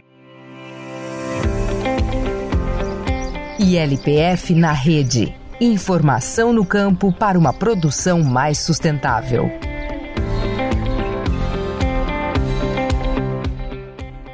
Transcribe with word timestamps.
ILPF 3.60 4.56
na 4.56 4.72
rede. 4.72 5.36
Informação 5.60 6.52
no 6.52 6.66
campo 6.66 7.14
para 7.14 7.38
uma 7.38 7.54
produção 7.54 8.24
mais 8.24 8.58
sustentável. 8.60 9.71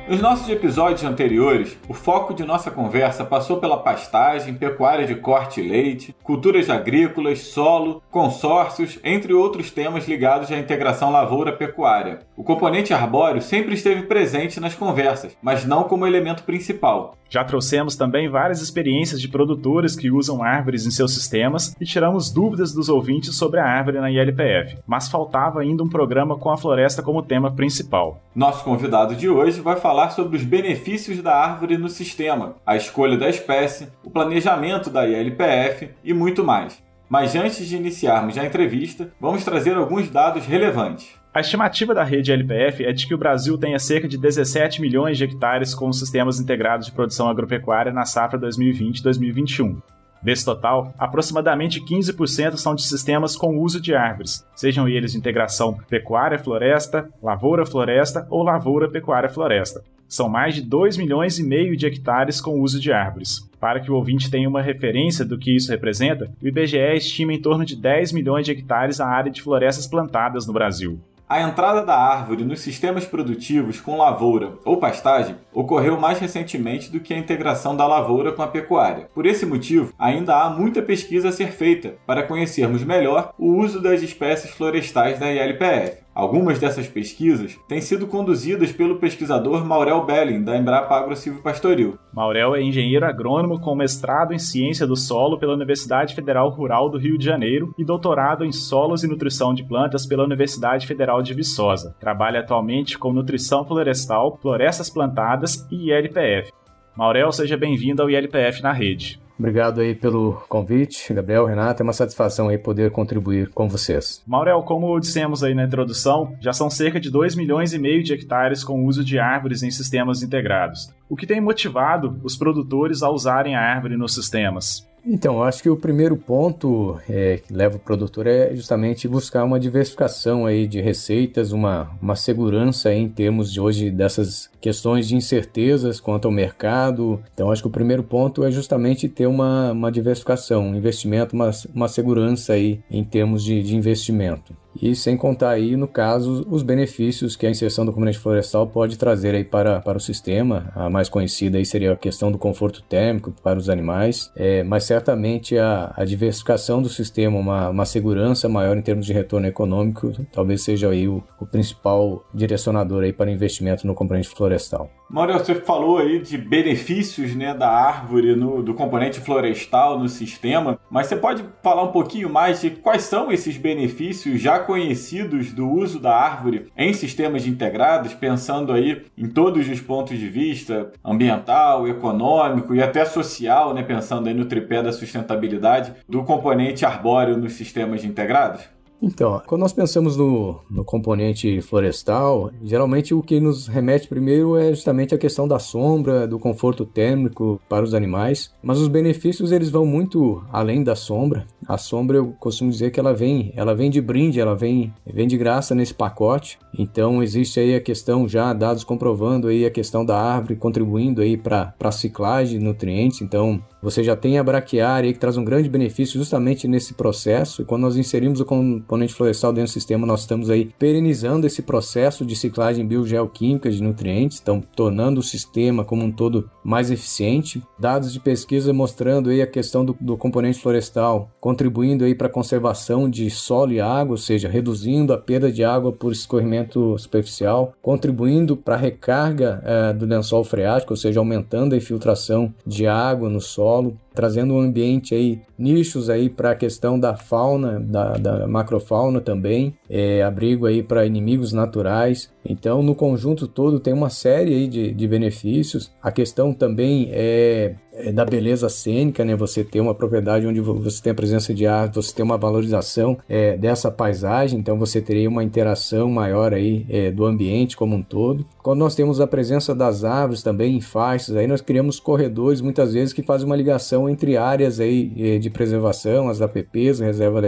Nos 0.08 0.22
nossos 0.22 0.48
episódios 0.48 1.04
anteriores, 1.04 1.78
o 1.86 1.94
foco 1.94 2.34
de 2.34 2.46
nossa 2.46 2.72
conversa 2.72 3.26
passou 3.26 3.58
pela 3.58 3.84
pastagem, 3.84 4.54
pecuária 4.54 5.06
de 5.06 5.16
corte 5.16 5.60
e 5.60 5.68
leite, 5.68 6.16
culturas 6.24 6.70
agrícolas, 6.70 7.40
solo, 7.40 8.02
consórcios, 8.10 8.98
entre 9.04 9.34
outros 9.34 9.70
temas 9.70 10.08
ligados 10.08 10.50
à 10.50 10.58
integração 10.58 11.12
lavoura-pecuária. 11.12 12.20
O 12.38 12.44
componente 12.44 12.94
arbóreo 12.94 13.42
sempre 13.42 13.74
esteve 13.74 14.04
presente 14.04 14.62
nas 14.62 14.74
conversas, 14.74 15.36
mas 15.42 15.66
não 15.66 15.84
como 15.84 16.08
elemento 16.08 16.44
principal. 16.44 17.18
Já 17.30 17.44
trouxemos 17.44 17.98
também 17.98 18.30
várias 18.30 18.62
experiências 18.62 19.20
de 19.20 19.28
produtores 19.28 19.98
que 19.98 20.10
usam 20.10 20.42
árvores 20.42 20.86
em 20.86 20.92
seus 20.92 21.14
sistemas 21.14 21.76
e 21.82 21.84
tiramos 21.84 22.32
dúvidas 22.32 22.74
dos 22.74 22.88
ouvintes 22.88 23.36
sobre 23.36 23.60
a 23.60 23.66
árvore 23.66 24.00
na 24.00 24.10
ILPF, 24.10 24.78
mas 24.88 25.10
faltava 25.10 25.60
ainda 25.60 25.84
um 25.84 25.90
programa 25.90 26.38
com 26.38 26.50
a 26.50 26.56
floresta 26.56 27.04
como 27.04 27.22
tema 27.22 27.52
principal. 27.52 28.22
Nosso 28.34 28.64
convidado 28.64 29.14
de 29.14 29.28
hoje 29.28 29.60
vai 29.60 29.76
falar 29.76 29.97
sobre 30.10 30.38
os 30.38 30.44
benefícios 30.44 31.22
da 31.22 31.36
árvore 31.36 31.78
no 31.78 31.90
sistema, 31.90 32.56
a 32.66 32.76
escolha 32.76 33.18
da 33.18 33.28
espécie, 33.30 33.88
o 34.04 34.12
planejamento 34.12 34.90
da 34.90 35.08
ILPF 35.08 35.90
e 36.04 36.14
muito 36.14 36.44
mais. 36.44 36.82
Mas 37.10 37.36
antes 37.36 37.66
de 37.68 37.76
iniciarmos 37.76 38.38
a 38.38 38.46
entrevista, 38.46 39.12
vamos 39.20 39.44
trazer 39.44 39.76
alguns 39.76 40.10
dados 40.10 40.46
relevantes. 40.46 41.18
A 41.34 41.40
estimativa 41.40 41.94
da 41.94 42.04
rede 42.04 42.32
LPF 42.32 42.84
é 42.84 42.92
de 42.92 43.06
que 43.06 43.14
o 43.14 43.18
Brasil 43.18 43.58
tenha 43.58 43.80
cerca 43.80 44.08
de 44.08 44.18
17 44.18 44.82
milhões 44.82 45.18
de 45.18 45.24
hectares 45.24 45.76
com 45.76 45.92
sistemas 45.94 46.40
integrados 46.40 46.88
de 46.88 46.92
produção 46.92 47.30
agropecuária 47.30 47.92
na 47.92 48.06
safra 48.06 48.40
2020-2021. 48.40 49.78
Desse 50.28 50.44
total, 50.44 50.94
aproximadamente 51.00 51.80
15% 51.80 52.58
são 52.58 52.76
de 52.76 52.84
sistemas 52.84 53.34
com 53.38 53.60
uso 53.60 53.80
de 53.80 53.96
árvores, 53.96 54.46
sejam 54.58 54.86
eles 54.86 55.14
de 55.14 55.18
integração 55.18 55.78
pecuária-floresta, 55.90 57.08
lavoura-floresta 57.24 58.28
ou 58.30 58.44
lavoura-pecuária-floresta. 58.44 59.86
São 60.06 60.28
mais 60.28 60.54
de 60.54 60.62
2 60.64 60.98
milhões 60.98 61.40
e 61.40 61.44
meio 61.44 61.78
de 61.78 61.86
hectares 61.86 62.42
com 62.42 62.60
uso 62.60 62.78
de 62.78 62.92
árvores. 62.92 63.50
Para 63.58 63.80
que 63.80 63.90
o 63.90 63.96
ouvinte 63.96 64.30
tenha 64.30 64.50
uma 64.50 64.62
referência 64.62 65.24
do 65.24 65.38
que 65.38 65.56
isso 65.56 65.72
representa, 65.72 66.30
o 66.44 66.48
IBGE 66.50 66.98
estima 66.98 67.34
em 67.34 67.42
torno 67.42 67.64
de 67.64 67.78
10 67.78 68.12
milhões 68.12 68.46
de 68.46 68.52
hectares 68.52 69.00
a 69.00 69.08
área 69.08 69.32
de 69.32 69.42
florestas 69.42 69.88
plantadas 69.88 70.46
no 70.46 70.52
Brasil. 70.52 71.00
A 71.30 71.42
entrada 71.42 71.84
da 71.84 71.94
árvore 71.94 72.46
nos 72.46 72.62
sistemas 72.62 73.06
produtivos 73.06 73.82
com 73.82 73.98
lavoura 73.98 74.54
ou 74.64 74.78
pastagem 74.78 75.36
ocorreu 75.52 76.00
mais 76.00 76.20
recentemente 76.20 76.90
do 76.90 77.02
que 77.02 77.14
a 77.14 77.18
integração 77.18 77.76
da 77.76 77.86
lavoura 77.86 78.32
com 78.32 78.42
a 78.42 78.48
pecuária. 78.48 79.10
Por 79.14 79.26
esse 79.26 79.46
motivo, 79.46 79.92
ainda 80.00 80.42
há 80.42 80.50
muita 80.50 80.82
pesquisa 80.82 81.28
a 81.28 81.32
ser 81.34 81.52
feita 81.52 81.96
para 82.06 82.24
conhecermos 82.24 82.82
melhor 82.82 83.34
o 83.38 83.58
uso 83.58 83.82
das 83.82 84.02
espécies 84.02 84.52
florestais 84.52 85.20
da 85.20 85.30
ILPF. 85.30 86.07
Algumas 86.18 86.58
dessas 86.58 86.88
pesquisas 86.88 87.60
têm 87.68 87.80
sido 87.80 88.08
conduzidas 88.08 88.72
pelo 88.72 88.98
pesquisador 88.98 89.64
Maurel 89.64 90.04
Belling, 90.04 90.44
da 90.44 90.58
Embrapa 90.58 90.96
Agrosilvo 90.96 91.44
Pastoril. 91.44 92.00
Maurel 92.12 92.56
é 92.56 92.64
engenheiro 92.64 93.06
agrônomo 93.06 93.60
com 93.60 93.76
mestrado 93.76 94.34
em 94.34 94.40
Ciência 94.40 94.88
do 94.88 94.96
Solo 94.96 95.38
pela 95.38 95.54
Universidade 95.54 96.16
Federal 96.16 96.50
Rural 96.50 96.90
do 96.90 96.98
Rio 96.98 97.20
de 97.20 97.26
Janeiro 97.26 97.72
e 97.78 97.86
doutorado 97.86 98.44
em 98.44 98.52
Solos 98.52 99.04
e 99.04 99.08
Nutrição 99.08 99.54
de 99.54 99.64
Plantas 99.64 100.08
pela 100.08 100.24
Universidade 100.24 100.88
Federal 100.88 101.22
de 101.22 101.36
Viçosa. 101.36 101.96
Trabalha 102.00 102.40
atualmente 102.40 102.98
com 102.98 103.14
nutrição 103.14 103.64
florestal, 103.64 104.40
florestas 104.42 104.90
plantadas 104.90 105.68
e 105.70 105.92
ILPF. 105.92 106.52
Maurel, 106.96 107.32
seja 107.32 107.56
bem-vindo 107.56 108.02
ao 108.02 108.10
ILPF 108.10 108.64
na 108.64 108.72
rede. 108.72 109.22
Obrigado 109.38 109.82
aí 109.82 109.94
pelo 109.94 110.34
convite, 110.50 111.14
Gabriel, 111.14 111.46
Renato. 111.46 111.82
É 111.82 111.84
uma 111.84 111.94
satisfação 111.94 112.50
aí 112.50 112.58
poder 112.58 112.92
contribuir 112.92 113.50
com 113.50 113.70
vocês. 113.70 114.24
Maurel, 114.26 114.64
como 114.64 115.00
dissemos 115.00 115.44
aí 115.44 115.54
na 115.54 115.66
introdução, 115.66 116.36
já 116.40 116.54
são 116.54 116.70
cerca 116.70 117.00
de 117.00 117.12
2 117.12 117.36
milhões 117.36 117.74
e 117.74 117.78
meio 117.78 118.04
de 118.04 118.14
hectares 118.14 118.64
com 118.64 118.86
uso 118.86 119.04
de 119.04 119.20
árvores 119.20 119.62
em 119.62 119.70
sistemas 119.70 120.24
integrados. 120.24 120.92
O 121.10 121.16
que 121.16 121.28
tem 121.28 121.40
motivado 121.40 122.20
os 122.24 122.36
produtores 122.36 123.04
a 123.04 123.10
usarem 123.10 123.56
a 123.56 123.62
árvore 123.62 123.96
nos 123.96 124.16
sistemas? 124.16 124.87
Então, 125.10 125.42
acho 125.42 125.64
que 125.64 125.70
o 125.70 125.78
primeiro 125.78 126.18
ponto 126.18 127.00
é, 127.10 127.38
que 127.38 127.54
leva 127.54 127.78
o 127.78 127.80
produtor 127.80 128.28
é 128.28 128.54
justamente 128.54 129.08
buscar 129.08 129.46
uma 129.46 129.58
diversificação 129.58 130.46
aí 130.46 130.68
de 130.68 130.82
receitas, 130.82 131.54
uma, 131.54 131.90
uma 132.02 132.14
segurança 132.14 132.94
em 132.94 133.08
termos 133.08 133.54
de 133.54 133.62
hoje 133.62 133.90
dessas 133.90 134.50
questões 134.60 135.08
de 135.08 135.16
incertezas 135.16 136.02
quanto 136.02 136.26
ao 136.26 136.32
mercado. 136.32 137.24
Então, 137.34 137.50
acho 137.50 137.62
que 137.62 137.70
o 137.70 137.72
primeiro 137.72 138.04
ponto 138.04 138.44
é 138.44 138.52
justamente 138.52 139.08
ter 139.08 139.28
uma, 139.28 139.72
uma 139.72 139.90
diversificação, 139.90 140.68
um 140.68 140.76
investimento, 140.76 141.34
uma, 141.34 141.52
uma 141.74 141.88
segurança 141.88 142.52
aí 142.52 142.82
em 142.92 143.02
termos 143.02 143.46
de, 143.46 143.64
de 143.64 143.78
investimento. 143.78 144.54
E 144.82 144.96
sem 144.96 145.18
contar 145.18 145.52
aí, 145.52 145.76
no 145.76 145.88
caso, 145.88 146.46
os 146.50 146.64
benefícios 146.64 147.36
que 147.36 147.46
a 147.46 147.50
inserção 147.50 147.86
do 147.86 147.92
componente 147.92 148.20
florestal 148.20 148.68
pode 148.68 148.98
trazer 148.98 149.36
aí 149.36 149.44
para, 149.44 149.80
para 149.82 149.98
o 149.98 150.02
sistema. 150.02 150.72
A 150.76 150.90
mais 150.90 151.10
conhecida 151.10 151.58
aí 151.58 151.66
seria 151.66 151.94
a 151.94 151.98
questão 151.98 152.32
do 152.32 152.38
conforto 152.38 152.82
térmico 152.82 153.34
para 153.44 153.58
os 153.58 153.70
animais, 153.70 154.32
é, 154.36 154.64
mas 154.64 154.84
certamente 154.84 155.58
a, 155.58 155.94
a 155.96 156.06
diversificação 156.06 156.82
do 156.82 156.90
sistema, 156.90 157.38
uma, 157.38 157.70
uma 157.70 157.86
segurança 157.86 158.48
maior 158.48 158.78
em 158.78 158.82
termos 158.82 159.06
de 159.06 159.14
retorno 159.14 159.48
econômico, 159.48 160.14
talvez 160.32 160.62
seja 160.62 160.90
aí 160.90 161.08
o, 161.08 161.24
o 161.40 161.46
principal 161.46 162.26
direcionador 162.34 163.04
aí 163.04 163.14
para 163.14 163.32
investimento 163.32 163.86
no 163.86 163.96
componente 163.96 164.30
florestal. 164.30 164.90
Mário, 165.10 165.36
você 165.36 165.56
falou 165.56 166.00
aí 166.00 166.20
de 166.20 166.38
benefícios 166.38 167.34
né, 167.34 167.54
da 167.54 167.70
árvore, 167.70 168.36
no, 168.36 168.62
do 168.62 168.74
componente 168.74 169.22
florestal 169.22 169.98
no 169.98 170.10
sistema, 170.10 170.78
mas 170.90 171.08
você 171.08 171.16
pode 171.16 171.46
falar 171.64 171.84
um 171.84 171.94
pouquinho 171.94 172.30
mais 172.30 172.60
de 172.60 172.72
quais 172.72 173.04
são 173.04 173.32
esses 173.32 173.56
benefícios 173.56 174.42
já 174.42 174.60
conhecidos 174.60 175.54
do 175.54 175.70
uso 175.70 175.98
da 175.98 176.14
árvore 176.14 176.68
em 176.76 176.92
sistemas 176.92 177.48
integrados, 177.48 178.14
pensando 178.14 178.74
aí 178.74 179.06
em 179.18 179.30
todos 179.30 179.70
os 179.70 179.80
pontos 179.80 180.20
de 180.20 180.28
vista, 180.28 180.92
ambiental, 181.04 181.88
econômico 181.88 182.76
e 182.76 182.84
até 182.84 183.06
social, 183.06 183.74
né, 183.74 183.84
pensando 183.84 184.28
aí 184.28 184.34
no 184.34 184.46
tripé 184.46 184.84
da 184.84 184.92
sustentabilidade 184.92 185.94
do 186.08 186.26
componente 186.26 186.86
arbóreo 186.86 187.38
nos 187.38 187.54
sistemas 187.54 188.04
integrados? 188.04 188.77
Então, 189.02 189.42
quando 189.46 189.62
nós 189.62 189.74
pensamos 189.74 190.18
no, 190.18 190.60
no, 190.70 190.84
componente 190.84 191.62
florestal, 191.62 192.52
geralmente 192.64 193.14
o 193.14 193.22
que 193.22 193.40
nos 193.40 193.68
remete 193.68 194.08
primeiro 194.08 194.58
é 194.58 194.70
justamente 194.70 195.14
a 195.14 195.18
questão 195.18 195.48
da 195.48 195.60
sombra, 195.60 196.28
do 196.28 196.40
conforto 196.40 196.86
térmico 196.86 197.62
para 197.70 197.84
os 197.86 197.94
animais, 197.94 198.52
mas 198.62 198.80
os 198.80 198.88
benefícios 198.88 199.52
eles 199.52 199.70
vão 199.70 199.86
muito 199.86 200.44
além 200.52 200.84
da 200.84 200.96
sombra. 200.96 201.46
A 201.68 201.78
sombra 201.78 202.18
eu 202.18 202.34
costumo 202.40 202.72
dizer 202.72 202.92
que 202.92 203.00
ela 203.00 203.14
vem, 203.14 203.52
ela 203.56 203.76
vem 203.76 203.92
de 203.92 204.02
brinde, 204.02 204.40
ela 204.40 204.56
vem, 204.56 204.94
vem 205.06 205.28
de 205.28 205.38
graça 205.38 205.76
nesse 205.76 205.94
pacote. 205.94 206.58
Então 206.78 207.22
existe 207.22 207.60
aí 207.60 207.76
a 207.76 207.82
questão 207.82 208.28
já 208.28 208.52
dados 208.52 208.84
comprovando 208.84 209.48
aí 209.48 209.66
a 209.66 209.72
questão 209.72 210.04
da 210.04 210.20
árvore 210.20 210.56
contribuindo 210.56 211.22
aí 211.22 211.38
para 211.38 211.74
a 211.80 211.92
ciclagem 211.92 212.58
de 212.58 212.66
nutrientes. 212.66 213.22
Então 213.22 213.62
você 213.82 214.04
já 214.04 214.16
tem 214.16 214.38
a 214.38 214.44
braquiária 214.44 215.12
que 215.14 215.20
traz 215.20 215.38
um 215.38 215.44
grande 215.44 215.70
benefício 215.70 216.18
justamente 216.18 216.68
nesse 216.68 216.94
processo. 216.94 217.62
E 217.62 217.66
quando 217.66 217.84
nós 217.84 217.98
inserimos 217.98 218.40
o 218.40 218.46
componente 218.46 219.14
florestal 219.14 219.54
dentro 219.54 219.72
do 219.72 219.74
sistema, 219.74 220.08
nós 220.08 220.22
estamos 220.22 220.50
aí 220.50 220.72
perenizando 220.80 221.46
esse 221.46 221.62
processo 221.62 222.26
de 222.26 222.36
ciclagem 222.36 222.86
biogeoquímica 222.86 223.70
de 223.70 223.82
nutrientes, 223.82 224.40
então 224.42 224.62
tornando 224.76 225.20
o 225.20 225.24
sistema 225.24 225.86
como 225.86 226.04
um 226.04 226.12
todo 226.12 226.50
mais 226.64 226.90
eficiente. 226.90 227.62
Dados 227.78 228.12
de 228.12 228.20
pesquisa 228.20 228.74
mostrando 228.74 229.30
aí 229.30 229.42
a 229.42 229.48
questão 229.48 229.86
do, 229.86 229.96
do 230.00 230.18
componente 230.18 230.60
florestal, 230.60 231.30
contribuindo 231.40 232.04
aí 232.04 232.16
para 232.16 232.28
a 232.28 232.32
conservação 232.32 233.10
de 233.10 233.30
solo 233.30 233.74
e 233.74 233.80
água, 233.80 234.14
ou 234.14 234.18
seja, 234.18 234.50
reduzindo 234.50 235.14
a 235.14 235.18
perda 235.18 235.52
de 235.52 235.64
água 235.64 235.92
por 235.92 236.12
escorrimento 236.12 236.98
superficial, 236.98 237.74
contribuindo 237.82 238.58
para 238.58 238.76
a 238.76 238.78
recarga 238.78 239.62
eh, 239.64 239.94
do 239.94 240.06
lençol 240.06 240.44
freático, 240.44 240.94
ou 240.94 240.98
seja, 240.98 241.20
aumentando 241.20 241.74
a 241.74 241.78
infiltração 241.78 242.54
de 242.66 242.88
água 242.88 243.30
no 243.30 243.40
solo 243.40 243.67
solo, 243.68 243.98
trazendo 244.16 244.54
um 244.54 244.62
ambiente 244.62 245.14
aí, 245.14 245.42
nichos 245.60 246.10
aí 246.10 246.30
para 246.30 246.52
a 246.52 246.56
questão 246.56 246.98
da 246.98 247.16
fauna, 247.16 247.80
da, 247.80 248.14
da 248.14 248.48
macrofauna 248.48 249.20
também, 249.20 249.76
é, 249.90 250.24
abrigo 250.24 250.66
aí 250.66 250.82
para 250.82 251.06
inimigos 251.06 251.52
naturais. 251.52 252.32
Então, 252.46 252.82
no 252.82 252.96
conjunto 252.96 253.46
todo 253.46 253.80
tem 253.80 253.94
uma 253.94 254.10
série 254.10 254.54
aí 254.54 254.68
de, 254.68 254.94
de 254.94 255.08
benefícios. 255.08 255.92
A 256.02 256.12
questão 256.12 256.54
também 256.54 257.10
é, 257.12 257.76
é, 257.98 258.12
da 258.12 258.26
beleza 258.26 258.70
cênica, 258.70 259.24
né? 259.26 259.36
Você 259.36 259.64
ter 259.64 259.80
uma 259.80 259.96
propriedade 259.96 260.48
onde 260.48 260.60
você 260.62 261.02
tem 261.02 261.12
a 261.12 261.16
presença 261.16 261.54
de 261.54 261.66
ar, 261.66 261.90
você 261.90 262.14
tem 262.14 262.24
uma 262.24 262.38
valorização 262.38 263.18
é, 263.28 263.58
dessa 263.58 263.92
paisagem, 263.92 264.60
então 264.60 264.78
você 264.78 265.02
teria 265.02 265.30
uma 265.30 265.44
interação 265.44 266.10
maior 266.10 266.54
aí 266.54 266.86
é, 266.90 267.12
do 267.12 267.26
ambiente 267.26 267.76
como 267.76 267.96
um 267.96 268.04
todo. 268.04 268.46
Quando 268.62 268.80
nós 268.80 268.96
temos 268.96 269.22
a 269.22 269.28
presença 269.28 269.74
das 269.74 270.04
árvores 270.04 270.44
também 270.44 270.76
em 270.76 270.82
faixas, 270.82 271.36
aí 271.36 271.48
nós 271.48 271.62
criamos 271.62 272.00
corredores 272.00 272.62
muitas 272.62 272.94
vezes 272.94 273.14
que 273.14 273.24
fazem 273.24 273.46
uma 273.46 273.56
ligação 273.56 274.10
entre 274.10 274.38
áreas 274.38 274.80
aí 274.80 275.12
eh, 275.18 275.38
de 275.38 275.50
preservação, 275.50 276.28
as 276.28 276.42
APPs, 276.42 277.00
reserva 277.00 277.42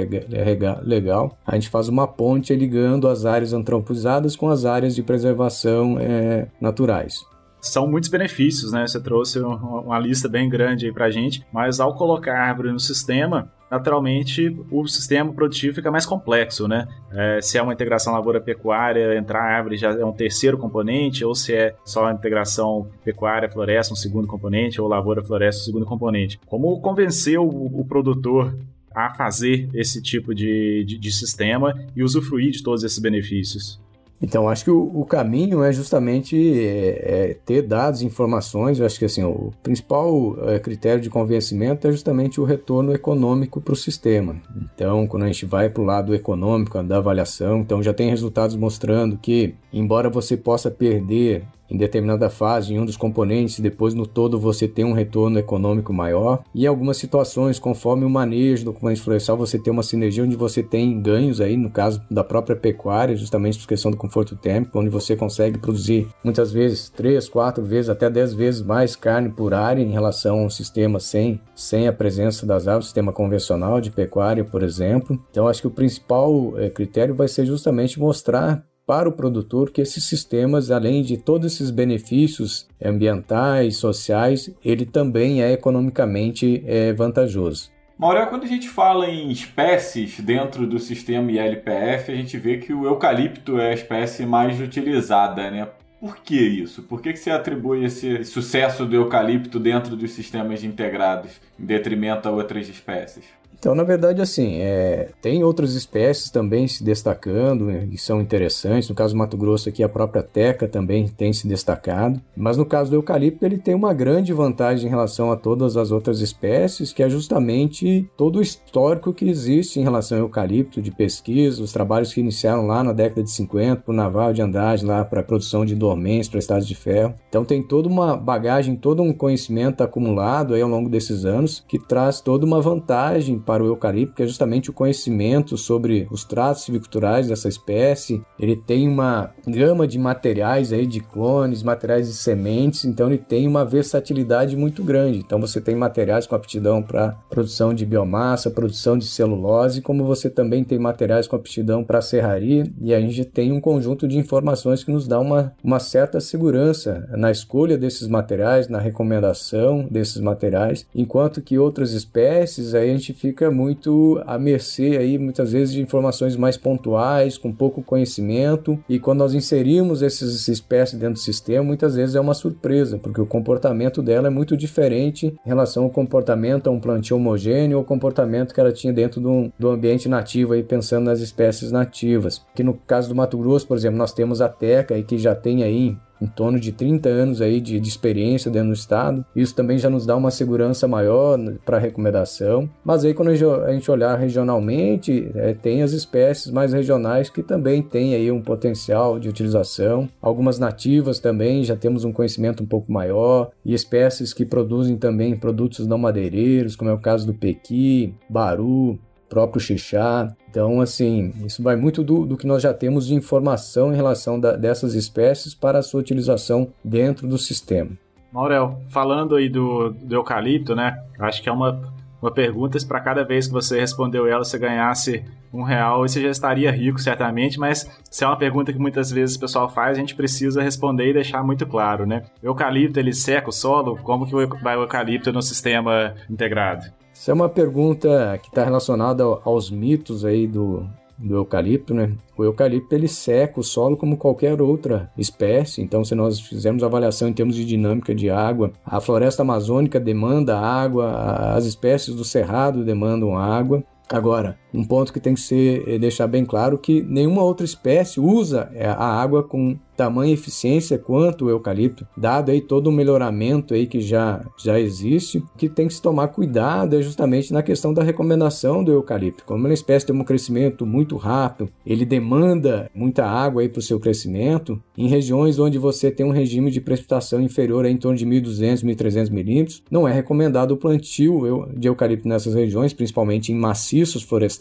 legal. 0.81 1.38
A 1.45 1.56
gente 1.56 1.69
faz 1.69 1.90
uma 1.90 2.07
ponte 2.07 2.56
ligando 2.56 3.07
as 3.07 3.25
áreas 3.25 3.54
antropizadas 3.54 4.36
com 4.36 4.50
as 4.50 4.66
áreas 4.66 4.95
de 4.95 5.04
preservação 5.04 5.98
é, 6.00 6.48
naturais 6.62 7.28
são 7.61 7.88
muitos 7.88 8.09
benefícios, 8.09 8.71
né? 8.71 8.85
Você 8.88 9.01
trouxe 9.01 9.39
uma 9.39 10.00
lista 10.00 10.27
bem 10.27 10.50
grande 10.50 10.85
aí 10.85 10.94
pra 10.94 11.09
gente, 11.09 11.45
mas 11.51 11.79
ao 11.79 11.95
colocar 11.95 12.38
árvore 12.38 12.71
no 12.71 12.79
sistema, 12.79 13.51
naturalmente 13.69 14.56
o 14.71 14.88
sistema 14.88 15.31
produtivo 15.33 15.75
fica 15.75 15.91
mais 15.91 16.06
complexo, 16.06 16.67
né? 16.67 16.88
É, 17.11 17.41
se 17.41 17.57
é 17.57 17.61
uma 17.61 17.73
integração 17.73 18.13
lavoura-pecuária, 18.13 19.17
entrar 19.17 19.41
árvore 19.41 19.77
já 19.77 19.91
é 19.91 20.06
um 20.06 20.13
terceiro 20.13 20.57
componente, 20.57 21.23
ou 21.23 21.35
se 21.35 21.53
é 21.53 21.75
só 21.85 22.06
a 22.07 22.13
integração 22.13 22.88
pecuária-floresta, 23.03 23.94
um 23.94 23.97
segundo 23.97 24.27
componente, 24.27 24.81
ou 24.81 24.88
lavoura-floresta, 24.88 25.61
um 25.61 25.65
segundo 25.65 25.85
componente. 25.85 26.39
Como 26.45 26.79
convencer 26.81 27.39
o, 27.39 27.47
o 27.47 27.85
produtor 27.85 28.57
a 28.94 29.13
fazer 29.13 29.69
esse 29.73 30.01
tipo 30.01 30.33
de, 30.33 30.83
de, 30.85 30.97
de 30.97 31.11
sistema 31.11 31.73
e 31.95 32.03
usufruir 32.03 32.51
de 32.51 32.63
todos 32.63 32.83
esses 32.83 33.00
benefícios? 33.00 33.79
Então, 34.21 34.50
acho 34.50 34.66
que 34.66 34.71
o, 34.71 34.92
o 34.94 35.06
caminho 35.06 35.63
é 35.63 35.71
justamente 35.71 36.36
é, 36.38 37.30
é 37.30 37.33
ter 37.45 37.62
dados, 37.62 38.01
informações. 38.01 38.80
Eu 38.80 38.86
acho 38.86 39.00
que 39.00 39.06
assim, 39.06 39.24
o 39.24 39.51
principal 39.63 40.36
é, 40.50 40.60
critério 40.60 41.01
de 41.01 41.10
convencimento 41.10 41.88
é 41.88 41.92
justamente 41.92 42.42
o 42.42 42.44
retorno 42.44 42.94
econômico 42.94 43.62
para 43.62 43.74
o 43.74 43.77
sistema. 43.77 44.36
Então, 44.74 45.07
quando 45.07 45.24
a 45.24 45.27
gente 45.27 45.45
vai 45.45 45.69
para 45.69 45.81
o 45.81 45.86
lado 45.86 46.13
econômico 46.13 46.81
da 46.83 46.98
avaliação, 46.98 47.60
então 47.60 47.81
já 47.81 47.94
tem 47.94 48.10
resultados 48.10 48.56
mostrando 48.56 49.18
que, 49.18 49.56
embora 49.71 50.10
você 50.10 50.36
possa 50.36 50.69
perder 50.69 51.44
em 51.69 51.77
determinada 51.77 52.30
fase, 52.30 52.74
em 52.74 52.80
um 52.80 52.86
dos 52.86 52.98
componentes, 52.98 53.60
depois 53.60 53.94
no 53.94 54.06
todo 54.06 54.39
você 54.39 54.68
tem 54.68 54.86
um 54.86 54.94
retorno 54.94 55.39
econômico 55.39 55.94
maior. 55.94 56.44
E 56.54 56.63
em 56.63 56.68
algumas 56.68 56.98
situações, 56.98 57.60
conforme 57.60 58.06
o 58.06 58.10
manejo 58.10 58.66
do 58.66 58.74
componente 58.74 59.01
florestal, 59.01 59.38
você 59.38 59.60
tem 59.60 59.71
uma 59.71 59.83
sinergia 59.83 60.24
onde 60.24 60.36
você 60.36 60.63
tem 60.63 61.01
ganhos 61.01 61.39
aí, 61.42 61.56
no 61.56 61.69
caso 61.69 62.01
da 62.10 62.24
própria 62.24 62.56
pecuária, 62.56 63.16
justamente 63.16 63.60
por 63.60 63.68
questão 63.68 63.92
do 63.92 63.98
conforto 63.98 64.36
térmico, 64.36 64.80
onde 64.80 64.89
você 64.89 65.16
consegue 65.16 65.57
produzir 65.57 66.07
muitas 66.24 66.51
vezes 66.51 66.89
3, 66.89 67.27
4 67.30 67.63
vezes, 67.63 67.89
até 67.89 68.10
10 68.10 68.33
vezes 68.33 68.62
mais 68.62 68.95
carne 68.95 69.30
por 69.30 69.54
área 69.54 69.81
em 69.81 69.92
relação 69.92 70.39
a 70.39 70.44
um 70.44 70.50
sistema 70.50 71.00
sem, 71.00 71.39
sem 71.56 71.88
a 71.88 71.94
presença 71.94 72.45
das 72.45 72.68
aves, 72.68 72.86
sistema 72.86 73.12
convencional 73.12 73.80
de 73.80 73.92
pecuária, 73.92 74.44
por 74.44 74.63
exemplo. 74.63 75.19
Então, 75.30 75.48
acho 75.48 75.62
que 75.62 75.68
o 75.68 75.71
principal 75.71 76.54
é, 76.57 76.69
critério 76.69 77.16
vai 77.16 77.27
ser 77.27 77.45
justamente 77.45 78.00
mostrar 78.00 78.63
para 78.89 79.07
o 79.07 79.12
produtor 79.12 79.69
que 79.69 79.81
esses 79.81 80.03
sistemas, 80.03 80.71
além 80.71 81.03
de 81.03 81.15
todos 81.15 81.53
esses 81.53 81.69
benefícios 81.69 82.68
ambientais, 82.83 83.75
sociais, 83.75 84.50
ele 84.65 84.83
também 84.83 85.44
é 85.44 85.51
economicamente 85.51 86.63
é, 86.65 86.91
vantajoso. 86.91 87.69
Maurel, 87.95 88.25
quando 88.25 88.45
a 88.45 88.47
gente 88.47 88.68
fala 88.68 89.07
em 89.07 89.30
espécies 89.30 90.19
dentro 90.19 90.65
do 90.65 90.80
sistema 90.80 91.31
ILPF, 91.31 92.12
a 92.12 92.15
gente 92.15 92.36
vê 92.39 92.57
que 92.57 92.74
o 92.74 92.88
eucalipto 92.88 93.59
é 93.59 93.69
a 93.69 93.74
espécie 93.75 94.25
mais 94.25 94.59
utilizada, 94.59 95.51
né? 95.51 95.68
Por 96.00 96.18
que 96.18 96.39
isso? 96.39 96.81
Por 96.81 97.00
que, 97.00 97.13
que 97.13 97.19
você 97.19 97.30
atribui 97.30 97.85
esse 97.85 98.24
sucesso 98.24 98.88
do 98.88 98.95
eucalipto 98.95 99.59
dentro 99.59 99.95
dos 99.95 100.13
sistemas 100.13 100.63
integrados, 100.63 101.39
em 101.59 101.65
detrimento 101.65 102.27
a 102.27 102.31
outras 102.31 102.68
espécies? 102.68 103.38
Então, 103.59 103.75
na 103.75 103.83
verdade, 103.83 104.21
assim, 104.21 104.59
é, 104.61 105.09
tem 105.21 105.44
outras 105.44 105.73
espécies 105.73 106.31
também 106.31 106.65
se 106.65 106.81
destacando 106.81 107.69
e 107.69 107.97
são 107.97 108.21
interessantes. 108.21 108.88
No 108.88 108.95
caso 108.95 109.13
do 109.13 109.17
Mato 109.17 109.35
Grosso 109.35 109.67
aqui, 109.67 109.83
a 109.83 109.89
própria 109.89 110.23
teca 110.23 110.65
também 110.65 111.09
tem 111.09 111.33
se 111.33 111.45
destacado. 111.45 112.21
Mas 112.38 112.56
no 112.56 112.65
caso 112.65 112.89
do 112.89 112.95
eucalipto, 112.95 113.45
ele 113.45 113.57
tem 113.57 113.75
uma 113.75 113.94
grande 113.94 114.31
vantagem 114.31 114.88
em 114.88 114.89
relação 114.89 115.29
a 115.29 115.35
todas 115.35 115.75
as 115.75 115.91
outras 115.91 116.21
espécies, 116.21 116.94
que 116.94 117.03
é 117.03 117.09
justamente 117.09 118.09
todo 118.15 118.39
o 118.39 118.41
histórico 118.41 119.13
que 119.13 119.29
existe 119.29 119.77
em 119.77 119.83
relação 119.83 120.17
ao 120.17 120.23
eucalipto, 120.23 120.81
de 120.81 120.91
pesquisa, 120.91 121.61
os 121.61 121.73
trabalhos 121.73 122.13
que 122.13 122.21
iniciaram 122.21 122.65
lá 122.65 122.81
na 122.81 122.94
década 122.94 123.23
de 123.23 123.31
50, 123.31 123.81
para 123.81 123.91
o 123.91 123.95
naval 123.95 124.31
de 124.31 124.41
Andrade, 124.41 124.85
lá 124.85 125.03
para 125.03 125.19
a 125.19 125.23
produção 125.23 125.66
de 125.66 125.75
dormentes, 125.75 126.30
para 126.30 126.39
estados 126.39 126.66
de 126.66 126.75
ferro. 126.75 127.13
Então 127.28 127.44
tem 127.44 127.61
toda 127.61 127.89
uma 127.89 128.16
bagagem, 128.16 128.78
todo 128.78 129.04
um 129.04 129.11
conhecimento 129.11 129.83
acumulado 129.83 130.54
aí 130.54 130.61
ao 130.61 130.69
longo 130.69 130.89
desses 130.89 131.25
anos, 131.25 131.63
que 131.68 131.78
traz 131.78 132.21
toda 132.21 132.45
uma 132.45 132.61
vantagem 132.61 133.37
para 133.49 133.63
o 133.63 133.65
eucalipto, 133.65 134.21
é 134.21 134.27
justamente 134.27 134.69
o 134.69 134.73
conhecimento 134.73 135.57
sobre 135.57 136.07
os 136.11 136.23
tratos 136.23 136.65
silviculturais 136.65 137.29
dessa 137.29 137.49
espécie. 137.49 138.21
Ele 138.39 138.56
tem 138.56 138.87
uma 138.87 139.31
gama 139.47 139.87
de 139.87 139.97
materiais 139.97 140.71
aí, 140.71 140.85
de 140.85 140.99
clones, 140.99 141.63
materiais 141.63 142.07
de 142.07 142.13
sementes, 142.13 142.85
então 142.85 143.07
ele 143.07 143.18
tem 143.18 143.47
uma 143.47 143.65
versatilidade 143.65 144.56
muito 144.56 144.83
grande. 144.83 145.18
Então 145.18 145.41
você 145.41 145.59
tem 145.59 145.73
materiais 145.73 146.27
com 146.27 146.35
aptidão 146.35 146.83
para 146.83 147.18
produção 147.27 147.73
de 147.73 147.87
biomassa, 147.87 148.51
produção 148.51 148.95
de 148.95 149.07
celulose, 149.07 149.81
como 149.81 150.06
você 150.06 150.29
também 150.29 150.63
tem 150.63 150.77
materiais 150.77 151.27
com 151.27 151.35
aptidão 151.35 151.83
para 151.83 152.01
serraria, 152.01 152.71
e 152.79 152.94
a 152.94 153.01
gente 153.01 153.25
tem 153.25 153.51
um 153.51 153.59
conjunto 153.59 154.07
de 154.07 154.19
informações 154.19 154.83
que 154.83 154.91
nos 154.91 155.07
dá 155.07 155.19
uma, 155.19 155.53
uma 155.63 155.79
certa 155.79 156.19
segurança 156.19 157.09
na 157.18 157.31
escolha 157.31 157.79
desses 157.79 158.07
materiais, 158.07 158.68
na 158.68 158.77
recomendação 158.77 159.87
desses 159.89 160.21
materiais, 160.21 160.85
enquanto 160.94 161.41
que 161.41 161.57
outras 161.57 161.94
espécies 161.94 162.75
aí 162.75 162.91
a 162.91 162.94
gente 162.94 163.11
fica 163.11 163.39
fica 163.40 163.50
muito 163.50 164.22
à 164.28 164.38
mercê 164.38 164.98
aí 165.00 165.18
muitas 165.18 165.54
vezes 165.54 165.74
de 165.74 165.81
informações 165.81 166.36
mais 166.36 166.58
pontuais, 166.58 167.38
com 167.38 167.54
pouco 167.54 167.81
conhecimento, 167.81 168.78
e 168.90 169.00
quando 169.00 169.19
nós 169.19 169.34
inserimos 169.34 170.04
essas 170.04 170.50
espécies 170.50 171.00
dentro 171.00 171.14
do 171.14 171.19
sistema, 171.19 171.64
muitas 171.64 171.96
vezes 171.96 172.16
é 172.16 172.19
uma 172.19 172.34
surpresa, 172.34 172.98
porque 172.98 173.22
o 173.22 173.26
comportamento 173.26 174.02
dela 174.02 174.28
é 174.28 174.30
muito 174.30 174.58
diferente 174.58 175.28
em 175.28 175.48
relação 175.48 175.86
ao 175.86 175.90
comportamento 175.90 176.68
a 176.68 176.72
um 176.72 176.81
plantio 176.81 177.16
homogêneo 177.16 177.78
ou 177.78 177.84
comportamento 177.86 178.54
que 178.54 178.60
ela 178.60 178.74
tinha 178.74 178.92
dentro 178.92 179.22
do, 179.22 179.50
do 179.58 179.69
ambiente 179.69 180.10
nativo 180.10 180.52
aí 180.52 180.62
pensando 180.62 181.06
nas 181.06 181.22
espécies 181.22 181.72
nativas. 181.72 182.46
Que 182.54 182.64
no 182.64 182.74
caso 182.74 183.08
do 183.08 183.16
Mato 183.16 183.38
Grosso, 183.38 183.66
por 183.66 183.78
exemplo, 183.78 183.98
nós 183.98 184.12
temos 184.12 184.42
a 184.42 184.50
teca 184.50 184.98
e 184.98 185.04
que 185.04 185.18
já 185.18 185.34
tem 185.34 185.64
aí 185.64 185.96
em 186.21 186.28
torno 186.28 186.59
de 186.59 186.71
30 186.71 187.09
anos 187.09 187.42
aí 187.42 187.59
de, 187.59 187.80
de 187.80 187.90
experiência 187.90 188.52
dentro 188.52 188.69
do 188.69 188.73
estado. 188.73 189.26
Isso 189.35 189.56
também 189.56 189.78
já 189.78 189.90
nos 189.90 190.06
dá 190.06 190.16
uma 190.16 190.31
segurança 190.31 190.88
maior 190.88 191.40
para 191.66 191.78
a 191.78 191.80
recomendação. 191.80 192.69
Mas 192.83 193.06
aí 193.06 193.14
quando 193.14 193.30
a 193.30 193.71
gente 193.73 193.92
olhar 193.92 194.16
regionalmente, 194.18 195.31
é, 195.35 195.54
tem 195.54 195.81
as 195.81 195.92
espécies 195.92 196.52
mais 196.52 196.73
regionais 196.73 197.30
que 197.30 197.44
também 197.44 197.81
têm 197.81 198.16
aí 198.16 198.31
um 198.31 198.42
potencial 198.42 199.19
de 199.19 199.30
utilização. 199.30 200.07
Algumas 200.21 200.59
nativas 200.59 201.19
também 201.19 201.64
já 201.64 201.76
temos 201.76 202.04
um 202.04 202.11
conhecimento 202.11 202.64
um 202.64 202.66
pouco 202.68 202.92
maior 202.92 203.52
e 203.66 203.73
espécies 203.73 204.33
que 204.33 204.45
produzem 204.45 204.97
também 204.97 205.38
produtos 205.38 205.88
não 205.88 205.97
madeireiros, 205.97 206.76
como 206.76 206.90
é 206.90 206.94
o 206.94 206.99
caso 206.99 207.26
do 207.26 207.33
pequi, 207.33 208.14
baru, 208.30 208.99
próprio 209.30 209.62
xixá. 209.62 210.36
Então, 210.50 210.81
assim, 210.81 211.31
isso 211.45 211.62
vai 211.62 211.76
muito 211.76 212.04
do, 212.04 212.26
do 212.26 212.36
que 212.36 212.48
nós 212.48 212.62
já 212.62 212.74
temos 212.74 213.07
de 213.07 213.14
informação 213.14 213.94
em 213.94 213.95
relação 213.95 214.40
da, 214.40 214.56
dessas 214.56 214.95
espécies 214.95 215.54
para 215.54 215.80
a 215.80 215.83
sua 215.83 216.02
utilização 216.02 216.68
dentro 216.83 217.28
do 217.28 217.38
sistema. 217.38 217.92
Maurel, 218.31 218.81
falando 218.90 219.36
aí 219.36 219.50
do, 219.50 219.90
do 219.90 220.16
eucalipto, 220.16 220.76
né? 220.76 221.02
Acho 221.19 221.42
que 221.42 221.50
é 221.50 221.52
uma, 221.52 221.81
uma 222.21 222.31
pergunta 222.31 222.78
se 222.78 222.88
para 222.88 223.00
cada 223.00 223.24
vez 223.24 223.48
que 223.48 223.54
você 223.54 223.80
respondeu 223.80 224.28
ela 224.28 224.44
você 224.44 224.57
ganhasse 224.57 225.24
um 225.52 225.64
real, 225.64 226.07
você 226.07 226.21
já 226.21 226.30
estaria 226.30 226.71
rico, 226.71 227.00
certamente, 227.00 227.59
mas 227.59 227.90
se 228.09 228.24
é 228.24 228.28
uma 228.28 228.38
pergunta 228.38 228.71
que 228.71 228.78
muitas 228.78 229.09
vezes 229.09 229.36
o 229.36 229.40
pessoal 229.40 229.68
faz, 229.68 229.98
a 229.98 230.00
gente 230.00 230.14
precisa 230.16 230.62
responder 230.62 231.09
e 231.09 231.14
deixar 231.14 231.44
muito 231.44 231.66
claro, 231.66 232.06
né? 232.06 232.24
O 232.44 232.48
eucalipto, 232.48 233.00
ele 233.00 233.14
seca 233.14 233.50
o 233.50 233.54
solo? 233.54 233.98
Como 234.04 234.28
que 234.28 234.62
vai 234.62 234.78
o 234.78 234.83
eucalipto 234.83 235.33
no 235.33 235.42
sistema 235.42 236.14
integrado? 236.30 236.86
Isso 237.19 237.30
é 237.30 237.33
uma 237.33 237.49
pergunta 237.49 238.40
que 238.42 238.47
está 238.47 238.64
relacionada 238.64 239.26
aos 239.44 239.69
mitos 239.69 240.23
aí 240.23 240.47
do, 240.47 240.88
do 241.18 241.35
eucalipto, 241.35 241.94
né? 241.94 242.14
O 242.38 242.45
eucalipto 242.45 242.95
ele 242.95 243.09
seca 243.09 243.59
o 243.59 243.64
solo 243.64 243.97
como 243.97 244.16
qualquer 244.16 244.61
outra 244.61 245.11
espécie. 245.18 245.81
Então, 245.81 246.06
se 246.06 246.16
nós 246.16 246.40
fizermos 246.40 246.81
avaliação 246.81 247.28
em 247.28 247.33
termos 247.33 247.57
de 247.57 247.66
dinâmica 247.66 248.16
de 248.16 248.30
água, 248.30 248.71
a 248.85 249.02
floresta 249.02 249.42
amazônica 249.42 249.99
demanda 249.99 250.57
água, 250.57 251.11
as 251.57 251.66
espécies 251.66 252.16
do 252.16 252.23
cerrado 252.23 252.85
demandam 252.85 253.38
água. 253.38 253.83
Agora, 254.07 254.57
um 254.73 254.83
ponto 254.83 255.11
que 255.11 255.19
tem 255.19 255.33
que 255.33 255.42
ser 255.42 255.88
é 255.88 255.97
deixar 255.97 256.28
bem 256.28 256.45
claro 256.45 256.78
que 256.78 257.02
nenhuma 257.02 257.44
outra 257.44 257.66
espécie 257.66 258.19
usa 258.19 258.69
é, 258.73 258.88
a 258.88 258.95
água 258.95 259.44
com 259.44 259.78
tamanha 259.99 260.33
eficiência 260.33 260.97
quanto 260.97 261.44
o 261.44 261.49
eucalipto, 261.49 262.07
dado 262.16 262.52
aí 262.52 262.61
todo 262.61 262.88
o 262.88 262.92
melhoramento 262.92 263.73
aí 263.73 263.85
que 263.85 263.99
já, 263.99 264.42
já 264.57 264.80
existe, 264.80 265.44
que 265.57 265.68
tem 265.68 265.90
que 265.90 265.94
se 265.94 266.02
tomar 266.02 266.30
cuidado 266.30 266.95
é 266.95 267.02
justamente 267.02 267.52
na 267.52 267.61
questão 267.61 267.94
da 267.94 268.02
recomendação 268.02 268.81
do 268.81 268.94
eucalipto. 268.94 269.44
Como 269.44 269.59
uma 269.59 269.73
espécie 269.73 270.06
tem 270.06 270.16
um 270.16 270.23
crescimento 270.23 270.85
muito 270.85 271.18
rápido, 271.18 271.69
ele 271.85 272.06
demanda 272.06 272.90
muita 272.95 273.26
água 273.26 273.68
para 273.68 273.80
o 273.80 273.81
seu 273.81 273.99
crescimento, 273.99 274.81
em 274.97 275.09
regiões 275.09 275.59
onde 275.59 275.78
você 275.78 276.09
tem 276.09 276.26
um 276.26 276.31
regime 276.31 276.71
de 276.71 276.80
precipitação 276.80 277.42
inferior 277.42 277.83
a 277.83 277.90
em 277.90 277.97
torno 277.97 278.18
de 278.18 278.26
1.200, 278.26 278.85
1.300 278.85 279.30
milímetros, 279.30 279.83
não 279.92 280.07
é 280.07 280.14
recomendado 280.14 280.71
o 280.71 280.78
plantio 280.78 281.68
de 281.76 281.90
eucalipto 281.90 282.26
nessas 282.26 282.54
regiões, 282.54 282.94
principalmente 282.94 283.52
em 283.52 283.56
maciços 283.56 284.23
florestais. 284.23 284.58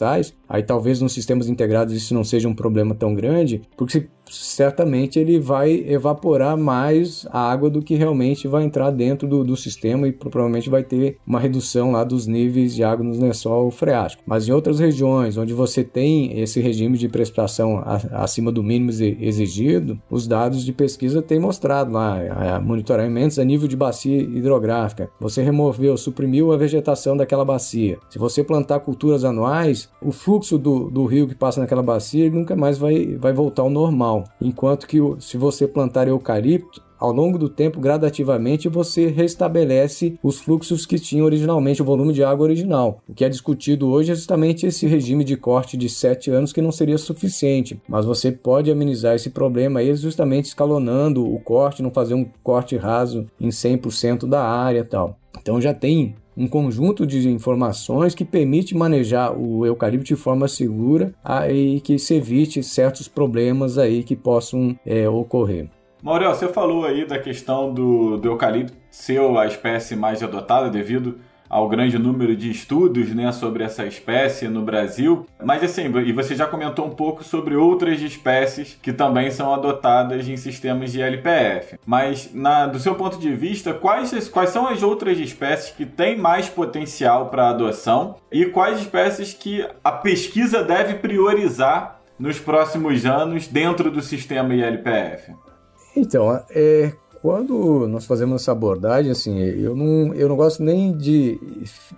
Aí 0.48 0.62
talvez 0.62 1.00
nos 1.00 1.12
sistemas 1.12 1.48
integrados 1.48 1.94
isso 1.94 2.14
não 2.14 2.24
seja 2.24 2.48
um 2.48 2.54
problema 2.54 2.94
tão 2.94 3.14
grande, 3.14 3.62
porque 3.76 4.08
certamente 4.30 5.18
ele 5.18 5.38
vai 5.38 5.84
evaporar 5.86 6.56
mais 6.56 7.26
água 7.30 7.70
do 7.70 7.82
que 7.82 7.94
realmente 7.94 8.48
vai 8.48 8.64
entrar 8.64 8.90
dentro 8.90 9.26
do, 9.26 9.44
do 9.44 9.56
sistema 9.56 10.06
e 10.08 10.12
provavelmente 10.12 10.70
vai 10.70 10.82
ter 10.82 11.18
uma 11.26 11.40
redução 11.40 11.92
lá 11.92 12.04
dos 12.04 12.26
níveis 12.26 12.74
de 12.74 12.84
água 12.84 13.04
no 13.04 13.18
lençol 13.18 13.70
freático. 13.70 14.22
Mas 14.26 14.48
em 14.48 14.52
outras 14.52 14.78
regiões 14.78 15.36
onde 15.36 15.52
você 15.52 15.82
tem 15.84 16.38
esse 16.40 16.60
regime 16.60 16.98
de 16.98 17.08
precipitação 17.08 17.82
acima 18.12 18.52
do 18.52 18.62
mínimo 18.62 18.90
exigido, 18.90 20.00
os 20.10 20.26
dados 20.26 20.64
de 20.64 20.72
pesquisa 20.72 21.22
têm 21.22 21.38
mostrado 21.38 21.92
lá 21.92 22.60
monitoramentos 22.62 23.38
a 23.38 23.44
nível 23.44 23.68
de 23.68 23.76
bacia 23.76 24.20
hidrográfica. 24.20 25.10
Você 25.20 25.42
removeu, 25.42 25.96
suprimiu 25.96 26.52
a 26.52 26.56
vegetação 26.56 27.16
daquela 27.16 27.44
bacia. 27.44 27.98
Se 28.08 28.18
você 28.18 28.42
plantar 28.42 28.80
culturas 28.80 29.24
anuais, 29.24 29.88
o 30.02 30.12
fluxo 30.12 30.58
do, 30.58 30.90
do 30.90 31.04
rio 31.04 31.28
que 31.28 31.34
passa 31.34 31.60
naquela 31.60 31.82
bacia 31.82 32.30
nunca 32.30 32.56
mais 32.56 32.78
vai, 32.78 33.16
vai 33.16 33.32
voltar 33.32 33.62
ao 33.62 33.70
normal. 33.70 34.17
Enquanto 34.40 34.86
que 34.86 34.98
se 35.20 35.36
você 35.36 35.66
plantar 35.66 36.08
eucalipto, 36.08 36.82
ao 36.98 37.12
longo 37.12 37.38
do 37.38 37.48
tempo, 37.48 37.80
gradativamente, 37.80 38.68
você 38.68 39.06
restabelece 39.06 40.18
os 40.20 40.40
fluxos 40.40 40.84
que 40.84 40.98
tinham 40.98 41.26
originalmente, 41.26 41.80
o 41.80 41.84
volume 41.84 42.12
de 42.12 42.24
água 42.24 42.44
original. 42.44 43.00
O 43.08 43.14
que 43.14 43.24
é 43.24 43.28
discutido 43.28 43.88
hoje 43.88 44.10
é 44.10 44.14
justamente 44.16 44.66
esse 44.66 44.86
regime 44.86 45.22
de 45.22 45.36
corte 45.36 45.76
de 45.76 45.88
7 45.88 46.30
anos 46.30 46.52
que 46.52 46.60
não 46.60 46.72
seria 46.72 46.98
suficiente, 46.98 47.80
mas 47.88 48.04
você 48.04 48.32
pode 48.32 48.70
amenizar 48.70 49.14
esse 49.14 49.30
problema 49.30 49.78
aí 49.78 49.94
justamente 49.94 50.46
escalonando 50.46 51.24
o 51.24 51.38
corte, 51.38 51.82
não 51.82 51.90
fazer 51.90 52.14
um 52.14 52.26
corte 52.42 52.76
raso 52.76 53.26
em 53.40 53.48
100% 53.48 54.26
da 54.26 54.42
área 54.42 54.84
tal. 54.84 55.16
Então 55.40 55.60
já 55.60 55.72
tem 55.72 56.16
um 56.38 56.46
conjunto 56.46 57.04
de 57.04 57.28
informações 57.28 58.14
que 58.14 58.24
permite 58.24 58.76
manejar 58.76 59.36
o 59.36 59.66
eucalipto 59.66 60.06
de 60.06 60.14
forma 60.14 60.46
segura 60.46 61.12
e 61.50 61.80
que 61.80 61.98
se 61.98 62.14
evite 62.14 62.62
certos 62.62 63.08
problemas 63.08 63.76
aí 63.76 64.04
que 64.04 64.14
possam 64.14 64.78
é, 64.86 65.08
ocorrer. 65.08 65.68
Maurel, 66.00 66.32
você 66.32 66.46
falou 66.46 66.84
aí 66.84 67.04
da 67.04 67.18
questão 67.18 67.74
do, 67.74 68.18
do 68.18 68.28
eucalipto 68.28 68.72
ser 68.88 69.20
a 69.20 69.46
espécie 69.46 69.96
mais 69.96 70.22
adotada 70.22 70.70
devido 70.70 71.18
ao 71.48 71.68
grande 71.68 71.98
número 71.98 72.36
de 72.36 72.50
estudos 72.50 73.14
né, 73.14 73.30
sobre 73.32 73.64
essa 73.64 73.84
espécie 73.86 74.48
no 74.48 74.62
Brasil. 74.62 75.26
Mas 75.42 75.62
assim, 75.62 75.84
e 76.00 76.12
você 76.12 76.34
já 76.34 76.46
comentou 76.46 76.86
um 76.86 76.90
pouco 76.90 77.24
sobre 77.24 77.56
outras 77.56 78.00
espécies 78.00 78.78
que 78.82 78.92
também 78.92 79.30
são 79.30 79.52
adotadas 79.52 80.28
em 80.28 80.36
sistemas 80.36 80.92
de 80.92 81.00
LPF. 81.00 81.78
Mas 81.86 82.30
na, 82.34 82.66
do 82.66 82.78
seu 82.78 82.94
ponto 82.94 83.18
de 83.18 83.32
vista, 83.32 83.72
quais, 83.72 84.28
quais 84.28 84.50
são 84.50 84.66
as 84.66 84.82
outras 84.82 85.18
espécies 85.18 85.74
que 85.74 85.86
têm 85.86 86.16
mais 86.16 86.48
potencial 86.48 87.28
para 87.28 87.48
adoção 87.48 88.16
e 88.30 88.46
quais 88.46 88.80
espécies 88.80 89.32
que 89.32 89.66
a 89.82 89.92
pesquisa 89.92 90.62
deve 90.62 90.94
priorizar 90.94 92.00
nos 92.18 92.38
próximos 92.38 93.06
anos 93.06 93.46
dentro 93.46 93.90
do 93.90 94.02
sistema 94.02 94.54
ILPF? 94.54 95.32
Então, 95.96 96.40
é, 96.50 96.92
quando 97.20 97.86
nós 97.88 98.06
fazemos 98.06 98.42
essa 98.42 98.52
abordagem, 98.52 99.10
assim, 99.10 99.38
eu 99.38 99.74
não, 99.74 100.14
eu 100.14 100.28
não 100.28 100.36
gosto 100.36 100.62
nem 100.62 100.96
de 100.96 101.38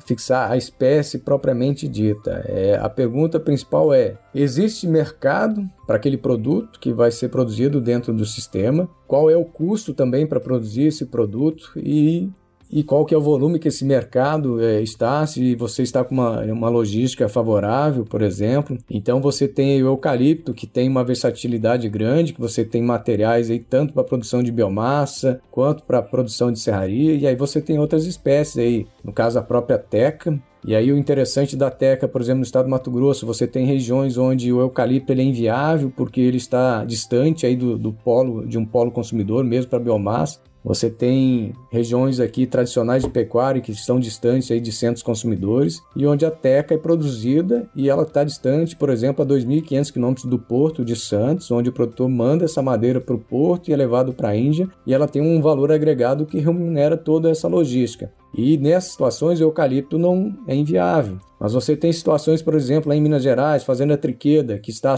fixar 0.06 0.50
a 0.50 0.56
espécie 0.56 1.18
propriamente 1.18 1.86
dita. 1.86 2.44
É, 2.48 2.78
a 2.80 2.88
pergunta 2.88 3.38
principal 3.38 3.92
é: 3.92 4.16
existe 4.34 4.86
mercado 4.86 5.68
para 5.86 5.96
aquele 5.96 6.16
produto 6.16 6.80
que 6.80 6.92
vai 6.92 7.10
ser 7.10 7.28
produzido 7.28 7.80
dentro 7.80 8.12
do 8.12 8.24
sistema? 8.24 8.88
Qual 9.06 9.30
é 9.30 9.36
o 9.36 9.44
custo 9.44 9.92
também 9.92 10.26
para 10.26 10.40
produzir 10.40 10.84
esse 10.84 11.06
produto? 11.06 11.72
E 11.76 12.30
e 12.70 12.82
qual 12.82 13.04
que 13.04 13.14
é 13.14 13.18
o 13.18 13.20
volume 13.20 13.58
que 13.58 13.68
esse 13.68 13.84
mercado 13.84 14.62
é, 14.62 14.80
está, 14.80 15.26
se 15.26 15.54
você 15.54 15.82
está 15.82 16.04
com 16.04 16.14
uma, 16.14 16.40
uma 16.44 16.68
logística 16.68 17.28
favorável, 17.28 18.04
por 18.04 18.22
exemplo. 18.22 18.78
Então 18.88 19.20
você 19.20 19.48
tem 19.48 19.82
o 19.82 19.88
eucalipto, 19.88 20.54
que 20.54 20.66
tem 20.66 20.88
uma 20.88 21.04
versatilidade 21.04 21.88
grande, 21.88 22.32
que 22.32 22.40
você 22.40 22.64
tem 22.64 22.82
materiais 22.82 23.50
aí 23.50 23.58
tanto 23.58 23.92
para 23.92 24.04
produção 24.04 24.42
de 24.42 24.52
biomassa, 24.52 25.40
quanto 25.50 25.82
para 25.82 26.02
produção 26.02 26.52
de 26.52 26.60
serraria, 26.60 27.14
e 27.14 27.26
aí 27.26 27.34
você 27.34 27.60
tem 27.60 27.78
outras 27.78 28.06
espécies 28.06 28.58
aí, 28.58 28.86
no 29.04 29.12
caso 29.12 29.38
a 29.38 29.42
própria 29.42 29.78
teca, 29.78 30.40
e 30.64 30.74
aí 30.74 30.92
o 30.92 30.98
interessante 30.98 31.56
da 31.56 31.70
teca, 31.70 32.06
por 32.06 32.20
exemplo, 32.20 32.40
no 32.40 32.44
estado 32.44 32.66
do 32.66 32.70
Mato 32.70 32.90
Grosso, 32.90 33.26
você 33.26 33.46
tem 33.46 33.64
regiões 33.64 34.18
onde 34.18 34.52
o 34.52 34.60
eucalipto 34.60 35.10
ele 35.10 35.22
é 35.22 35.24
inviável 35.24 35.90
porque 35.96 36.20
ele 36.20 36.36
está 36.36 36.84
distante 36.84 37.46
aí 37.46 37.56
do, 37.56 37.78
do 37.78 37.92
polo 37.92 38.46
de 38.46 38.58
um 38.58 38.66
polo 38.66 38.90
consumidor 38.90 39.42
mesmo 39.42 39.70
para 39.70 39.78
biomassa. 39.78 40.38
Você 40.62 40.90
tem 40.90 41.54
regiões 41.70 42.20
aqui 42.20 42.46
tradicionais 42.46 43.02
de 43.02 43.08
pecuária 43.08 43.62
que 43.62 43.72
estão 43.72 43.98
distantes 43.98 44.50
aí 44.50 44.60
de 44.60 44.70
centros 44.70 45.02
consumidores 45.02 45.82
e 45.96 46.06
onde 46.06 46.26
a 46.26 46.30
teca 46.30 46.74
é 46.74 46.78
produzida 46.78 47.66
e 47.74 47.88
ela 47.88 48.02
está 48.02 48.22
distante, 48.22 48.76
por 48.76 48.90
exemplo, 48.90 49.24
a 49.24 49.26
2.500 49.26 49.92
quilômetros 49.92 50.26
do 50.26 50.38
porto 50.38 50.84
de 50.84 50.94
Santos, 50.94 51.50
onde 51.50 51.70
o 51.70 51.72
produtor 51.72 52.08
manda 52.10 52.44
essa 52.44 52.60
madeira 52.60 53.00
para 53.00 53.14
o 53.14 53.18
porto 53.18 53.68
e 53.68 53.72
é 53.72 53.76
levado 53.76 54.12
para 54.12 54.28
a 54.28 54.36
Índia 54.36 54.68
e 54.86 54.92
ela 54.92 55.08
tem 55.08 55.22
um 55.22 55.40
valor 55.40 55.72
agregado 55.72 56.26
que 56.26 56.38
remunera 56.38 56.96
toda 56.96 57.30
essa 57.30 57.48
logística. 57.48 58.12
E 58.34 58.56
nessas 58.56 58.92
situações 58.92 59.40
o 59.40 59.44
eucalipto 59.44 59.98
não 59.98 60.36
é 60.46 60.54
inviável. 60.54 61.18
Mas 61.40 61.54
você 61.54 61.74
tem 61.74 61.90
situações, 61.90 62.42
por 62.42 62.54
exemplo, 62.54 62.90
lá 62.90 62.94
em 62.94 63.00
Minas 63.00 63.22
Gerais, 63.22 63.64
fazendo 63.64 63.94
a 63.94 63.96
Triqueda, 63.96 64.58
que 64.58 64.70
está 64.70 64.94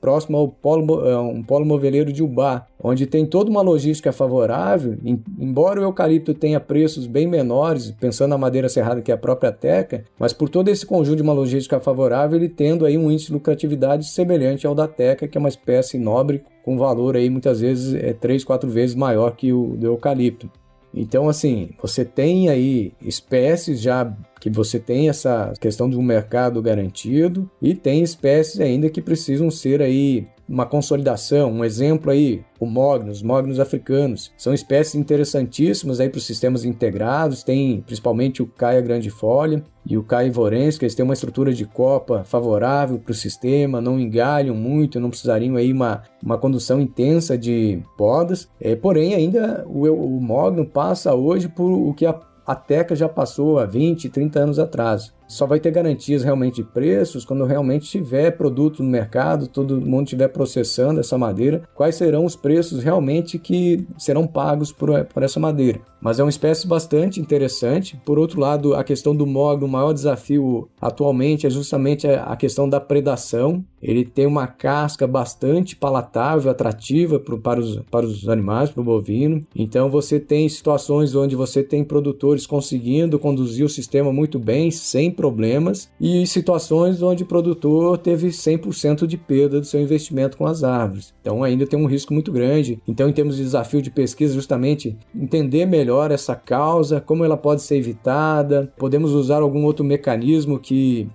próximo 0.00 0.38
ao 0.38 0.48
polo, 0.48 1.04
é, 1.04 1.18
um 1.18 1.42
polo 1.42 1.66
moveleiro 1.66 2.12
de 2.12 2.22
Ubá, 2.22 2.66
onde 2.80 3.04
tem 3.04 3.26
toda 3.26 3.50
uma 3.50 3.62
logística 3.62 4.12
favorável, 4.12 4.96
embora 5.36 5.80
o 5.80 5.82
eucalipto 5.82 6.32
tenha 6.32 6.60
preços 6.60 7.08
bem 7.08 7.26
menores, 7.26 7.90
pensando 7.90 8.30
na 8.30 8.38
madeira 8.38 8.68
serrada 8.68 9.02
que 9.02 9.10
é 9.10 9.14
a 9.14 9.18
própria 9.18 9.50
teca, 9.50 10.04
mas 10.16 10.32
por 10.32 10.48
todo 10.48 10.68
esse 10.68 10.86
conjunto 10.86 11.16
de 11.16 11.22
uma 11.22 11.32
logística 11.32 11.80
favorável, 11.80 12.38
ele 12.38 12.48
tendo 12.48 12.86
aí 12.86 12.96
um 12.96 13.10
índice 13.10 13.26
de 13.26 13.32
lucratividade 13.32 14.06
semelhante 14.06 14.68
ao 14.68 14.74
da 14.74 14.86
teca, 14.86 15.26
que 15.26 15.36
é 15.36 15.40
uma 15.40 15.48
espécie 15.48 15.98
nobre 15.98 16.44
com 16.64 16.78
valor 16.78 17.16
aí 17.16 17.28
muitas 17.28 17.60
vezes 17.60 17.94
é 17.94 18.12
três, 18.12 18.44
quatro 18.44 18.70
vezes 18.70 18.94
maior 18.94 19.36
que 19.36 19.52
o 19.52 19.76
do 19.76 19.86
eucalipto. 19.86 20.48
Então, 20.96 21.28
assim, 21.28 21.68
você 21.80 22.06
tem 22.06 22.48
aí 22.48 22.94
espécies 23.02 23.82
já 23.82 24.10
que 24.40 24.48
você 24.48 24.80
tem 24.80 25.10
essa 25.10 25.52
questão 25.60 25.90
de 25.90 25.96
um 25.96 26.02
mercado 26.02 26.62
garantido 26.62 27.50
e 27.60 27.74
tem 27.74 28.02
espécies 28.02 28.60
ainda 28.60 28.88
que 28.88 29.02
precisam 29.02 29.50
ser 29.50 29.82
aí 29.82 30.26
uma 30.48 30.66
consolidação. 30.66 31.50
Um 31.52 31.64
exemplo 31.64 32.10
aí, 32.10 32.42
o 32.58 32.66
mognos, 32.66 33.22
mognos 33.22 33.58
africanos. 33.58 34.32
São 34.36 34.54
espécies 34.54 34.94
interessantíssimas 34.94 36.00
aí 36.00 36.08
para 36.08 36.18
os 36.18 36.26
sistemas 36.26 36.64
integrados, 36.64 37.42
tem 37.42 37.80
principalmente 37.80 38.42
o 38.42 38.46
caia 38.46 38.80
grande 38.80 39.10
folha 39.10 39.62
e 39.84 39.96
o 39.96 40.02
caia 40.02 40.26
ivorense, 40.26 40.78
que 40.78 40.84
eles 40.84 40.94
têm 40.94 41.04
uma 41.04 41.14
estrutura 41.14 41.52
de 41.52 41.64
copa 41.64 42.24
favorável 42.24 42.98
para 42.98 43.12
o 43.12 43.14
sistema, 43.14 43.80
não 43.80 43.98
engalham 43.98 44.54
muito, 44.54 45.00
não 45.00 45.10
precisariam 45.10 45.56
aí 45.56 45.72
uma, 45.72 46.02
uma 46.22 46.38
condução 46.38 46.80
intensa 46.80 47.36
de 47.36 47.82
podas. 47.96 48.48
É, 48.60 48.74
porém, 48.74 49.14
ainda 49.14 49.64
o, 49.66 49.86
o 49.86 50.20
mogno 50.20 50.64
passa 50.64 51.14
hoje 51.14 51.48
por 51.48 51.70
o 51.70 51.94
que 51.94 52.06
a 52.06 52.14
a 52.46 52.54
Teca 52.54 52.94
já 52.94 53.08
passou 53.08 53.58
há 53.58 53.66
20, 53.66 54.08
30 54.08 54.38
anos 54.38 54.58
atrás. 54.58 55.12
Só 55.28 55.46
vai 55.46 55.60
ter 55.60 55.70
garantias 55.70 56.22
realmente 56.22 56.56
de 56.56 56.64
preços 56.64 57.24
quando 57.24 57.44
realmente 57.44 57.88
tiver 57.88 58.32
produto 58.32 58.82
no 58.82 58.88
mercado, 58.88 59.48
todo 59.48 59.80
mundo 59.80 60.04
estiver 60.04 60.28
processando 60.28 61.00
essa 61.00 61.18
madeira, 61.18 61.62
quais 61.74 61.96
serão 61.96 62.24
os 62.24 62.36
preços 62.36 62.82
realmente 62.82 63.38
que 63.38 63.86
serão 63.98 64.26
pagos 64.26 64.72
por, 64.72 65.04
por 65.04 65.22
essa 65.22 65.40
madeira. 65.40 65.80
Mas 66.00 66.20
é 66.20 66.22
uma 66.22 66.30
espécie 66.30 66.68
bastante 66.68 67.20
interessante. 67.20 68.00
Por 68.04 68.16
outro 68.16 68.38
lado, 68.38 68.74
a 68.74 68.84
questão 68.84 69.16
do 69.16 69.26
mogno, 69.26 69.66
o 69.66 69.68
maior 69.68 69.92
desafio 69.92 70.68
atualmente 70.80 71.48
é 71.48 71.50
justamente 71.50 72.06
a 72.06 72.36
questão 72.36 72.68
da 72.68 72.78
predação. 72.78 73.64
Ele 73.82 74.04
tem 74.04 74.24
uma 74.24 74.46
casca 74.46 75.06
bastante 75.06 75.74
palatável, 75.74 76.50
atrativa 76.50 77.18
para 77.18 77.58
os, 77.58 77.80
para 77.90 78.06
os 78.06 78.28
animais, 78.28 78.70
para 78.70 78.80
o 78.80 78.84
bovino. 78.84 79.44
Então 79.54 79.90
você 79.90 80.20
tem 80.20 80.48
situações 80.48 81.14
onde 81.14 81.34
você 81.34 81.62
tem 81.62 81.82
produtores 81.82 82.46
conseguindo 82.46 83.18
conduzir 83.18 83.64
o 83.64 83.68
sistema 83.68 84.12
muito 84.12 84.38
bem, 84.38 84.70
sem 84.70 85.10
problemas, 85.16 85.90
e 86.00 86.26
situações 86.26 87.02
onde 87.02 87.24
o 87.24 87.26
produtor 87.26 87.98
teve 87.98 88.28
100% 88.28 89.06
de 89.06 89.16
perda 89.16 89.60
do 89.60 89.66
seu 89.66 89.80
investimento 89.80 90.36
com 90.36 90.46
as 90.46 90.62
árvores. 90.62 91.14
Então 91.20 91.42
ainda 91.42 91.66
tem 91.66 91.78
um 91.78 91.86
risco 91.86 92.12
muito 92.14 92.30
grande. 92.30 92.80
Então, 92.86 93.08
em 93.08 93.12
termos 93.12 93.36
de 93.36 93.42
desafio 93.42 93.82
de 93.82 93.90
pesquisa, 93.90 94.34
justamente 94.34 94.96
entender 95.14 95.66
melhor 95.66 96.10
essa 96.10 96.36
causa, 96.36 97.00
como 97.00 97.24
ela 97.24 97.36
pode 97.36 97.62
ser 97.62 97.76
evitada, 97.76 98.72
podemos 98.76 99.12
usar 99.12 99.42
algum 99.42 99.64
outro 99.64 99.84
mecanismo 99.84 100.58
que 100.58 101.08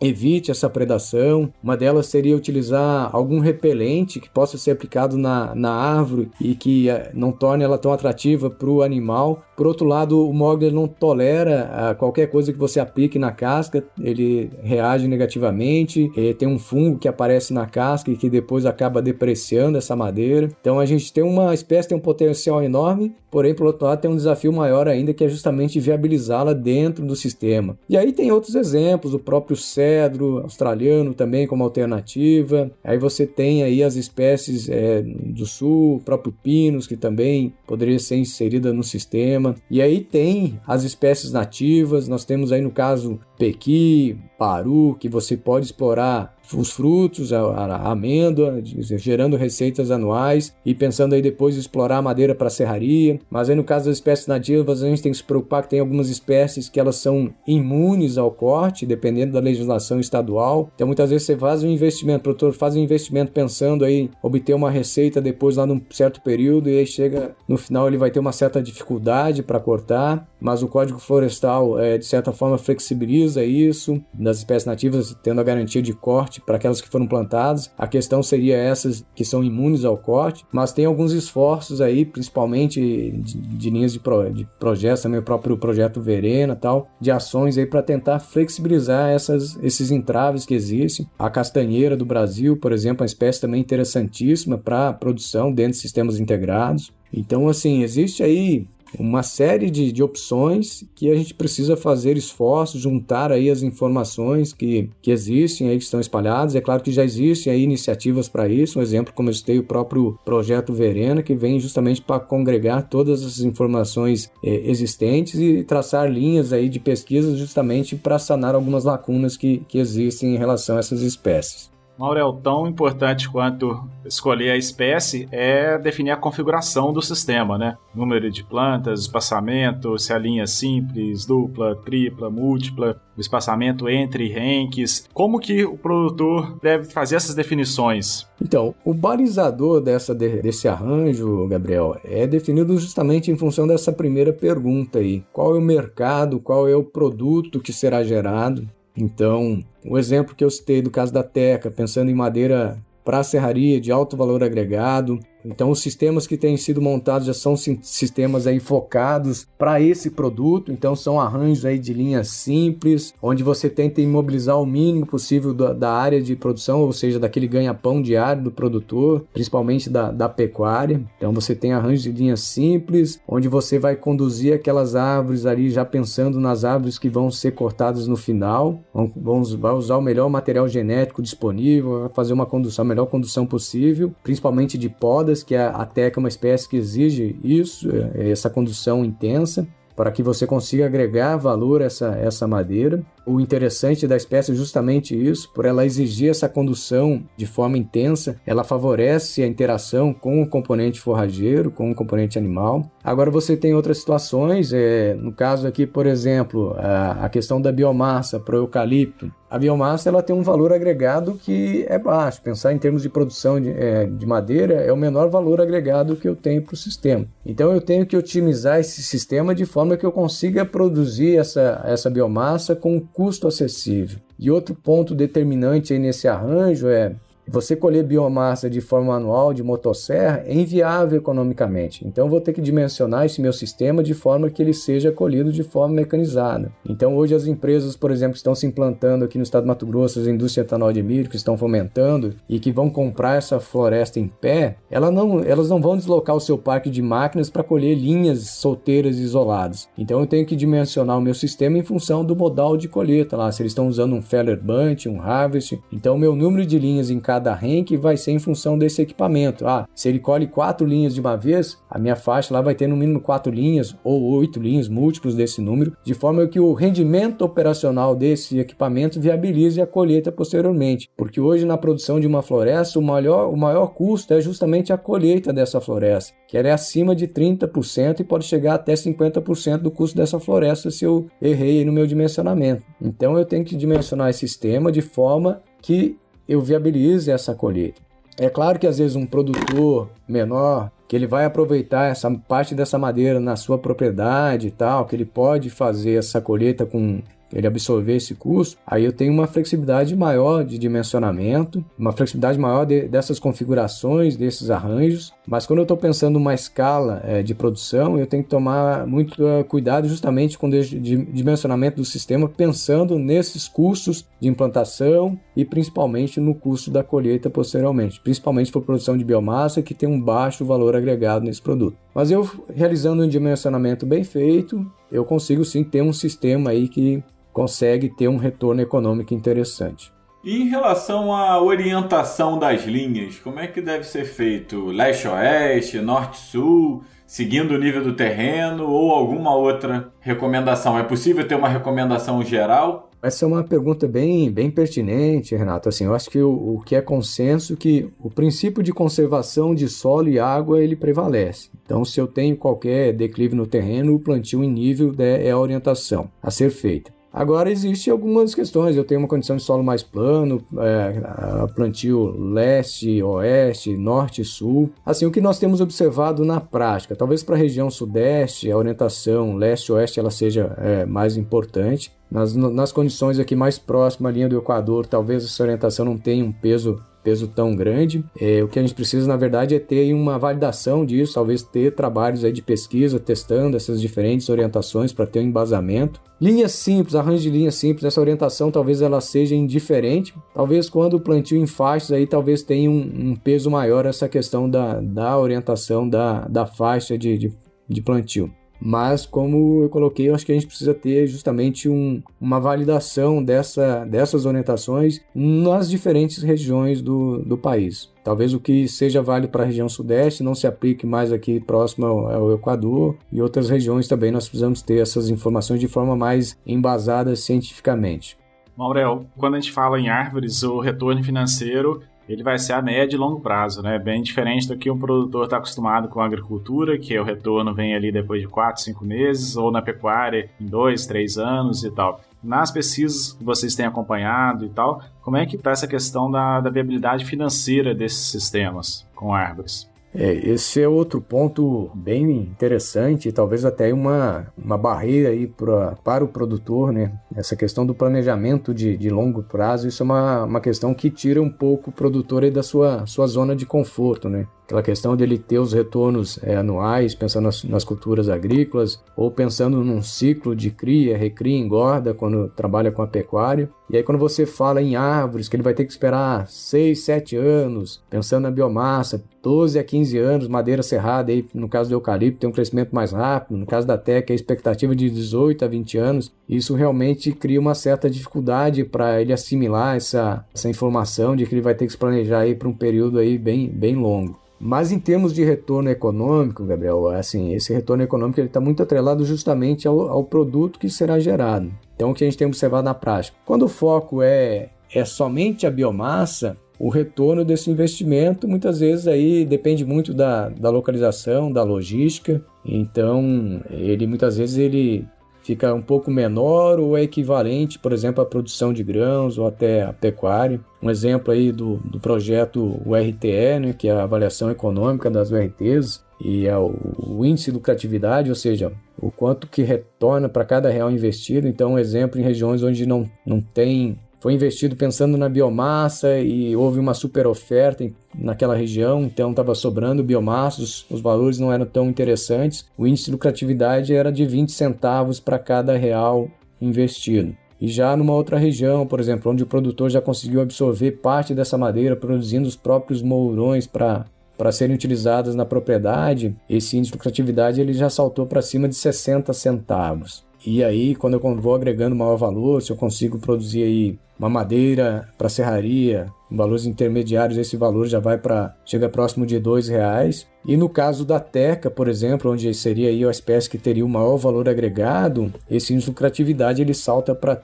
evite 0.00 0.50
essa 0.50 0.68
predação. 0.68 1.52
Uma 1.62 1.76
delas 1.76 2.06
seria 2.06 2.36
utilizar 2.36 3.10
algum 3.12 3.40
repelente 3.40 4.20
que 4.20 4.28
possa 4.28 4.58
ser 4.58 4.72
aplicado 4.72 5.16
na, 5.16 5.54
na 5.54 5.72
árvore 5.72 6.30
e 6.40 6.54
que 6.54 6.88
eh, 6.88 7.10
não 7.14 7.32
torne 7.32 7.64
ela 7.64 7.78
tão 7.78 7.92
atrativa 7.92 8.50
para 8.50 8.68
o 8.68 8.82
animal. 8.82 9.42
Por 9.56 9.66
outro 9.66 9.86
lado, 9.86 10.28
o 10.28 10.32
mogler 10.32 10.72
não 10.72 10.86
tolera 10.86 11.70
ah, 11.72 11.94
qualquer 11.94 12.28
coisa 12.28 12.52
que 12.52 12.58
você 12.58 12.78
aplique 12.78 13.18
na 13.18 13.32
casca, 13.32 13.84
ele 14.00 14.50
reage 14.62 15.08
negativamente. 15.08 16.10
Ele 16.16 16.32
tem 16.32 16.46
um 16.46 16.58
fungo 16.58 16.98
que 16.98 17.08
aparece 17.08 17.52
na 17.52 17.66
casca 17.66 18.10
e 18.10 18.16
que 18.16 18.30
depois 18.30 18.64
acaba 18.64 19.02
depreciando 19.02 19.78
essa 19.78 19.96
madeira. 19.96 20.48
Então 20.60 20.78
a 20.78 20.86
gente 20.86 21.12
tem 21.12 21.24
uma 21.24 21.52
espécie, 21.52 21.88
tem 21.88 21.98
um 21.98 22.00
potencial 22.00 22.62
enorme, 22.62 23.14
porém, 23.30 23.54
por 23.54 23.66
outro 23.66 23.86
lado, 23.86 24.00
tem 24.00 24.10
um 24.10 24.16
desafio 24.16 24.52
maior 24.52 24.86
ainda 24.86 25.12
que 25.12 25.24
é 25.24 25.28
justamente 25.28 25.80
viabilizá-la 25.80 26.52
dentro 26.52 27.04
do 27.04 27.16
sistema. 27.16 27.76
E 27.88 27.96
aí 27.96 28.12
tem 28.12 28.30
outros 28.30 28.54
exemplos, 28.54 29.12
o 29.12 29.18
próprio 29.18 29.56
cedro 29.88 30.38
australiano 30.38 31.14
também 31.14 31.46
como 31.46 31.64
alternativa. 31.64 32.70
Aí 32.84 32.98
você 32.98 33.26
tem 33.26 33.62
aí 33.62 33.82
as 33.82 33.96
espécies 33.96 34.68
é, 34.68 35.02
do 35.02 35.46
sul, 35.46 36.00
próprio 36.04 36.34
pinus, 36.42 36.86
que 36.86 36.96
também 36.96 37.54
poderia 37.66 37.98
ser 37.98 38.16
inserida 38.16 38.72
no 38.72 38.82
sistema. 38.82 39.56
E 39.70 39.80
aí 39.80 40.00
tem 40.00 40.60
as 40.66 40.84
espécies 40.84 41.32
nativas, 41.32 42.06
nós 42.06 42.24
temos 42.24 42.52
aí 42.52 42.60
no 42.60 42.70
caso 42.70 43.18
pequi, 43.38 44.16
paru, 44.38 44.96
que 44.98 45.08
você 45.08 45.36
pode 45.36 45.66
explorar 45.66 46.36
os 46.54 46.70
frutos, 46.70 47.32
a, 47.32 47.40
a, 47.40 47.90
amêndoa, 47.90 48.60
gerando 48.62 49.36
receitas 49.36 49.90
anuais 49.90 50.54
e 50.64 50.74
pensando 50.74 51.14
aí 51.14 51.22
depois 51.22 51.54
de 51.54 51.60
explorar 51.60 51.98
a 51.98 52.02
madeira 52.02 52.34
para 52.34 52.50
serraria. 52.50 53.18
Mas 53.30 53.48
aí 53.48 53.56
no 53.56 53.64
caso 53.64 53.86
das 53.86 53.96
espécies 53.96 54.26
nativas, 54.26 54.82
a 54.82 54.88
gente 54.88 55.02
tem 55.02 55.12
que 55.12 55.18
se 55.18 55.24
preocupar 55.24 55.62
que 55.62 55.70
tem 55.70 55.80
algumas 55.80 56.08
espécies 56.08 56.68
que 56.68 56.80
elas 56.80 56.96
são 56.96 57.32
imunes 57.46 58.18
ao 58.18 58.30
corte, 58.30 58.86
dependendo 58.86 59.32
da 59.32 59.40
legislação 59.40 60.00
estadual. 60.00 60.70
Então 60.74 60.86
muitas 60.86 61.10
vezes 61.10 61.26
você 61.26 61.36
faz 61.36 61.62
um 61.62 61.68
investimento, 61.68 62.20
o 62.20 62.22
produtor 62.22 62.52
faz 62.52 62.76
um 62.76 62.80
investimento 62.80 63.32
pensando 63.32 63.84
aí 63.84 64.10
obter 64.22 64.54
uma 64.54 64.70
receita 64.70 65.20
depois 65.20 65.56
lá 65.56 65.66
num 65.66 65.80
certo 65.90 66.20
período 66.20 66.68
e 66.68 66.78
aí 66.78 66.86
chega 66.86 67.34
no 67.46 67.56
final 67.56 67.86
ele 67.86 67.96
vai 67.96 68.10
ter 68.10 68.20
uma 68.20 68.32
certa 68.32 68.62
dificuldade 68.62 69.42
para 69.42 69.60
cortar, 69.60 70.28
mas 70.40 70.62
o 70.62 70.68
Código 70.68 70.98
Florestal 70.98 71.78
é, 71.78 71.98
de 71.98 72.06
certa 72.06 72.32
forma 72.32 72.58
flexibiliza 72.58 73.44
isso, 73.44 74.00
das 74.12 74.38
espécies 74.38 74.66
nativas 74.66 75.16
tendo 75.22 75.40
a 75.40 75.44
garantia 75.44 75.82
de 75.82 75.92
corte 75.92 76.37
corte 76.38 76.40
para 76.40 76.56
aquelas 76.56 76.80
que 76.80 76.88
foram 76.88 77.06
plantadas. 77.06 77.70
A 77.76 77.86
questão 77.86 78.22
seria 78.22 78.56
essas 78.56 79.04
que 79.14 79.24
são 79.24 79.42
imunes 79.42 79.84
ao 79.84 79.96
corte, 79.96 80.44
mas 80.52 80.72
tem 80.72 80.84
alguns 80.84 81.12
esforços 81.12 81.80
aí, 81.80 82.04
principalmente 82.04 82.80
de, 82.80 83.38
de 83.38 83.70
linhas 83.70 83.92
de, 83.92 84.00
pro, 84.00 84.30
de 84.30 84.46
projetos, 84.58 85.02
também 85.02 85.20
o 85.20 85.22
próprio 85.22 85.56
projeto 85.56 86.00
Verena 86.00 86.54
tal, 86.54 86.88
de 87.00 87.10
ações 87.10 87.58
aí 87.58 87.66
para 87.66 87.82
tentar 87.82 88.18
flexibilizar 88.20 89.10
essas, 89.10 89.58
esses 89.62 89.90
entraves 89.90 90.46
que 90.46 90.54
existem. 90.54 91.06
A 91.18 91.30
castanheira 91.30 91.96
do 91.96 92.04
Brasil, 92.04 92.56
por 92.56 92.72
exemplo, 92.72 93.02
é 93.02 93.04
uma 93.04 93.06
espécie 93.06 93.40
também 93.40 93.60
interessantíssima 93.60 94.56
para 94.58 94.92
produção 94.92 95.52
dentro 95.52 95.72
de 95.72 95.78
sistemas 95.78 96.18
integrados. 96.18 96.92
Então, 97.12 97.48
assim, 97.48 97.82
existe 97.82 98.22
aí 98.22 98.66
uma 98.98 99.22
série 99.22 99.70
de, 99.70 99.92
de 99.92 100.02
opções 100.02 100.84
que 100.94 101.10
a 101.10 101.14
gente 101.14 101.34
precisa 101.34 101.76
fazer 101.76 102.16
esforços, 102.16 102.80
juntar 102.80 103.32
aí 103.32 103.50
as 103.50 103.62
informações 103.62 104.52
que, 104.52 104.90
que 105.02 105.10
existem 105.10 105.68
aí, 105.68 105.78
que 105.78 105.84
estão 105.84 106.00
espalhadas. 106.00 106.54
É 106.54 106.60
claro 106.60 106.82
que 106.82 106.92
já 106.92 107.04
existem 107.04 107.52
aí 107.52 107.62
iniciativas 107.62 108.28
para 108.28 108.48
isso. 108.48 108.78
Um 108.78 108.82
exemplo, 108.82 109.12
como 109.14 109.28
eu 109.28 109.34
citei, 109.34 109.58
o 109.58 109.64
próprio 109.64 110.18
projeto 110.24 110.72
Verena, 110.72 111.22
que 111.22 111.34
vem 111.34 111.58
justamente 111.58 112.00
para 112.00 112.20
congregar 112.20 112.88
todas 112.88 113.24
as 113.24 113.40
informações 113.40 114.30
eh, 114.44 114.62
existentes 114.64 115.38
e 115.38 115.64
traçar 115.64 116.10
linhas 116.10 116.52
aí 116.52 116.68
de 116.68 116.78
pesquisa 116.78 117.36
justamente 117.36 117.96
para 117.96 118.18
sanar 118.18 118.54
algumas 118.54 118.84
lacunas 118.84 119.36
que, 119.36 119.62
que 119.68 119.78
existem 119.78 120.34
em 120.34 120.38
relação 120.38 120.76
a 120.76 120.80
essas 120.80 121.02
espécies. 121.02 121.77
Maurel, 121.98 122.32
tão 122.42 122.68
importante 122.68 123.28
quanto 123.28 123.82
escolher 124.04 124.50
a 124.50 124.56
espécie 124.56 125.28
é 125.32 125.76
definir 125.76 126.12
a 126.12 126.16
configuração 126.16 126.92
do 126.92 127.02
sistema, 127.02 127.58
né? 127.58 127.76
Número 127.92 128.30
de 128.30 128.44
plantas, 128.44 129.00
espaçamento, 129.00 129.98
se 129.98 130.12
a 130.12 130.18
linha 130.18 130.44
é 130.44 130.46
simples, 130.46 131.26
dupla, 131.26 131.74
tripla, 131.74 132.30
múltipla, 132.30 133.00
o 133.16 133.20
espaçamento 133.20 133.88
entre 133.88 134.32
ranks. 134.32 135.08
Como 135.12 135.40
que 135.40 135.64
o 135.64 135.76
produtor 135.76 136.56
deve 136.62 136.84
fazer 136.84 137.16
essas 137.16 137.34
definições? 137.34 138.26
Então, 138.40 138.74
o 138.84 138.94
balizador 138.94 139.80
dessa, 139.80 140.14
desse 140.14 140.68
arranjo, 140.68 141.48
Gabriel, 141.48 141.96
é 142.04 142.28
definido 142.28 142.78
justamente 142.78 143.30
em 143.30 143.36
função 143.36 143.66
dessa 143.66 143.92
primeira 143.92 144.32
pergunta 144.32 145.00
aí. 145.00 145.24
Qual 145.32 145.56
é 145.56 145.58
o 145.58 145.62
mercado, 145.62 146.38
qual 146.38 146.68
é 146.68 146.76
o 146.76 146.84
produto 146.84 147.58
que 147.58 147.72
será 147.72 148.04
gerado? 148.04 148.68
Então, 149.00 149.62
o 149.86 149.96
exemplo 149.96 150.34
que 150.34 150.44
eu 150.44 150.50
citei 150.50 150.82
do 150.82 150.90
caso 150.90 151.12
da 151.12 151.22
Teca, 151.22 151.70
pensando 151.70 152.10
em 152.10 152.14
madeira 152.14 152.76
para 153.04 153.22
serraria 153.22 153.80
de 153.80 153.92
alto 153.92 154.16
valor 154.16 154.42
agregado, 154.42 155.20
então, 155.48 155.70
os 155.70 155.80
sistemas 155.80 156.26
que 156.26 156.36
têm 156.36 156.56
sido 156.56 156.80
montados 156.80 157.26
já 157.26 157.32
são 157.32 157.56
sistemas 157.56 158.46
aí 158.46 158.60
focados 158.60 159.46
para 159.56 159.80
esse 159.80 160.10
produto. 160.10 160.70
Então, 160.70 160.94
são 160.94 161.18
arranjos 161.18 161.64
aí 161.64 161.78
de 161.78 161.94
linhas 161.94 162.28
simples, 162.28 163.14
onde 163.22 163.42
você 163.42 163.70
tenta 163.70 164.00
imobilizar 164.00 164.60
o 164.60 164.66
mínimo 164.66 165.06
possível 165.06 165.54
da, 165.54 165.72
da 165.72 165.92
área 165.92 166.20
de 166.20 166.36
produção, 166.36 166.82
ou 166.82 166.92
seja, 166.92 167.18
daquele 167.18 167.48
ganha-pão 167.48 168.02
diário 168.02 168.44
do 168.44 168.50
produtor, 168.50 169.24
principalmente 169.32 169.88
da, 169.88 170.10
da 170.10 170.28
pecuária. 170.28 171.00
Então, 171.16 171.32
você 171.32 171.54
tem 171.54 171.72
arranjos 171.72 172.02
de 172.02 172.12
linhas 172.12 172.40
simples, 172.40 173.18
onde 173.26 173.48
você 173.48 173.78
vai 173.78 173.96
conduzir 173.96 174.52
aquelas 174.52 174.94
árvores 174.94 175.46
ali 175.46 175.70
já 175.70 175.84
pensando 175.84 176.38
nas 176.38 176.64
árvores 176.64 176.98
que 176.98 177.08
vão 177.08 177.30
ser 177.30 177.52
cortadas 177.52 178.06
no 178.06 178.16
final. 178.16 178.80
Vamos, 179.16 179.54
vai 179.54 179.72
usar 179.72 179.96
o 179.96 180.02
melhor 180.02 180.28
material 180.28 180.68
genético 180.68 181.22
disponível, 181.22 182.00
vai 182.00 182.08
fazer 182.10 182.34
uma 182.34 182.46
condução, 182.46 182.84
a 182.84 182.88
melhor 182.88 183.06
condução 183.06 183.46
possível, 183.46 184.12
principalmente 184.22 184.76
de 184.76 184.88
podas 184.88 185.37
que 185.44 185.54
a, 185.54 185.70
a 185.70 185.88
é 185.96 186.12
uma 186.16 186.28
espécie 186.28 186.68
que 186.68 186.76
exige 186.76 187.38
isso, 187.42 187.88
é, 188.14 188.30
essa 188.30 188.48
condução 188.48 189.04
intensa, 189.04 189.66
para 189.98 190.12
que 190.12 190.22
você 190.22 190.46
consiga 190.46 190.86
agregar 190.86 191.36
valor 191.36 191.82
a 191.82 191.86
essa, 191.86 192.16
essa 192.22 192.46
madeira. 192.46 193.02
O 193.26 193.40
interessante 193.40 194.06
da 194.06 194.16
espécie 194.16 194.52
é 194.52 194.54
justamente 194.54 195.12
isso, 195.12 195.52
por 195.52 195.64
ela 195.64 195.84
exigir 195.84 196.30
essa 196.30 196.48
condução 196.48 197.24
de 197.36 197.46
forma 197.46 197.76
intensa, 197.76 198.40
ela 198.46 198.62
favorece 198.62 199.42
a 199.42 199.46
interação 199.48 200.14
com 200.14 200.40
o 200.40 200.46
componente 200.46 201.00
forrageiro, 201.00 201.72
com 201.72 201.90
o 201.90 201.94
componente 201.96 202.38
animal. 202.38 202.88
Agora 203.02 203.28
você 203.28 203.56
tem 203.56 203.74
outras 203.74 203.98
situações, 203.98 204.72
é, 204.72 205.14
no 205.14 205.32
caso 205.32 205.66
aqui, 205.66 205.84
por 205.84 206.06
exemplo, 206.06 206.76
a, 206.78 207.24
a 207.24 207.28
questão 207.28 207.60
da 207.60 207.72
biomassa 207.72 208.38
para 208.38 208.54
o 208.54 208.60
eucalipto. 208.60 209.32
A 209.50 209.58
biomassa 209.58 210.08
ela 210.10 210.22
tem 210.22 210.36
um 210.36 210.42
valor 210.42 210.72
agregado 210.72 211.34
que 211.42 211.86
é 211.88 211.98
baixo. 211.98 212.42
Pensar 212.42 212.72
em 212.72 212.78
termos 212.78 213.02
de 213.02 213.08
produção 213.08 213.58
de, 213.58 213.70
é, 213.70 214.04
de 214.04 214.26
madeira 214.26 214.74
é 214.74 214.92
o 214.92 214.96
menor 214.96 215.30
valor 215.30 215.60
agregado 215.60 216.16
que 216.16 216.28
eu 216.28 216.36
tenho 216.36 216.62
para 216.62 216.74
o 216.74 216.76
sistema. 216.76 217.24
Então 217.46 217.72
eu 217.72 217.80
tenho 217.80 218.04
que 218.04 218.16
otimizar 218.16 218.78
esse 218.78 219.02
sistema 219.02 219.54
de 219.54 219.64
forma 219.64 219.96
que 219.96 220.04
eu 220.04 220.12
consiga 220.12 220.66
produzir 220.66 221.36
essa, 221.38 221.82
essa 221.86 222.10
biomassa 222.10 222.76
com 222.76 223.00
custo 223.00 223.48
acessível. 223.48 224.18
E 224.38 224.50
outro 224.50 224.74
ponto 224.74 225.14
determinante 225.14 225.98
nesse 225.98 226.28
arranjo 226.28 226.88
é 226.88 227.14
Você 227.50 227.74
colher 227.74 228.04
biomassa 228.04 228.68
de 228.68 228.82
forma 228.82 229.08
manual, 229.08 229.54
de 229.54 229.62
motosserra, 229.62 230.42
é 230.44 230.52
inviável 230.52 231.18
economicamente. 231.18 232.06
Então 232.06 232.28
vou 232.28 232.42
ter 232.42 232.52
que 232.52 232.60
dimensionar 232.60 233.24
esse 233.24 233.40
meu 233.40 233.54
sistema 233.54 234.02
de 234.02 234.12
forma 234.12 234.50
que 234.50 234.62
ele 234.62 234.74
seja 234.74 235.10
colhido 235.10 235.50
de 235.50 235.62
forma 235.62 235.94
mecanizada. 235.94 236.70
Então 236.86 237.16
hoje 237.16 237.34
as 237.34 237.46
empresas, 237.46 237.96
por 237.96 238.10
exemplo, 238.10 238.32
que 238.32 238.38
estão 238.38 238.54
se 238.54 238.66
implantando 238.66 239.24
aqui 239.24 239.38
no 239.38 239.44
estado 239.44 239.64
do 239.64 239.68
Mato 239.68 239.86
Grosso, 239.86 240.20
as 240.20 240.26
indústrias 240.26 240.66
etanol 240.66 240.92
de 240.92 241.02
milho 241.02 241.30
que 241.30 241.36
estão 241.36 241.56
fomentando 241.56 242.34
e 242.46 242.58
que 242.60 242.70
vão 242.70 242.90
comprar 242.90 243.36
essa 243.36 243.58
floresta 243.58 244.20
em 244.20 244.28
pé, 244.28 244.76
ela 244.90 245.10
não, 245.10 245.40
elas 245.40 245.70
não 245.70 245.80
vão 245.80 245.96
deslocar 245.96 246.36
o 246.36 246.40
seu 246.40 246.58
parque 246.58 246.90
de 246.90 247.00
máquinas 247.00 247.48
para 247.48 247.64
colher 247.64 247.96
linhas 247.96 248.40
solteiras 248.50 249.18
isoladas. 249.18 249.88
Então 249.96 250.20
eu 250.20 250.26
tenho 250.26 250.44
que 250.44 250.54
dimensionar 250.54 251.16
o 251.16 251.22
meu 251.22 251.34
sistema 251.34 251.78
em 251.78 251.82
função 251.82 252.22
do 252.22 252.36
modal 252.36 252.76
de 252.76 252.88
colheita 252.88 253.38
lá, 253.38 253.50
se 253.50 253.62
eles 253.62 253.72
estão 253.72 253.88
usando 253.88 254.14
um 254.14 254.20
Feller 254.20 254.60
Bunch, 254.62 255.08
um 255.08 255.22
Harvest. 255.22 255.80
Então 255.90 256.18
meu 256.18 256.36
número 256.36 256.66
de 256.66 256.78
linhas 256.78 257.08
em 257.08 257.18
cada 257.18 257.37
rank 257.38 257.96
vai 257.96 258.16
ser 258.16 258.32
em 258.32 258.38
função 258.38 258.78
desse 258.78 259.02
equipamento. 259.02 259.66
Ah, 259.66 259.86
se 259.94 260.08
ele 260.08 260.18
colhe 260.18 260.46
quatro 260.46 260.86
linhas 260.86 261.14
de 261.14 261.20
uma 261.20 261.36
vez, 261.36 261.78
a 261.88 261.98
minha 261.98 262.16
faixa 262.16 262.52
lá 262.52 262.60
vai 262.60 262.74
ter 262.74 262.86
no 262.86 262.96
mínimo 262.96 263.20
quatro 263.20 263.52
linhas 263.52 263.96
ou 264.02 264.22
oito 264.34 264.60
linhas, 264.60 264.88
múltiplos 264.88 265.34
desse 265.34 265.60
número, 265.60 265.96
de 266.04 266.14
forma 266.14 266.46
que 266.46 266.60
o 266.60 266.72
rendimento 266.72 267.42
operacional 267.42 268.14
desse 268.14 268.58
equipamento 268.58 269.20
viabilize 269.20 269.80
a 269.80 269.86
colheita 269.86 270.32
posteriormente. 270.32 271.08
Porque 271.16 271.40
hoje 271.40 271.64
na 271.64 271.76
produção 271.76 272.18
de 272.18 272.26
uma 272.26 272.42
floresta, 272.42 272.98
o 272.98 273.02
maior, 273.02 273.52
o 273.52 273.56
maior 273.56 273.88
custo 273.88 274.34
é 274.34 274.40
justamente 274.40 274.92
a 274.92 274.98
colheita 274.98 275.52
dessa 275.52 275.80
floresta, 275.80 276.34
que 276.48 276.56
ela 276.56 276.68
é 276.68 276.72
acima 276.72 277.14
de 277.14 277.28
30% 277.28 278.20
e 278.20 278.24
pode 278.24 278.44
chegar 278.44 278.74
até 278.74 278.94
50% 278.94 279.78
do 279.78 279.90
custo 279.90 280.16
dessa 280.16 280.40
floresta 280.40 280.90
se 280.90 281.04
eu 281.04 281.26
errei 281.40 281.84
no 281.84 281.92
meu 281.92 282.06
dimensionamento. 282.06 282.84
Então 283.00 283.38
eu 283.38 283.44
tenho 283.44 283.64
que 283.64 283.76
dimensionar 283.76 284.30
esse 284.30 284.40
sistema 284.40 284.90
de 284.90 285.02
forma 285.02 285.62
que 285.82 286.16
eu 286.48 286.60
viabilize 286.60 287.30
essa 287.30 287.54
colheita. 287.54 288.00
É 288.38 288.48
claro 288.48 288.78
que 288.78 288.86
às 288.86 288.98
vezes 288.98 289.16
um 289.16 289.26
produtor 289.26 290.08
menor 290.28 290.90
que 291.08 291.16
ele 291.16 291.26
vai 291.26 291.44
aproveitar 291.44 292.10
essa 292.10 292.30
parte 292.30 292.74
dessa 292.74 292.98
madeira 292.98 293.40
na 293.40 293.56
sua 293.56 293.78
propriedade 293.78 294.68
e 294.68 294.70
tal, 294.70 295.06
que 295.06 295.16
ele 295.16 295.24
pode 295.24 295.70
fazer 295.70 296.18
essa 296.18 296.40
colheita 296.40 296.84
com 296.84 297.20
ele 297.52 297.66
absorver 297.66 298.16
esse 298.16 298.34
custo, 298.34 298.76
aí 298.86 299.04
eu 299.04 299.12
tenho 299.12 299.32
uma 299.32 299.46
flexibilidade 299.46 300.14
maior 300.14 300.64
de 300.64 300.78
dimensionamento, 300.78 301.84
uma 301.98 302.12
flexibilidade 302.12 302.58
maior 302.58 302.84
de, 302.84 303.08
dessas 303.08 303.38
configurações, 303.38 304.36
desses 304.36 304.70
arranjos. 304.70 305.32
Mas 305.46 305.66
quando 305.66 305.78
eu 305.78 305.84
estou 305.84 305.96
pensando 305.96 306.36
uma 306.36 306.54
escala 306.54 307.22
é, 307.24 307.42
de 307.42 307.54
produção, 307.54 308.18
eu 308.18 308.26
tenho 308.26 308.42
que 308.42 308.50
tomar 308.50 309.06
muito 309.06 309.42
uh, 309.42 309.64
cuidado 309.64 310.08
justamente 310.08 310.58
com 310.58 310.68
o 310.68 310.70
dimensionamento 310.70 311.96
do 311.96 312.04
sistema, 312.04 312.48
pensando 312.48 313.18
nesses 313.18 313.66
custos 313.66 314.26
de 314.40 314.48
implantação 314.48 315.38
e 315.56 315.64
principalmente 315.64 316.40
no 316.40 316.54
custo 316.54 316.90
da 316.90 317.02
colheita 317.02 317.48
posteriormente, 317.48 318.20
principalmente 318.20 318.70
para 318.70 318.80
produção 318.80 319.16
de 319.16 319.24
biomassa 319.24 319.82
que 319.82 319.94
tem 319.94 320.08
um 320.08 320.20
baixo 320.20 320.64
valor 320.64 320.94
agregado 320.94 321.44
nesse 321.44 321.62
produto. 321.62 321.96
Mas 322.14 322.30
eu 322.30 322.48
realizando 322.74 323.22
um 323.22 323.28
dimensionamento 323.28 324.04
bem 324.04 324.24
feito, 324.24 324.84
eu 325.10 325.24
consigo 325.24 325.64
sim 325.64 325.82
ter 325.84 326.02
um 326.02 326.12
sistema 326.12 326.70
aí 326.70 326.88
que 326.88 327.22
consegue 327.58 328.08
ter 328.08 328.28
um 328.28 328.36
retorno 328.36 328.80
econômico 328.80 329.34
interessante. 329.34 330.12
E 330.44 330.62
em 330.62 330.68
relação 330.68 331.34
à 331.34 331.60
orientação 331.60 332.56
das 332.56 332.84
linhas, 332.84 333.40
como 333.40 333.58
é 333.58 333.66
que 333.66 333.80
deve 333.80 334.04
ser 334.04 334.24
feito? 334.26 334.86
Leste-oeste, 334.86 335.98
norte-sul, 335.98 337.02
seguindo 337.26 337.72
o 337.72 337.78
nível 337.78 338.04
do 338.04 338.14
terreno 338.14 338.88
ou 338.88 339.10
alguma 339.10 339.56
outra 339.56 340.12
recomendação? 340.20 340.96
É 340.96 341.02
possível 341.02 341.48
ter 341.48 341.56
uma 341.56 341.68
recomendação 341.68 342.40
geral? 342.44 343.10
Essa 343.20 343.44
é 343.44 343.48
uma 343.48 343.64
pergunta 343.64 344.06
bem, 344.06 344.48
bem 344.48 344.70
pertinente, 344.70 345.56
Renato. 345.56 345.88
Assim, 345.88 346.04
eu 346.04 346.14
acho 346.14 346.30
que 346.30 346.40
o, 346.40 346.76
o 346.76 346.80
que 346.80 346.94
é 346.94 347.02
consenso 347.02 347.72
é 347.72 347.76
que 347.76 348.08
o 348.20 348.30
princípio 348.30 348.84
de 348.84 348.92
conservação 348.92 349.74
de 349.74 349.88
solo 349.88 350.28
e 350.28 350.38
água 350.38 350.80
ele 350.80 350.94
prevalece. 350.94 351.70
Então, 351.84 352.04
se 352.04 352.20
eu 352.20 352.28
tenho 352.28 352.56
qualquer 352.56 353.12
declive 353.12 353.56
no 353.56 353.66
terreno, 353.66 354.14
o 354.14 354.20
plantio 354.20 354.62
em 354.62 354.70
nível 354.70 355.12
é 355.18 355.50
a 355.50 355.58
orientação 355.58 356.30
a 356.40 356.52
ser 356.52 356.70
feita. 356.70 357.17
Agora, 357.32 357.70
existem 357.70 358.10
algumas 358.10 358.54
questões. 358.54 358.96
Eu 358.96 359.04
tenho 359.04 359.20
uma 359.20 359.28
condição 359.28 359.56
de 359.56 359.62
solo 359.62 359.84
mais 359.84 360.02
plano, 360.02 360.62
é, 360.78 361.66
plantio 361.74 362.34
leste, 362.52 363.22
oeste, 363.22 363.96
norte 363.96 364.44
sul. 364.44 364.90
Assim, 365.04 365.26
o 365.26 365.30
que 365.30 365.40
nós 365.40 365.58
temos 365.58 365.80
observado 365.80 366.44
na 366.44 366.60
prática, 366.60 367.14
talvez 367.14 367.42
para 367.42 367.54
a 367.54 367.58
região 367.58 367.90
sudeste, 367.90 368.70
a 368.70 368.76
orientação 368.76 369.56
leste-oeste 369.56 370.18
ela 370.18 370.30
seja 370.30 370.74
é, 370.78 371.04
mais 371.04 371.36
importante. 371.36 372.12
Nas, 372.30 372.54
nas 372.54 372.92
condições 372.92 373.38
aqui 373.38 373.56
mais 373.56 373.78
próximas 373.78 374.30
à 374.30 374.34
linha 374.34 374.48
do 374.48 374.58
Equador, 374.58 375.06
talvez 375.06 375.44
essa 375.44 375.62
orientação 375.62 376.04
não 376.04 376.18
tenha 376.18 376.44
um 376.44 376.52
peso 376.52 377.00
peso 377.28 377.46
tão 377.46 377.76
grande. 377.76 378.24
É, 378.40 378.62
o 378.62 378.68
que 378.68 378.78
a 378.78 378.82
gente 378.82 378.94
precisa, 378.94 379.28
na 379.28 379.36
verdade, 379.36 379.74
é 379.74 379.78
ter 379.78 380.14
uma 380.14 380.38
validação 380.38 381.04
disso, 381.04 381.34
talvez 381.34 381.62
ter 381.62 381.94
trabalhos 381.94 382.42
aí 382.42 382.50
de 382.50 382.62
pesquisa 382.62 383.20
testando 383.20 383.76
essas 383.76 384.00
diferentes 384.00 384.48
orientações 384.48 385.12
para 385.12 385.26
ter 385.26 385.40
um 385.40 385.42
embasamento. 385.42 386.22
Linhas 386.40 386.72
simples, 386.72 387.14
arranjo 387.14 387.42
de 387.42 387.50
linhas 387.50 387.74
simples, 387.74 388.04
essa 388.04 388.20
orientação 388.20 388.70
talvez 388.70 389.02
ela 389.02 389.20
seja 389.20 389.54
indiferente. 389.54 390.34
Talvez 390.54 390.88
quando 390.88 391.14
o 391.14 391.20
plantio 391.20 391.58
em 391.58 391.66
faixas 391.66 392.12
aí 392.12 392.26
talvez 392.26 392.62
tenha 392.62 392.90
um, 392.90 393.30
um 393.30 393.36
peso 393.36 393.70
maior 393.70 394.06
essa 394.06 394.26
questão 394.26 394.70
da, 394.70 394.98
da 395.00 395.38
orientação 395.38 396.08
da, 396.08 396.48
da 396.48 396.64
faixa 396.64 397.18
de, 397.18 397.36
de, 397.36 397.52
de 397.86 398.00
plantio. 398.00 398.50
Mas, 398.80 399.26
como 399.26 399.82
eu 399.82 399.88
coloquei, 399.88 400.28
eu 400.28 400.34
acho 400.34 400.46
que 400.46 400.52
a 400.52 400.54
gente 400.54 400.66
precisa 400.66 400.94
ter 400.94 401.26
justamente 401.26 401.88
um, 401.88 402.22
uma 402.40 402.60
validação 402.60 403.42
dessa, 403.42 404.04
dessas 404.04 404.46
orientações 404.46 405.20
nas 405.34 405.90
diferentes 405.90 406.42
regiões 406.42 407.02
do, 407.02 407.38
do 407.44 407.58
país. 407.58 408.10
Talvez 408.22 408.54
o 408.54 408.60
que 408.60 408.86
seja 408.86 409.22
válido 409.22 409.50
para 409.50 409.62
a 409.62 409.66
região 409.66 409.88
sudeste 409.88 410.42
não 410.42 410.54
se 410.54 410.66
aplique 410.66 411.06
mais 411.06 411.32
aqui 411.32 411.58
próximo 411.60 412.06
ao, 412.06 412.30
ao, 412.30 412.52
Equador 412.52 413.16
e 413.32 413.40
outras 413.40 413.68
regiões 413.70 414.06
também 414.06 414.30
nós 414.30 414.48
precisamos 414.48 414.82
ter 414.82 415.00
essas 415.00 415.30
informações 415.30 415.80
de 415.80 415.88
forma 415.88 416.14
mais 416.14 416.58
embasada 416.66 417.34
cientificamente. 417.34 418.36
Maurel, 418.76 419.26
quando 419.36 419.54
a 419.54 419.60
gente 419.60 419.72
fala 419.72 419.98
em 419.98 420.08
árvores, 420.08 420.62
o 420.62 420.78
retorno 420.78 421.22
financeiro 421.24 422.02
ele 422.28 422.42
vai 422.42 422.58
ser 422.58 422.74
a 422.74 422.82
médio 422.82 423.16
e 423.16 423.18
longo 423.18 423.40
prazo, 423.40 423.82
né? 423.82 423.98
Bem 423.98 424.22
diferente 424.22 424.68
do 424.68 424.76
que 424.76 424.90
um 424.90 424.98
produtor 424.98 425.44
está 425.44 425.56
acostumado 425.56 426.08
com 426.08 426.20
a 426.20 426.26
agricultura, 426.26 426.98
que 426.98 427.18
o 427.18 427.24
retorno 427.24 427.74
vem 427.74 427.94
ali 427.94 428.12
depois 428.12 428.42
de 428.42 428.48
4, 428.48 428.82
5 428.82 429.04
meses, 429.04 429.56
ou 429.56 429.72
na 429.72 429.80
pecuária 429.80 430.50
em 430.60 430.66
2, 430.66 431.06
3 431.06 431.38
anos 431.38 431.84
e 431.84 431.90
tal. 431.90 432.20
Nas 432.42 432.70
pesquisas 432.70 433.32
que 433.32 433.42
vocês 433.42 433.74
têm 433.74 433.86
acompanhado 433.86 434.66
e 434.66 434.68
tal, 434.68 435.02
como 435.22 435.36
é 435.36 435.46
que 435.46 435.56
está 435.56 435.70
essa 435.70 435.88
questão 435.88 436.30
da, 436.30 436.60
da 436.60 436.70
viabilidade 436.70 437.24
financeira 437.24 437.94
desses 437.94 438.26
sistemas 438.26 439.06
com 439.14 439.34
árvores? 439.34 439.88
É, 440.14 440.32
esse 440.32 440.80
é 440.80 440.88
outro 440.88 441.20
ponto 441.20 441.90
bem 441.94 442.30
interessante, 442.30 443.30
talvez 443.30 443.64
até 443.64 443.92
uma, 443.92 444.46
uma 444.56 444.78
barreira 444.78 445.30
aí 445.30 445.46
pra, 445.46 445.96
para 446.02 446.24
o 446.24 446.28
produtor, 446.28 446.92
né? 446.92 447.12
Essa 447.34 447.54
questão 447.54 447.84
do 447.86 447.94
planejamento 447.94 448.72
de, 448.72 448.96
de 448.96 449.10
longo 449.10 449.42
prazo, 449.42 449.86
isso 449.86 450.02
é 450.02 450.04
uma, 450.04 450.44
uma 450.44 450.60
questão 450.60 450.94
que 450.94 451.10
tira 451.10 451.42
um 451.42 451.50
pouco 451.50 451.90
o 451.90 451.92
produtor 451.92 452.50
da 452.50 452.62
sua, 452.62 453.06
sua 453.06 453.26
zona 453.26 453.54
de 453.54 453.66
conforto, 453.66 454.28
né? 454.28 454.46
Aquela 454.68 454.82
questão 454.82 455.16
dele 455.16 455.38
ter 455.38 455.58
os 455.58 455.72
retornos 455.72 456.38
é, 456.42 456.54
anuais, 456.54 457.14
pensando 457.14 457.44
nas, 457.44 457.64
nas, 457.64 457.84
culturas 457.84 458.28
agrícolas, 458.28 459.02
ou 459.16 459.30
pensando 459.30 459.82
num 459.82 460.02
ciclo 460.02 460.54
de 460.54 460.70
cria, 460.70 461.16
recria, 461.16 461.56
engorda, 461.56 462.12
quando 462.12 462.50
trabalha 462.50 462.92
com 462.92 463.00
a 463.00 463.06
pecuária. 463.06 463.70
E 463.88 463.96
aí 463.96 464.02
quando 464.02 464.18
você 464.18 464.44
fala 464.44 464.82
em 464.82 464.94
árvores, 464.94 465.48
que 465.48 465.56
ele 465.56 465.62
vai 465.62 465.72
ter 465.72 465.86
que 465.86 465.90
esperar 465.90 466.46
6, 466.48 467.00
7 467.00 467.34
anos, 467.34 468.02
pensando 468.10 468.42
na 468.42 468.50
biomassa, 468.50 469.24
12 469.42 469.78
a 469.78 469.82
15 469.82 470.18
anos, 470.18 470.48
madeira 470.48 470.82
cerrada, 470.82 471.32
aí, 471.32 471.46
no 471.54 471.66
caso 471.66 471.88
do 471.88 471.96
eucalipto 471.96 472.40
tem 472.40 472.50
um 472.50 472.52
crescimento 472.52 472.94
mais 472.94 473.12
rápido, 473.12 473.56
no 473.56 473.64
caso 473.64 473.86
da 473.86 473.96
teca 473.96 474.34
a 474.34 474.36
expectativa 474.36 474.94
de 474.94 475.08
18 475.08 475.64
a 475.64 475.68
20 475.68 475.96
anos, 475.96 476.30
isso 476.46 476.74
realmente 476.74 477.32
cria 477.32 477.58
uma 477.58 477.74
certa 477.74 478.10
dificuldade 478.10 478.84
para 478.84 479.18
ele 479.18 479.32
assimilar 479.32 479.96
essa, 479.96 480.44
essa 480.54 480.68
informação 480.68 481.34
de 481.34 481.46
que 481.46 481.54
ele 481.54 481.62
vai 481.62 481.74
ter 481.74 481.86
que 481.86 481.92
se 481.92 481.96
planejar 481.96 482.44
para 482.58 482.68
um 482.68 482.74
período 482.74 483.18
aí 483.18 483.38
bem, 483.38 483.66
bem 483.66 483.96
longo. 483.96 484.38
Mas 484.60 484.90
em 484.90 484.98
termos 484.98 485.32
de 485.32 485.44
retorno 485.44 485.88
econômico, 485.88 486.64
Gabriel, 486.64 487.08
assim, 487.08 487.54
esse 487.54 487.72
retorno 487.72 488.02
econômico 488.02 488.40
está 488.40 488.60
muito 488.60 488.82
atrelado 488.82 489.24
justamente 489.24 489.86
ao, 489.86 490.08
ao, 490.08 490.24
produto 490.24 490.78
que 490.78 490.90
será 490.90 491.18
gerado. 491.20 491.70
Então, 491.94 492.10
o 492.10 492.14
que 492.14 492.24
a 492.24 492.26
gente 492.26 492.38
tem 492.38 492.46
observado 492.46 492.84
na 492.84 492.94
prática? 492.94 493.36
Quando 493.44 493.66
o 493.66 493.68
foco 493.68 494.20
é, 494.20 494.70
é 494.92 495.04
somente 495.04 495.66
a 495.66 495.70
biomassa, 495.70 496.56
o 496.78 496.88
retorno 496.88 497.44
desse 497.44 497.70
investimento 497.70 498.46
muitas 498.46 498.80
vezes 498.80 499.06
aí 499.08 499.44
depende 499.44 499.84
muito 499.84 500.14
da, 500.14 500.48
da 500.48 500.70
localização, 500.70 501.52
da 501.52 501.62
logística. 501.62 502.42
Então, 502.64 503.62
ele 503.70 504.06
muitas 504.06 504.36
vezes 504.38 504.56
ele 504.56 505.06
fica 505.48 505.72
um 505.72 505.80
pouco 505.80 506.10
menor 506.10 506.78
ou 506.78 506.94
é 506.94 507.02
equivalente, 507.02 507.78
por 507.78 507.90
exemplo, 507.90 508.22
à 508.22 508.26
produção 508.26 508.70
de 508.70 508.84
grãos 508.84 509.38
ou 509.38 509.46
até 509.46 509.82
a 509.82 509.94
pecuária. 509.94 510.60
Um 510.82 510.90
exemplo 510.90 511.32
aí 511.32 511.50
do, 511.50 511.76
do 511.76 511.98
projeto 511.98 512.78
URTE, 512.84 513.58
né, 513.58 513.72
que 513.72 513.88
é 513.88 513.92
a 513.92 514.02
avaliação 514.02 514.50
econômica 514.50 515.10
das 515.10 515.30
URTs, 515.30 516.04
e 516.20 516.46
é 516.46 516.54
o, 516.54 516.74
o 516.98 517.24
índice 517.24 517.46
de 517.46 517.52
lucratividade, 517.52 518.28
ou 518.28 518.34
seja, 518.36 518.70
o 519.00 519.10
quanto 519.10 519.46
que 519.46 519.62
retorna 519.62 520.28
para 520.28 520.44
cada 520.44 520.68
real 520.68 520.90
investido. 520.90 521.48
Então, 521.48 521.72
um 521.72 521.78
exemplo 521.78 522.20
em 522.20 522.22
regiões 522.22 522.62
onde 522.62 522.84
não, 522.84 523.10
não 523.24 523.40
tem 523.40 523.98
foi 524.20 524.32
investido 524.32 524.74
pensando 524.74 525.16
na 525.16 525.28
biomassa 525.28 526.18
e 526.18 526.54
houve 526.56 526.80
uma 526.80 526.94
super 526.94 527.26
oferta 527.26 527.88
naquela 528.14 528.56
região, 528.56 529.02
então 529.02 529.30
estava 529.30 529.54
sobrando 529.54 530.02
biomassa, 530.02 530.60
os, 530.60 530.84
os, 530.90 531.00
valores 531.00 531.38
não 531.38 531.52
eram 531.52 531.64
tão 531.64 531.88
interessantes. 531.88 532.66
O 532.76 532.86
índice 532.86 533.06
de 533.06 533.12
lucratividade 533.12 533.94
era 533.94 534.10
de 534.10 534.26
20 534.26 534.50
centavos 534.50 535.20
para 535.20 535.38
cada 535.38 535.76
real 535.76 536.28
investido. 536.60 537.36
E 537.60 537.68
já 537.68 537.96
numa 537.96 538.12
outra 538.12 538.38
região, 538.38 538.86
por 538.86 539.00
exemplo, 539.00 539.30
onde 539.30 539.42
o 539.42 539.46
produtor 539.46 539.90
já 539.90 540.00
conseguiu 540.00 540.40
absorver 540.40 540.92
parte 540.92 541.34
dessa 541.34 541.58
madeira, 541.58 541.96
produzindo 541.96 542.46
os 542.46 542.56
próprios 542.56 543.02
mourões 543.02 543.66
para 543.66 544.04
para 544.36 544.52
serem 544.52 544.76
utilizadas 544.76 545.34
na 545.34 545.44
propriedade, 545.44 546.32
esse 546.48 546.76
índice 546.76 546.92
de 546.92 546.96
lucratividade 546.96 547.60
ele 547.60 547.72
já 547.72 547.90
saltou 547.90 548.24
para 548.24 548.40
cima 548.40 548.68
de 548.68 548.76
60 548.76 549.32
centavos. 549.32 550.24
E 550.44 550.62
aí, 550.62 550.94
quando 550.94 551.14
eu 551.14 551.40
vou 551.40 551.54
agregando 551.54 551.96
maior 551.96 552.16
valor, 552.16 552.62
se 552.62 552.70
eu 552.70 552.76
consigo 552.76 553.18
produzir 553.18 553.62
aí 553.62 553.98
uma 554.18 554.28
madeira 554.28 555.08
para 555.18 555.28
serraria, 555.28 556.06
valores 556.30 556.66
intermediários, 556.66 557.38
esse 557.38 557.56
valor 557.56 557.86
já 557.86 557.98
vai 557.98 558.18
para 558.18 558.54
chega 558.64 558.88
próximo 558.88 559.26
de 559.26 559.38
dois 559.38 559.68
reais. 559.68 560.26
E 560.46 560.56
no 560.56 560.68
caso 560.68 561.04
da 561.04 561.20
teca, 561.20 561.70
por 561.70 561.88
exemplo, 561.88 562.32
onde 562.32 562.54
seria 562.54 562.88
aí 562.88 563.04
a 563.04 563.10
espécie 563.10 563.50
que 563.50 563.58
teria 563.58 563.84
o 563.84 563.88
maior 563.88 564.16
valor 564.16 564.48
agregado, 564.48 565.30
esse 565.50 565.74
índice 565.74 565.86
de 565.86 565.90
lucratividade 565.90 566.62
ele 566.62 566.72
salta 566.72 567.14
para 567.14 567.34
R$ 567.34 567.40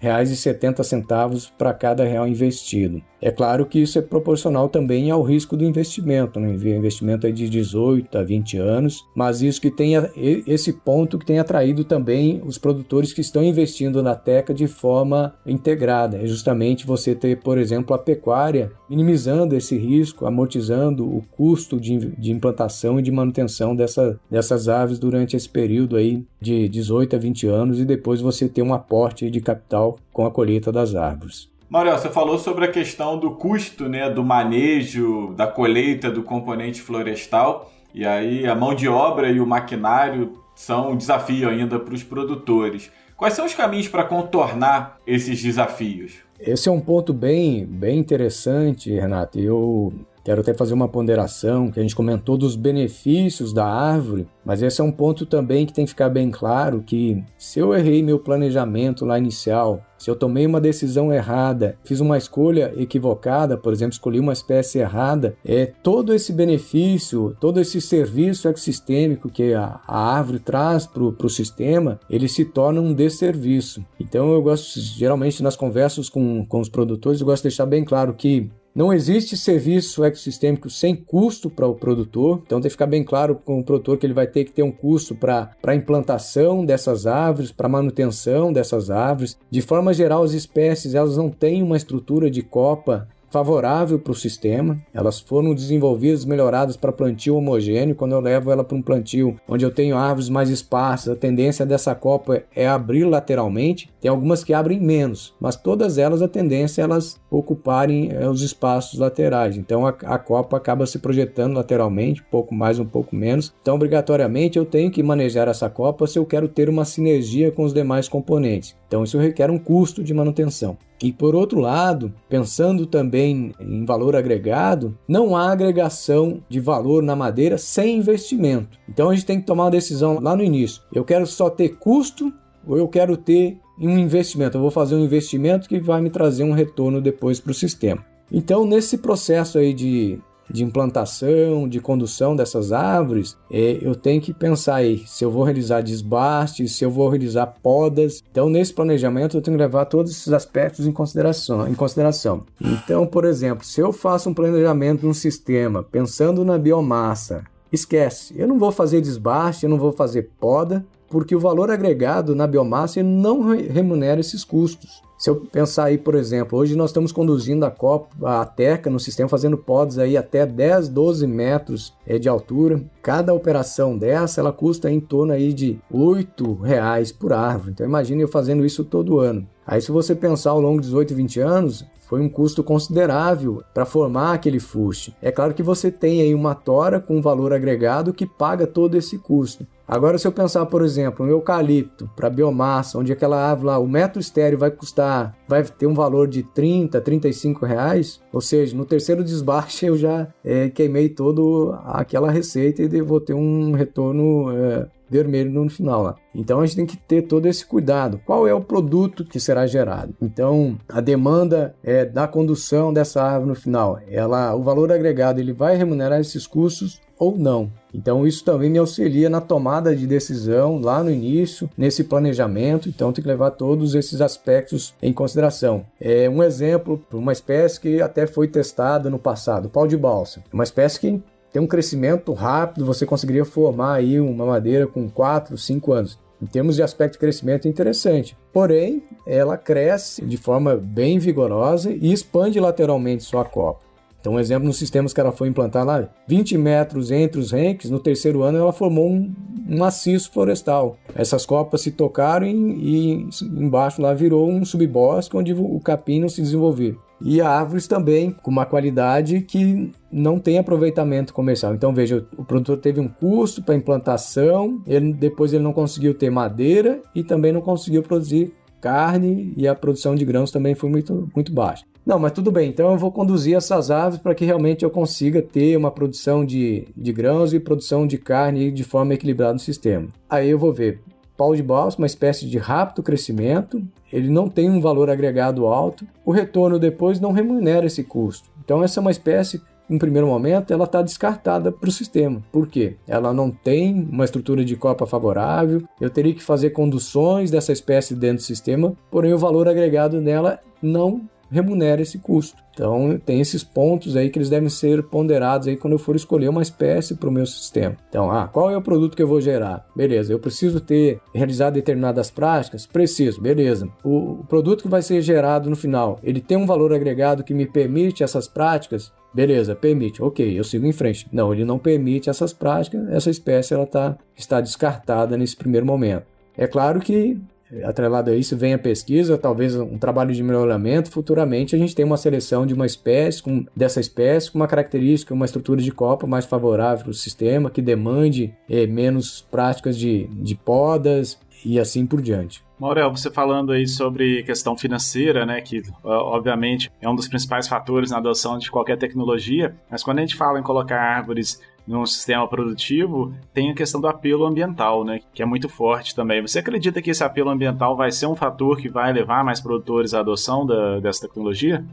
3,70 0.00 1.52
para 1.56 1.72
cada 1.72 2.02
real 2.04 2.26
investido. 2.26 3.00
É 3.22 3.30
claro 3.30 3.64
que 3.64 3.80
isso 3.80 3.98
é 3.98 4.02
proporcional 4.02 4.68
também 4.68 5.10
ao 5.10 5.22
risco 5.22 5.56
do 5.56 5.64
investimento, 5.64 6.38
né? 6.38 6.52
investimento 6.52 7.26
é 7.26 7.30
de 7.30 7.48
18 7.48 8.18
a 8.18 8.22
20 8.22 8.58
anos, 8.58 9.02
mas 9.14 9.40
isso 9.40 9.60
que 9.60 9.70
tenha 9.70 10.10
esse 10.14 10.72
ponto 10.72 11.18
que 11.18 11.24
tem 11.24 11.38
atraído 11.38 11.84
também 11.84 12.42
os 12.44 12.58
produtores 12.58 13.12
que 13.14 13.20
estão 13.22 13.42
investindo 13.42 14.02
na 14.02 14.14
teca 14.14 14.52
de 14.52 14.66
forma 14.66 15.34
integrada, 15.46 16.18
é 16.18 16.26
justamente 16.26 16.84
você 16.86 17.14
ter, 17.14 17.40
por 17.40 17.56
exemplo, 17.56 17.94
a 17.94 17.98
pecuária 18.04 18.72
minimizando 18.88 19.56
esse 19.56 19.76
risco, 19.76 20.26
amortizando 20.26 21.04
o 21.04 21.22
custo 21.32 21.80
de, 21.80 21.98
de 22.16 22.30
implantação 22.30 22.98
e 22.98 23.02
de 23.02 23.10
manutenção 23.10 23.74
dessa, 23.74 24.20
dessas 24.30 24.68
aves 24.68 24.98
durante 24.98 25.36
esse 25.36 25.48
período 25.48 25.96
aí 25.96 26.24
de 26.40 26.68
18 26.68 27.16
a 27.16 27.18
20 27.18 27.46
anos 27.46 27.80
e 27.80 27.84
depois 27.84 28.20
você 28.20 28.48
ter 28.48 28.62
um 28.62 28.74
aporte 28.74 29.30
de 29.30 29.40
capital 29.40 29.98
com 30.12 30.26
a 30.26 30.30
colheita 30.30 30.70
das 30.70 30.94
árvores. 30.94 31.52
Mauriel, 31.68 31.98
você 31.98 32.08
falou 32.08 32.38
sobre 32.38 32.66
a 32.66 32.70
questão 32.70 33.18
do 33.18 33.32
custo, 33.32 33.88
né, 33.88 34.08
do 34.08 34.22
manejo, 34.22 35.34
da 35.34 35.46
colheita 35.46 36.10
do 36.10 36.22
componente 36.22 36.80
florestal, 36.80 37.72
e 37.92 38.06
aí 38.06 38.46
a 38.46 38.54
mão 38.54 38.74
de 38.74 38.86
obra 38.86 39.28
e 39.30 39.40
o 39.40 39.46
maquinário 39.46 40.34
são 40.54 40.92
um 40.92 40.96
desafio 40.96 41.48
ainda 41.48 41.78
para 41.80 41.94
os 41.94 42.02
produtores. 42.02 42.92
Quais 43.16 43.34
são 43.34 43.46
os 43.46 43.54
caminhos 43.54 43.88
para 43.88 44.04
contornar 44.04 44.98
esses 45.06 45.42
desafios? 45.42 46.23
Esse 46.46 46.68
é 46.68 46.72
um 46.72 46.80
ponto 46.80 47.14
bem, 47.14 47.64
bem 47.64 47.98
interessante, 47.98 48.92
Renato. 48.92 49.38
Eu 49.38 49.94
quero 50.24 50.40
até 50.40 50.54
fazer 50.54 50.72
uma 50.72 50.88
ponderação, 50.88 51.70
que 51.70 51.78
a 51.78 51.82
gente 51.82 51.94
comentou 51.94 52.38
dos 52.38 52.56
benefícios 52.56 53.52
da 53.52 53.66
árvore, 53.66 54.26
mas 54.44 54.62
esse 54.62 54.80
é 54.80 54.84
um 54.84 54.90
ponto 54.90 55.26
também 55.26 55.66
que 55.66 55.72
tem 55.72 55.84
que 55.84 55.90
ficar 55.90 56.08
bem 56.08 56.30
claro 56.30 56.82
que 56.84 57.22
se 57.36 57.60
eu 57.60 57.74
errei 57.74 58.02
meu 58.02 58.18
planejamento 58.18 59.04
lá 59.04 59.18
inicial, 59.18 59.82
se 59.98 60.10
eu 60.10 60.16
tomei 60.16 60.46
uma 60.46 60.60
decisão 60.60 61.12
errada, 61.12 61.76
fiz 61.84 62.00
uma 62.00 62.18
escolha 62.18 62.72
equivocada, 62.76 63.56
por 63.56 63.72
exemplo, 63.72 63.92
escolhi 63.92 64.18
uma 64.18 64.32
espécie 64.32 64.78
errada, 64.78 65.36
é 65.44 65.66
todo 65.66 66.12
esse 66.14 66.32
benefício, 66.32 67.36
todo 67.40 67.60
esse 67.60 67.80
serviço 67.80 68.48
ecossistêmico 68.48 69.30
que 69.30 69.54
a, 69.54 69.80
a 69.86 70.16
árvore 70.16 70.38
traz 70.38 70.86
para 70.86 71.02
o 71.02 71.28
sistema, 71.28 72.00
ele 72.08 72.28
se 72.28 72.44
torna 72.44 72.80
um 72.80 72.92
desserviço. 72.92 73.84
Então 74.00 74.32
eu 74.32 74.42
gosto, 74.42 74.80
geralmente 74.80 75.42
nas 75.42 75.56
conversas 75.56 76.08
com, 76.08 76.44
com 76.46 76.60
os 76.60 76.68
produtores, 76.68 77.20
eu 77.20 77.26
gosto 77.26 77.42
de 77.42 77.48
deixar 77.48 77.66
bem 77.66 77.84
claro 77.84 78.14
que 78.14 78.50
não 78.74 78.92
existe 78.92 79.36
serviço 79.36 80.02
ecossistêmico 80.02 80.68
sem 80.68 80.96
custo 80.96 81.48
para 81.48 81.66
o 81.66 81.76
produtor, 81.76 82.42
então 82.44 82.60
tem 82.60 82.68
que 82.68 82.74
ficar 82.74 82.86
bem 82.86 83.04
claro 83.04 83.36
com 83.36 83.60
o 83.60 83.64
produtor 83.64 83.96
que 83.96 84.04
ele 84.04 84.12
vai 84.12 84.26
ter 84.26 84.44
que 84.44 84.50
ter 84.50 84.64
um 84.64 84.72
custo 84.72 85.14
para 85.14 85.54
a 85.64 85.74
implantação 85.74 86.64
dessas 86.64 87.06
árvores, 87.06 87.52
para 87.52 87.68
manutenção 87.68 88.52
dessas 88.52 88.90
árvores. 88.90 89.38
De 89.48 89.62
forma 89.62 89.94
geral, 89.94 90.24
as 90.24 90.32
espécies 90.32 90.94
elas 90.94 91.16
não 91.16 91.30
têm 91.30 91.62
uma 91.62 91.76
estrutura 91.76 92.28
de 92.28 92.42
copa 92.42 93.08
favorável 93.34 93.98
para 93.98 94.12
o 94.12 94.14
sistema. 94.14 94.78
Elas 94.94 95.18
foram 95.18 95.56
desenvolvidas, 95.56 96.24
melhoradas 96.24 96.76
para 96.76 96.92
plantio 96.92 97.34
homogêneo. 97.34 97.96
Quando 97.96 98.12
eu 98.12 98.20
levo 98.20 98.52
ela 98.52 98.62
para 98.62 98.76
um 98.76 98.82
plantio 98.82 99.34
onde 99.48 99.64
eu 99.64 99.72
tenho 99.72 99.96
árvores 99.96 100.28
mais 100.28 100.48
esparsas, 100.50 101.14
a 101.14 101.16
tendência 101.16 101.66
dessa 101.66 101.96
copa 101.96 102.44
é 102.54 102.68
abrir 102.68 103.04
lateralmente. 103.04 103.90
Tem 104.00 104.08
algumas 104.08 104.44
que 104.44 104.54
abrem 104.54 104.78
menos, 104.78 105.34
mas 105.40 105.56
todas 105.56 105.98
elas 105.98 106.22
a 106.22 106.28
tendência 106.28 106.82
é 106.82 106.84
elas 106.84 107.20
ocuparem 107.28 108.10
é, 108.12 108.28
os 108.28 108.40
espaços 108.40 109.00
laterais. 109.00 109.56
Então 109.56 109.84
a, 109.84 109.88
a 109.88 110.18
copa 110.18 110.56
acaba 110.56 110.86
se 110.86 111.00
projetando 111.00 111.56
lateralmente, 111.56 112.20
um 112.20 112.30
pouco 112.30 112.54
mais, 112.54 112.78
um 112.78 112.84
pouco 112.84 113.16
menos. 113.16 113.52
Então 113.62 113.74
obrigatoriamente 113.74 114.58
eu 114.58 114.64
tenho 114.64 114.92
que 114.92 115.02
manejar 115.02 115.48
essa 115.48 115.68
copa 115.68 116.06
se 116.06 116.20
eu 116.20 116.24
quero 116.24 116.46
ter 116.46 116.68
uma 116.68 116.84
sinergia 116.84 117.50
com 117.50 117.64
os 117.64 117.74
demais 117.74 118.08
componentes. 118.08 118.76
Então 118.86 119.02
isso 119.02 119.18
requer 119.18 119.50
um 119.50 119.58
custo 119.58 120.04
de 120.04 120.14
manutenção. 120.14 120.76
E 121.04 121.12
por 121.12 121.34
outro 121.34 121.60
lado, 121.60 122.14
pensando 122.30 122.86
também 122.86 123.52
em 123.60 123.84
valor 123.84 124.16
agregado, 124.16 124.96
não 125.06 125.36
há 125.36 125.52
agregação 125.52 126.42
de 126.48 126.58
valor 126.58 127.02
na 127.02 127.14
madeira 127.14 127.58
sem 127.58 127.98
investimento. 127.98 128.78
Então 128.88 129.10
a 129.10 129.14
gente 129.14 129.26
tem 129.26 129.38
que 129.38 129.44
tomar 129.44 129.64
uma 129.64 129.70
decisão 129.70 130.18
lá 130.18 130.34
no 130.34 130.42
início. 130.42 130.82
Eu 130.90 131.04
quero 131.04 131.26
só 131.26 131.50
ter 131.50 131.76
custo 131.76 132.32
ou 132.66 132.78
eu 132.78 132.88
quero 132.88 133.18
ter 133.18 133.58
um 133.78 133.98
investimento? 133.98 134.56
Eu 134.56 134.62
vou 134.62 134.70
fazer 134.70 134.94
um 134.94 135.04
investimento 135.04 135.68
que 135.68 135.78
vai 135.78 136.00
me 136.00 136.08
trazer 136.08 136.42
um 136.42 136.52
retorno 136.52 137.02
depois 137.02 137.38
para 137.38 137.50
o 137.50 137.54
sistema. 137.54 138.02
Então, 138.32 138.64
nesse 138.64 138.96
processo 138.96 139.58
aí 139.58 139.74
de 139.74 140.18
de 140.50 140.64
implantação, 140.64 141.68
de 141.68 141.80
condução 141.80 142.36
dessas 142.36 142.72
árvores, 142.72 143.36
é, 143.50 143.78
eu 143.80 143.94
tenho 143.94 144.20
que 144.20 144.32
pensar 144.32 144.76
aí 144.76 145.04
se 145.06 145.24
eu 145.24 145.30
vou 145.30 145.44
realizar 145.44 145.80
desbastes, 145.80 146.76
se 146.76 146.84
eu 146.84 146.90
vou 146.90 147.08
realizar 147.08 147.46
podas. 147.62 148.22
Então, 148.30 148.48
nesse 148.48 148.72
planejamento, 148.72 149.36
eu 149.36 149.42
tenho 149.42 149.56
que 149.56 149.62
levar 149.62 149.86
todos 149.86 150.10
esses 150.12 150.32
aspectos 150.32 150.86
em 150.86 150.92
consideração. 150.92 151.68
Em 151.68 151.74
consideração. 151.74 152.44
Então, 152.60 153.06
por 153.06 153.24
exemplo, 153.24 153.64
se 153.64 153.80
eu 153.80 153.92
faço 153.92 154.28
um 154.28 154.34
planejamento 154.34 155.00
de 155.00 155.06
um 155.06 155.14
sistema 155.14 155.82
pensando 155.82 156.44
na 156.44 156.58
biomassa, 156.58 157.44
esquece, 157.72 158.34
eu 158.36 158.46
não 158.46 158.58
vou 158.58 158.70
fazer 158.70 159.00
desbaste, 159.00 159.64
eu 159.64 159.70
não 159.70 159.78
vou 159.78 159.92
fazer 159.92 160.30
poda, 160.40 160.84
porque 161.08 161.34
o 161.34 161.40
valor 161.40 161.70
agregado 161.70 162.34
na 162.34 162.46
biomassa 162.46 163.02
não 163.02 163.42
remunera 163.48 164.20
esses 164.20 164.44
custos. 164.44 165.02
Se 165.16 165.30
eu 165.30 165.36
pensar 165.36 165.84
aí, 165.84 165.96
por 165.96 166.14
exemplo, 166.14 166.58
hoje 166.58 166.76
nós 166.76 166.90
estamos 166.90 167.12
conduzindo 167.12 167.64
a 167.64 167.70
Copa, 167.70 168.40
a 168.40 168.44
Teca 168.44 168.90
no 168.90 168.98
sistema, 168.98 169.28
fazendo 169.28 169.56
pods 169.56 169.98
aí 169.98 170.16
até 170.16 170.44
10, 170.44 170.88
12 170.88 171.26
metros 171.26 171.94
é, 172.06 172.18
de 172.18 172.28
altura. 172.28 172.82
Cada 173.00 173.32
operação 173.32 173.96
dessa, 173.96 174.40
ela 174.40 174.52
custa 174.52 174.90
em 174.90 175.00
torno 175.00 175.32
aí 175.32 175.52
de 175.52 175.78
R$ 175.90 176.26
reais 176.62 177.12
por 177.12 177.32
árvore. 177.32 177.70
Então 177.70 177.86
imagine 177.86 178.22
eu 178.22 178.28
fazendo 178.28 178.66
isso 178.66 178.84
todo 178.84 179.20
ano. 179.20 179.46
Aí 179.66 179.80
se 179.80 179.90
você 179.90 180.14
pensar 180.14 180.50
ao 180.50 180.60
longo 180.60 180.80
de 180.80 180.88
18, 180.88 181.14
20 181.14 181.40
anos, 181.40 181.86
foi 182.08 182.20
um 182.20 182.28
custo 182.28 182.62
considerável 182.62 183.62
para 183.72 183.84
formar 183.84 184.34
aquele 184.34 184.60
fuste. 184.60 185.14
É 185.20 185.30
claro 185.30 185.54
que 185.54 185.62
você 185.62 185.90
tem 185.90 186.20
aí 186.20 186.34
uma 186.34 186.54
tora 186.54 187.00
com 187.00 187.20
valor 187.20 187.52
agregado 187.52 188.12
que 188.12 188.26
paga 188.26 188.66
todo 188.66 188.96
esse 188.96 189.18
custo. 189.18 189.66
Agora, 189.86 190.16
se 190.16 190.26
eu 190.26 190.32
pensar, 190.32 190.64
por 190.66 190.82
exemplo, 190.82 191.26
um 191.26 191.28
eucalipto 191.28 192.08
para 192.16 192.30
biomassa, 192.30 192.98
onde 192.98 193.12
aquela 193.12 193.50
árvore 193.50 193.66
lá, 193.66 193.78
o 193.78 193.86
metro 193.86 194.18
estéreo 194.18 194.58
vai 194.58 194.70
custar, 194.70 195.36
vai 195.46 195.62
ter 195.62 195.86
um 195.86 195.92
valor 195.92 196.26
de 196.26 196.42
30, 196.42 196.98
35 197.00 197.66
reais, 197.66 198.18
ou 198.32 198.40
seja, 198.40 198.74
no 198.74 198.86
terceiro 198.86 199.22
desbaste 199.22 199.84
eu 199.86 199.96
já 199.96 200.28
é, 200.42 200.70
queimei 200.70 201.10
toda 201.10 201.76
aquela 201.84 202.30
receita 202.30 202.82
e 202.82 203.02
vou 203.02 203.20
ter 203.20 203.34
um 203.34 203.72
retorno 203.72 204.50
é, 204.52 204.86
vermelho 205.14 205.50
no 205.52 205.70
final 205.70 206.02
lá. 206.02 206.16
Então 206.34 206.60
a 206.60 206.66
gente 206.66 206.76
tem 206.76 206.86
que 206.86 206.96
ter 206.96 207.22
todo 207.22 207.46
esse 207.46 207.64
cuidado. 207.64 208.20
Qual 208.26 208.48
é 208.48 208.52
o 208.52 208.60
produto 208.60 209.24
que 209.24 209.38
será 209.38 209.66
gerado? 209.66 210.14
Então 210.20 210.76
a 210.88 211.00
demanda 211.00 211.74
é, 211.84 212.04
da 212.04 212.26
condução 212.26 212.92
dessa 212.92 213.22
árvore 213.22 213.50
no 213.50 213.54
final, 213.54 214.00
ela, 214.10 214.54
o 214.56 214.62
valor 214.62 214.90
agregado 214.90 215.40
ele 215.40 215.52
vai 215.52 215.76
remunerar 215.76 216.20
esses 216.20 216.46
custos 216.46 217.00
ou 217.16 217.38
não. 217.38 217.70
Então 217.94 218.26
isso 218.26 218.44
também 218.44 218.68
me 218.68 218.78
auxilia 218.78 219.30
na 219.30 219.40
tomada 219.40 219.94
de 219.94 220.04
decisão 220.04 220.80
lá 220.80 221.02
no 221.02 221.12
início, 221.12 221.70
nesse 221.76 222.02
planejamento. 222.02 222.88
Então 222.88 223.12
tem 223.12 223.22
que 223.22 223.28
levar 223.28 223.52
todos 223.52 223.94
esses 223.94 224.20
aspectos 224.20 224.94
em 225.00 225.12
consideração. 225.12 225.86
É 226.00 226.28
um 226.28 226.42
exemplo, 226.42 227.00
uma 227.12 227.32
espécie 227.32 227.80
que 227.80 228.02
até 228.02 228.26
foi 228.26 228.48
testada 228.48 229.08
no 229.08 229.18
passado, 229.18 229.66
o 229.66 229.70
pau 229.70 229.86
de 229.86 229.96
balsa. 229.96 230.42
Uma 230.52 230.64
espécie 230.64 230.98
que 230.98 231.22
tem 231.54 231.62
um 231.62 231.68
crescimento 231.68 232.32
rápido, 232.32 232.84
você 232.84 233.06
conseguiria 233.06 233.44
formar 233.44 233.94
aí 233.94 234.18
uma 234.18 234.44
madeira 234.44 234.88
com 234.88 235.08
4, 235.08 235.56
5 235.56 235.92
anos. 235.92 236.18
Em 236.42 236.46
termos 236.46 236.74
de 236.74 236.82
aspecto 236.82 237.12
de 237.12 237.20
crescimento, 237.20 237.66
é 237.66 237.70
interessante. 237.70 238.36
Porém, 238.52 239.04
ela 239.24 239.56
cresce 239.56 240.24
de 240.24 240.36
forma 240.36 240.74
bem 240.74 241.20
vigorosa 241.20 241.92
e 241.92 242.12
expande 242.12 242.58
lateralmente 242.58 243.22
sua 243.22 243.44
copa. 243.44 243.78
Então, 244.20 244.32
um 244.32 244.40
exemplo, 244.40 244.66
nos 244.66 244.78
sistemas 244.78 245.12
que 245.12 245.20
ela 245.20 245.30
foi 245.30 245.46
implantar 245.46 245.86
lá, 245.86 246.08
20 246.26 246.58
metros 246.58 247.12
entre 247.12 247.38
os 247.38 247.52
ranks, 247.52 247.88
no 247.88 248.00
terceiro 248.00 248.42
ano 248.42 248.58
ela 248.58 248.72
formou 248.72 249.08
um, 249.08 249.32
um 249.68 249.78
maciço 249.78 250.32
florestal. 250.32 250.96
Essas 251.14 251.46
copas 251.46 251.82
se 251.82 251.92
tocaram 251.92 252.48
e, 252.48 252.50
e 252.50 253.28
embaixo 253.44 254.02
lá 254.02 254.12
virou 254.12 254.50
um 254.50 254.64
subbosque 254.64 255.36
onde 255.36 255.54
o 255.54 255.78
capim 255.78 256.18
não 256.18 256.28
se 256.28 256.42
desenvolveu 256.42 256.98
e 257.20 257.40
árvores 257.40 257.86
também 257.86 258.30
com 258.30 258.50
uma 258.50 258.66
qualidade 258.66 259.40
que 259.40 259.90
não 260.10 260.38
tem 260.38 260.58
aproveitamento 260.58 261.32
comercial. 261.32 261.74
Então 261.74 261.94
veja, 261.94 262.26
o 262.36 262.44
produtor 262.44 262.78
teve 262.78 263.00
um 263.00 263.08
custo 263.08 263.62
para 263.62 263.74
implantação, 263.74 264.82
ele, 264.86 265.12
depois 265.12 265.52
ele 265.52 265.64
não 265.64 265.72
conseguiu 265.72 266.14
ter 266.14 266.30
madeira 266.30 267.00
e 267.14 267.22
também 267.22 267.52
não 267.52 267.60
conseguiu 267.60 268.02
produzir 268.02 268.52
carne 268.80 269.54
e 269.56 269.66
a 269.66 269.74
produção 269.74 270.14
de 270.14 270.24
grãos 270.26 270.50
também 270.50 270.74
foi 270.74 270.90
muito, 270.90 271.28
muito 271.34 271.52
baixa. 271.52 271.84
Não, 272.04 272.18
mas 272.18 272.32
tudo 272.32 272.52
bem, 272.52 272.68
então 272.68 272.92
eu 272.92 272.98
vou 272.98 273.10
conduzir 273.10 273.56
essas 273.56 273.90
aves 273.90 274.18
para 274.18 274.34
que 274.34 274.44
realmente 274.44 274.84
eu 274.84 274.90
consiga 274.90 275.40
ter 275.40 275.74
uma 275.74 275.90
produção 275.90 276.44
de, 276.44 276.86
de 276.94 277.12
grãos 277.12 277.54
e 277.54 277.60
produção 277.60 278.06
de 278.06 278.18
carne 278.18 278.70
de 278.70 278.84
forma 278.84 279.14
equilibrada 279.14 279.54
no 279.54 279.58
sistema. 279.58 280.08
Aí 280.28 280.50
eu 280.50 280.58
vou 280.58 280.70
ver, 280.70 281.00
pau 281.36 281.54
de 281.54 281.62
balsa, 281.62 281.98
uma 281.98 282.06
espécie 282.06 282.46
de 282.46 282.58
rápido 282.58 283.02
crescimento, 283.02 283.82
ele 284.12 284.28
não 284.28 284.48
tem 284.48 284.70
um 284.70 284.80
valor 284.80 285.10
agregado 285.10 285.66
alto, 285.66 286.06
o 286.24 286.30
retorno 286.30 286.78
depois 286.78 287.20
não 287.20 287.32
remunera 287.32 287.86
esse 287.86 288.04
custo. 288.04 288.48
Então 288.64 288.82
essa 288.82 289.00
é 289.00 289.02
uma 289.02 289.10
espécie, 289.10 289.60
em 289.90 289.98
primeiro 289.98 290.26
momento, 290.26 290.72
ela 290.72 290.84
está 290.84 291.02
descartada 291.02 291.72
para 291.72 291.88
o 291.88 291.92
sistema. 291.92 292.42
Por 292.52 292.68
quê? 292.68 292.96
Ela 293.06 293.32
não 293.32 293.50
tem 293.50 294.08
uma 294.10 294.24
estrutura 294.24 294.64
de 294.64 294.76
copa 294.76 295.06
favorável, 295.06 295.82
eu 296.00 296.10
teria 296.10 296.34
que 296.34 296.42
fazer 296.42 296.70
conduções 296.70 297.50
dessa 297.50 297.72
espécie 297.72 298.14
dentro 298.14 298.38
do 298.38 298.46
sistema, 298.46 298.94
porém 299.10 299.32
o 299.32 299.38
valor 299.38 299.68
agregado 299.68 300.20
nela 300.20 300.60
não 300.80 301.22
remunera 301.54 302.02
esse 302.02 302.18
custo. 302.18 302.62
Então, 302.74 303.18
tem 303.24 303.40
esses 303.40 303.62
pontos 303.62 304.16
aí 304.16 304.28
que 304.28 304.38
eles 304.38 304.50
devem 304.50 304.68
ser 304.68 305.04
ponderados 305.04 305.68
aí 305.68 305.76
quando 305.76 305.92
eu 305.92 305.98
for 305.98 306.16
escolher 306.16 306.48
uma 306.48 306.60
espécie 306.60 307.14
para 307.14 307.28
o 307.28 307.32
meu 307.32 307.46
sistema. 307.46 307.96
Então, 308.08 308.30
ah, 308.30 308.48
qual 308.48 308.68
é 308.68 308.76
o 308.76 308.82
produto 308.82 309.16
que 309.16 309.22
eu 309.22 309.28
vou 309.28 309.40
gerar? 309.40 309.86
Beleza, 309.94 310.32
eu 310.32 310.40
preciso 310.40 310.80
ter 310.80 311.20
realizado 311.32 311.74
determinadas 311.74 312.30
práticas? 312.30 312.84
Preciso, 312.84 313.40
beleza. 313.40 313.88
O, 314.02 314.40
o 314.40 314.44
produto 314.48 314.82
que 314.82 314.88
vai 314.88 315.02
ser 315.02 315.22
gerado 315.22 315.70
no 315.70 315.76
final, 315.76 316.18
ele 316.22 316.40
tem 316.40 316.56
um 316.56 316.66
valor 316.66 316.92
agregado 316.92 317.44
que 317.44 317.54
me 317.54 317.66
permite 317.66 318.24
essas 318.24 318.48
práticas? 318.48 319.12
Beleza, 319.32 319.74
permite. 319.74 320.22
Ok, 320.22 320.58
eu 320.58 320.64
sigo 320.64 320.86
em 320.86 320.92
frente. 320.92 321.28
Não, 321.32 321.52
ele 321.52 321.64
não 321.64 321.78
permite 321.78 322.28
essas 322.28 322.52
práticas. 322.52 323.08
Essa 323.08 323.30
espécie 323.30 323.74
ela 323.74 323.86
tá, 323.86 324.16
está 324.36 324.60
descartada 324.60 325.36
nesse 325.36 325.56
primeiro 325.56 325.86
momento. 325.86 326.26
É 326.56 326.66
claro 326.66 327.00
que 327.00 327.36
atrelado 327.84 328.30
a 328.30 328.34
isso 328.34 328.56
vem 328.56 328.74
a 328.74 328.78
pesquisa, 328.78 329.38
talvez 329.38 329.74
um 329.76 329.98
trabalho 329.98 330.34
de 330.34 330.42
melhoramento. 330.42 331.10
Futuramente 331.10 331.74
a 331.74 331.78
gente 331.78 331.94
tem 331.94 332.04
uma 332.04 332.16
seleção 332.16 332.66
de 332.66 332.74
uma 332.74 332.86
espécie, 332.86 333.42
com, 333.42 333.64
dessa 333.74 334.00
espécie, 334.00 334.50
com 334.50 334.58
uma 334.58 334.68
característica, 334.68 335.34
uma 335.34 335.44
estrutura 335.44 335.80
de 335.80 335.90
copa 335.90 336.26
mais 336.26 336.44
favorável 336.44 337.04
para 337.04 337.10
o 337.10 337.14
sistema, 337.14 337.70
que 337.70 337.82
demande 337.82 338.54
eh, 338.68 338.86
menos 338.86 339.42
práticas 339.50 339.96
de, 339.96 340.26
de 340.26 340.54
podas 340.54 341.38
e 341.64 341.80
assim 341.80 342.06
por 342.06 342.20
diante. 342.20 342.62
Maurel, 342.78 343.10
você 343.10 343.30
falando 343.30 343.72
aí 343.72 343.86
sobre 343.86 344.42
questão 344.42 344.76
financeira, 344.76 345.46
né, 345.46 345.60
que 345.60 345.82
obviamente 346.02 346.90
é 347.00 347.08
um 347.08 347.14
dos 347.14 347.28
principais 347.28 347.66
fatores 347.66 348.10
na 348.10 348.18
adoção 348.18 348.58
de 348.58 348.70
qualquer 348.70 348.98
tecnologia, 348.98 349.74
mas 349.90 350.02
quando 350.02 350.18
a 350.18 350.20
gente 350.20 350.34
fala 350.34 350.58
em 350.58 350.62
colocar 350.62 351.00
árvores 351.00 351.60
num 351.86 352.06
sistema 352.06 352.48
produtivo, 352.48 353.34
tem 353.52 353.70
a 353.70 353.74
questão 353.74 354.00
do 354.00 354.08
apelo 354.08 354.46
ambiental, 354.46 355.04
né, 355.04 355.20
que 355.32 355.42
é 355.42 355.46
muito 355.46 355.68
forte 355.68 356.14
também. 356.14 356.40
Você 356.40 356.58
acredita 356.58 357.02
que 357.02 357.10
esse 357.10 357.22
apelo 357.22 357.50
ambiental 357.50 357.96
vai 357.96 358.10
ser 358.10 358.26
um 358.26 358.34
fator 358.34 358.78
que 358.78 358.88
vai 358.88 359.12
levar 359.12 359.44
mais 359.44 359.60
produtores 359.60 360.14
à 360.14 360.20
adoção 360.20 360.64
da, 360.64 361.00
dessa 361.00 361.28
tecnologia? 361.28 361.84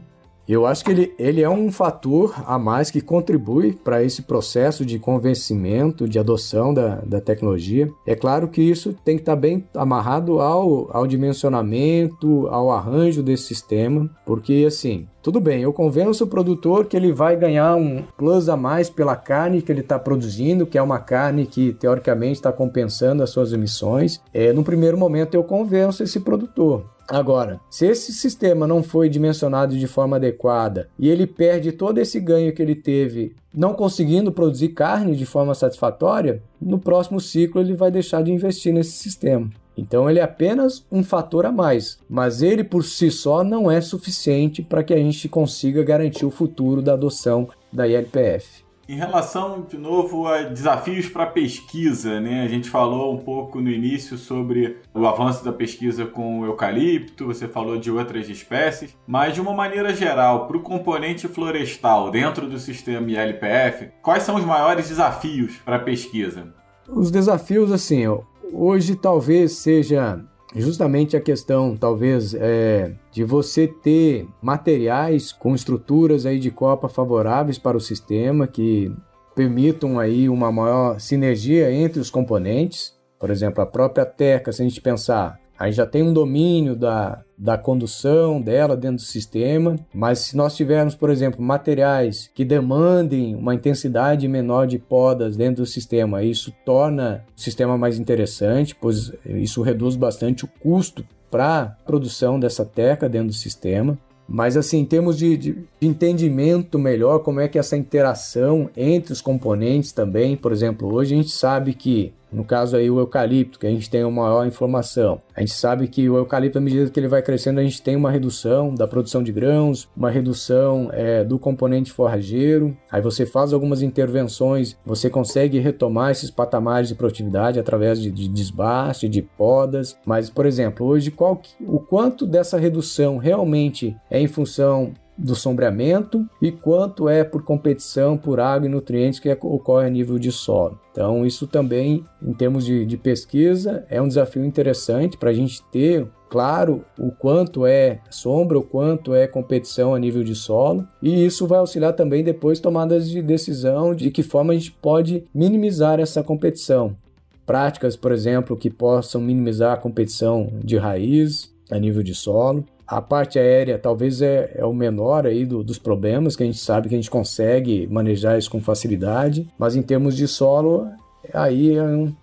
Eu 0.48 0.66
acho 0.66 0.84
que 0.84 0.90
ele, 0.90 1.14
ele 1.18 1.40
é 1.40 1.48
um 1.48 1.70
fator 1.70 2.34
a 2.46 2.58
mais 2.58 2.90
que 2.90 3.00
contribui 3.00 3.72
para 3.72 4.02
esse 4.02 4.22
processo 4.22 4.84
de 4.84 4.98
convencimento, 4.98 6.08
de 6.08 6.18
adoção 6.18 6.74
da, 6.74 6.96
da 6.96 7.20
tecnologia. 7.20 7.88
É 8.06 8.14
claro 8.14 8.48
que 8.48 8.60
isso 8.60 8.92
tem 9.04 9.16
que 9.16 9.22
estar 9.22 9.34
tá 9.34 9.40
bem 9.40 9.64
amarrado 9.74 10.40
ao, 10.40 10.94
ao 10.94 11.06
dimensionamento, 11.06 12.48
ao 12.48 12.70
arranjo 12.70 13.22
desse 13.22 13.44
sistema, 13.44 14.10
porque 14.26 14.64
assim, 14.66 15.06
tudo 15.22 15.40
bem, 15.40 15.62
eu 15.62 15.72
convenço 15.72 16.24
o 16.24 16.26
produtor 16.26 16.86
que 16.86 16.96
ele 16.96 17.12
vai 17.12 17.36
ganhar 17.36 17.76
um 17.76 18.02
plus 18.18 18.48
a 18.48 18.56
mais 18.56 18.90
pela 18.90 19.14
carne 19.14 19.62
que 19.62 19.70
ele 19.70 19.80
está 19.80 19.96
produzindo, 19.96 20.66
que 20.66 20.76
é 20.76 20.82
uma 20.82 20.98
carne 20.98 21.46
que 21.46 21.72
teoricamente 21.74 22.34
está 22.34 22.52
compensando 22.52 23.22
as 23.22 23.30
suas 23.30 23.52
emissões. 23.52 24.20
É, 24.34 24.52
no 24.52 24.64
primeiro 24.64 24.98
momento 24.98 25.34
eu 25.34 25.44
convenço 25.44 26.02
esse 26.02 26.18
produtor. 26.18 26.84
Agora, 27.12 27.60
se 27.68 27.84
esse 27.84 28.10
sistema 28.10 28.66
não 28.66 28.82
foi 28.82 29.06
dimensionado 29.06 29.76
de 29.76 29.86
forma 29.86 30.16
adequada 30.16 30.88
e 30.98 31.10
ele 31.10 31.26
perde 31.26 31.70
todo 31.70 31.98
esse 31.98 32.18
ganho 32.18 32.54
que 32.54 32.62
ele 32.62 32.74
teve 32.74 33.36
não 33.52 33.74
conseguindo 33.74 34.32
produzir 34.32 34.70
carne 34.70 35.14
de 35.14 35.26
forma 35.26 35.54
satisfatória, 35.54 36.42
no 36.58 36.78
próximo 36.78 37.20
ciclo 37.20 37.60
ele 37.60 37.74
vai 37.74 37.90
deixar 37.90 38.22
de 38.22 38.32
investir 38.32 38.72
nesse 38.72 38.92
sistema. 38.92 39.50
Então 39.76 40.08
ele 40.08 40.20
é 40.20 40.22
apenas 40.22 40.86
um 40.90 41.04
fator 41.04 41.44
a 41.44 41.52
mais, 41.52 41.98
mas 42.08 42.40
ele 42.40 42.64
por 42.64 42.82
si 42.82 43.10
só 43.10 43.44
não 43.44 43.70
é 43.70 43.82
suficiente 43.82 44.62
para 44.62 44.82
que 44.82 44.94
a 44.94 44.98
gente 44.98 45.28
consiga 45.28 45.84
garantir 45.84 46.24
o 46.24 46.30
futuro 46.30 46.80
da 46.80 46.94
adoção 46.94 47.46
da 47.70 47.86
ILPF. 47.86 48.61
Em 48.92 48.96
relação, 48.96 49.64
de 49.66 49.78
novo, 49.78 50.26
a 50.26 50.42
desafios 50.42 51.08
para 51.08 51.24
pesquisa, 51.24 52.20
né? 52.20 52.42
A 52.42 52.46
gente 52.46 52.68
falou 52.68 53.14
um 53.14 53.16
pouco 53.16 53.58
no 53.58 53.70
início 53.70 54.18
sobre 54.18 54.76
o 54.92 55.06
avanço 55.06 55.42
da 55.42 55.50
pesquisa 55.50 56.04
com 56.04 56.40
o 56.40 56.44
eucalipto, 56.44 57.24
você 57.24 57.48
falou 57.48 57.78
de 57.78 57.90
outras 57.90 58.28
espécies, 58.28 58.94
mas 59.06 59.32
de 59.32 59.40
uma 59.40 59.54
maneira 59.54 59.94
geral, 59.94 60.46
para 60.46 60.58
o 60.58 60.62
componente 60.62 61.26
florestal 61.26 62.10
dentro 62.10 62.46
do 62.46 62.58
sistema 62.58 63.10
ILPF, 63.10 63.88
quais 64.02 64.24
são 64.24 64.34
os 64.34 64.44
maiores 64.44 64.90
desafios 64.90 65.56
para 65.64 65.76
a 65.76 65.82
pesquisa? 65.82 66.52
Os 66.86 67.10
desafios, 67.10 67.72
assim, 67.72 68.04
hoje 68.52 68.94
talvez 68.94 69.52
seja 69.52 70.22
justamente 70.60 71.16
a 71.16 71.20
questão, 71.20 71.76
talvez, 71.76 72.34
é, 72.34 72.92
de 73.10 73.24
você 73.24 73.66
ter 73.66 74.26
materiais 74.40 75.32
com 75.32 75.54
estruturas 75.54 76.26
aí 76.26 76.38
de 76.38 76.50
copa 76.50 76.88
favoráveis 76.88 77.58
para 77.58 77.76
o 77.76 77.80
sistema 77.80 78.46
que 78.46 78.92
permitam 79.34 79.98
aí 79.98 80.28
uma 80.28 80.52
maior 80.52 81.00
sinergia 81.00 81.72
entre 81.72 82.00
os 82.00 82.10
componentes. 82.10 82.94
Por 83.18 83.30
exemplo, 83.30 83.62
a 83.62 83.66
própria 83.66 84.04
teca, 84.04 84.52
se 84.52 84.62
a 84.62 84.64
gente 84.64 84.80
pensar 84.80 85.40
Aí 85.62 85.70
já 85.70 85.86
tem 85.86 86.02
um 86.02 86.12
domínio 86.12 86.74
da, 86.74 87.22
da 87.38 87.56
condução 87.56 88.40
dela 88.40 88.76
dentro 88.76 88.96
do 88.96 89.02
sistema, 89.02 89.76
mas 89.94 90.18
se 90.18 90.36
nós 90.36 90.56
tivermos, 90.56 90.96
por 90.96 91.08
exemplo, 91.08 91.40
materiais 91.40 92.28
que 92.34 92.44
demandem 92.44 93.36
uma 93.36 93.54
intensidade 93.54 94.26
menor 94.26 94.66
de 94.66 94.76
podas 94.76 95.36
dentro 95.36 95.62
do 95.62 95.66
sistema, 95.66 96.24
isso 96.24 96.52
torna 96.66 97.24
o 97.36 97.40
sistema 97.40 97.78
mais 97.78 97.96
interessante, 97.96 98.74
pois 98.74 99.12
isso 99.24 99.62
reduz 99.62 99.94
bastante 99.94 100.44
o 100.44 100.48
custo 100.48 101.04
para 101.30 101.60
a 101.60 101.66
produção 101.66 102.40
dessa 102.40 102.64
teca 102.64 103.08
dentro 103.08 103.28
do 103.28 103.34
sistema. 103.34 103.96
Mas 104.26 104.56
assim, 104.56 104.78
em 104.78 104.84
termos 104.84 105.16
de, 105.16 105.36
de, 105.36 105.58
entendimento 105.80 106.76
melhor, 106.76 107.20
como 107.20 107.38
é 107.38 107.46
que 107.46 107.58
essa 107.58 107.76
interação 107.76 108.68
entre 108.76 109.12
os 109.12 109.20
componentes 109.20 109.92
também, 109.92 110.36
por 110.36 110.50
exemplo, 110.50 110.92
hoje 110.92 111.14
a 111.14 111.18
gente 111.18 111.30
sabe 111.30 111.72
que 111.72 112.12
no 112.32 112.44
caso 112.44 112.76
aí 112.76 112.90
o 112.90 112.98
eucalipto, 112.98 113.58
que 113.58 113.66
a 113.66 113.70
gente 113.70 113.90
tem 113.90 114.04
uma 114.04 114.22
maior 114.22 114.46
informação. 114.46 115.20
A 115.36 115.40
gente 115.40 115.52
sabe 115.52 115.88
que 115.88 116.08
o 116.08 116.16
eucalipto, 116.16 116.58
à 116.58 116.60
medida 116.60 116.90
que 116.90 116.98
ele 116.98 117.08
vai 117.08 117.22
crescendo, 117.22 117.60
a 117.60 117.62
gente 117.62 117.82
tem 117.82 117.96
uma 117.96 118.10
redução 118.10 118.74
da 118.74 118.86
produção 118.86 119.22
de 119.22 119.32
grãos, 119.32 119.88
uma 119.96 120.10
redução 120.10 120.88
é, 120.92 121.24
do 121.24 121.38
componente 121.38 121.92
forrageiro. 121.92 122.76
Aí 122.90 123.00
você 123.00 123.26
faz 123.26 123.52
algumas 123.52 123.82
intervenções, 123.82 124.76
você 124.84 125.10
consegue 125.10 125.58
retomar 125.58 126.10
esses 126.10 126.30
patamares 126.30 126.88
de 126.88 126.94
produtividade 126.94 127.58
através 127.58 128.00
de, 128.00 128.10
de 128.10 128.28
desbaste, 128.28 129.08
de 129.08 129.22
podas. 129.22 129.96
Mas, 130.06 130.30
por 130.30 130.46
exemplo, 130.46 130.86
hoje 130.86 131.10
qual, 131.10 131.40
o 131.60 131.78
quanto 131.78 132.26
dessa 132.26 132.58
redução 132.58 133.18
realmente 133.18 133.96
é 134.10 134.20
em 134.20 134.26
função 134.28 134.92
do 135.22 135.34
sombreamento 135.34 136.26
e 136.40 136.50
quanto 136.50 137.08
é 137.08 137.22
por 137.22 137.44
competição 137.44 138.16
por 138.16 138.40
água 138.40 138.66
e 138.66 138.70
nutrientes 138.70 139.20
que 139.20 139.30
ocorre 139.30 139.86
a 139.86 139.90
nível 139.90 140.18
de 140.18 140.32
solo. 140.32 140.78
Então, 140.90 141.24
isso 141.24 141.46
também, 141.46 142.04
em 142.20 142.32
termos 142.32 142.64
de, 142.64 142.84
de 142.84 142.96
pesquisa, 142.96 143.86
é 143.88 144.02
um 144.02 144.08
desafio 144.08 144.44
interessante 144.44 145.16
para 145.16 145.30
a 145.30 145.32
gente 145.32 145.62
ter 145.70 146.06
claro 146.28 146.82
o 146.98 147.10
quanto 147.10 147.66
é 147.66 148.00
sombra, 148.10 148.58
o 148.58 148.62
quanto 148.62 149.14
é 149.14 149.26
competição 149.26 149.94
a 149.94 149.98
nível 149.98 150.24
de 150.24 150.34
solo, 150.34 150.86
e 151.00 151.24
isso 151.24 151.46
vai 151.46 151.58
auxiliar 151.58 151.92
também 151.92 152.24
depois 152.24 152.58
tomadas 152.58 153.08
de 153.08 153.22
decisão 153.22 153.94
de 153.94 154.10
que 154.10 154.22
forma 154.22 154.52
a 154.52 154.56
gente 154.56 154.72
pode 154.72 155.24
minimizar 155.34 156.00
essa 156.00 156.22
competição. 156.22 156.96
Práticas, 157.44 157.96
por 157.96 158.12
exemplo, 158.12 158.56
que 158.56 158.70
possam 158.70 159.20
minimizar 159.20 159.74
a 159.74 159.76
competição 159.76 160.52
de 160.64 160.76
raiz 160.76 161.52
a 161.70 161.78
nível 161.78 162.02
de 162.02 162.14
solo. 162.14 162.64
A 162.92 163.00
parte 163.00 163.38
aérea 163.38 163.78
talvez 163.78 164.20
é, 164.20 164.52
é 164.54 164.66
o 164.66 164.74
menor 164.74 165.26
aí 165.26 165.46
do, 165.46 165.64
dos 165.64 165.78
problemas, 165.78 166.36
que 166.36 166.42
a 166.42 166.46
gente 166.46 166.58
sabe 166.58 166.90
que 166.90 166.94
a 166.94 166.98
gente 166.98 167.10
consegue 167.10 167.86
manejar 167.86 168.38
isso 168.38 168.50
com 168.50 168.60
facilidade, 168.60 169.48
mas 169.58 169.74
em 169.74 169.80
termos 169.80 170.14
de 170.14 170.28
solo, 170.28 170.86
aí 171.32 171.74
é, 171.74 171.82
um, 171.82 172.14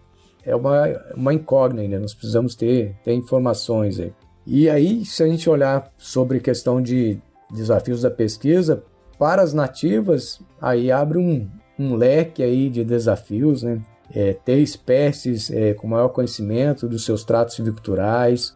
é 0.45 0.55
uma, 0.55 0.87
uma 1.15 1.33
incógnita, 1.33 1.87
né? 1.87 1.97
nós 1.97 2.13
precisamos 2.13 2.53
ter, 2.53 2.95
ter 3.03 3.13
informações 3.13 3.99
aí. 3.99 4.13
E 4.45 4.69
aí, 4.69 5.03
se 5.05 5.23
a 5.23 5.27
gente 5.27 5.49
olhar 5.49 5.91
sobre 5.97 6.39
questão 6.39 6.79
de 6.79 7.19
desafios 7.51 8.03
da 8.03 8.11
pesquisa, 8.11 8.83
para 9.17 9.41
as 9.41 9.55
nativas, 9.55 10.39
aí 10.61 10.91
abre 10.91 11.17
um, 11.17 11.49
um 11.79 11.95
leque 11.95 12.43
aí 12.43 12.69
de 12.69 12.83
desafios, 12.83 13.63
né? 13.63 13.81
é, 14.13 14.33
ter 14.33 14.59
espécies 14.59 15.51
é, 15.51 15.73
com 15.73 15.87
maior 15.87 16.09
conhecimento 16.09 16.87
dos 16.87 17.05
seus 17.05 17.23
tratos 17.23 17.55
silviculturais, 17.55 18.55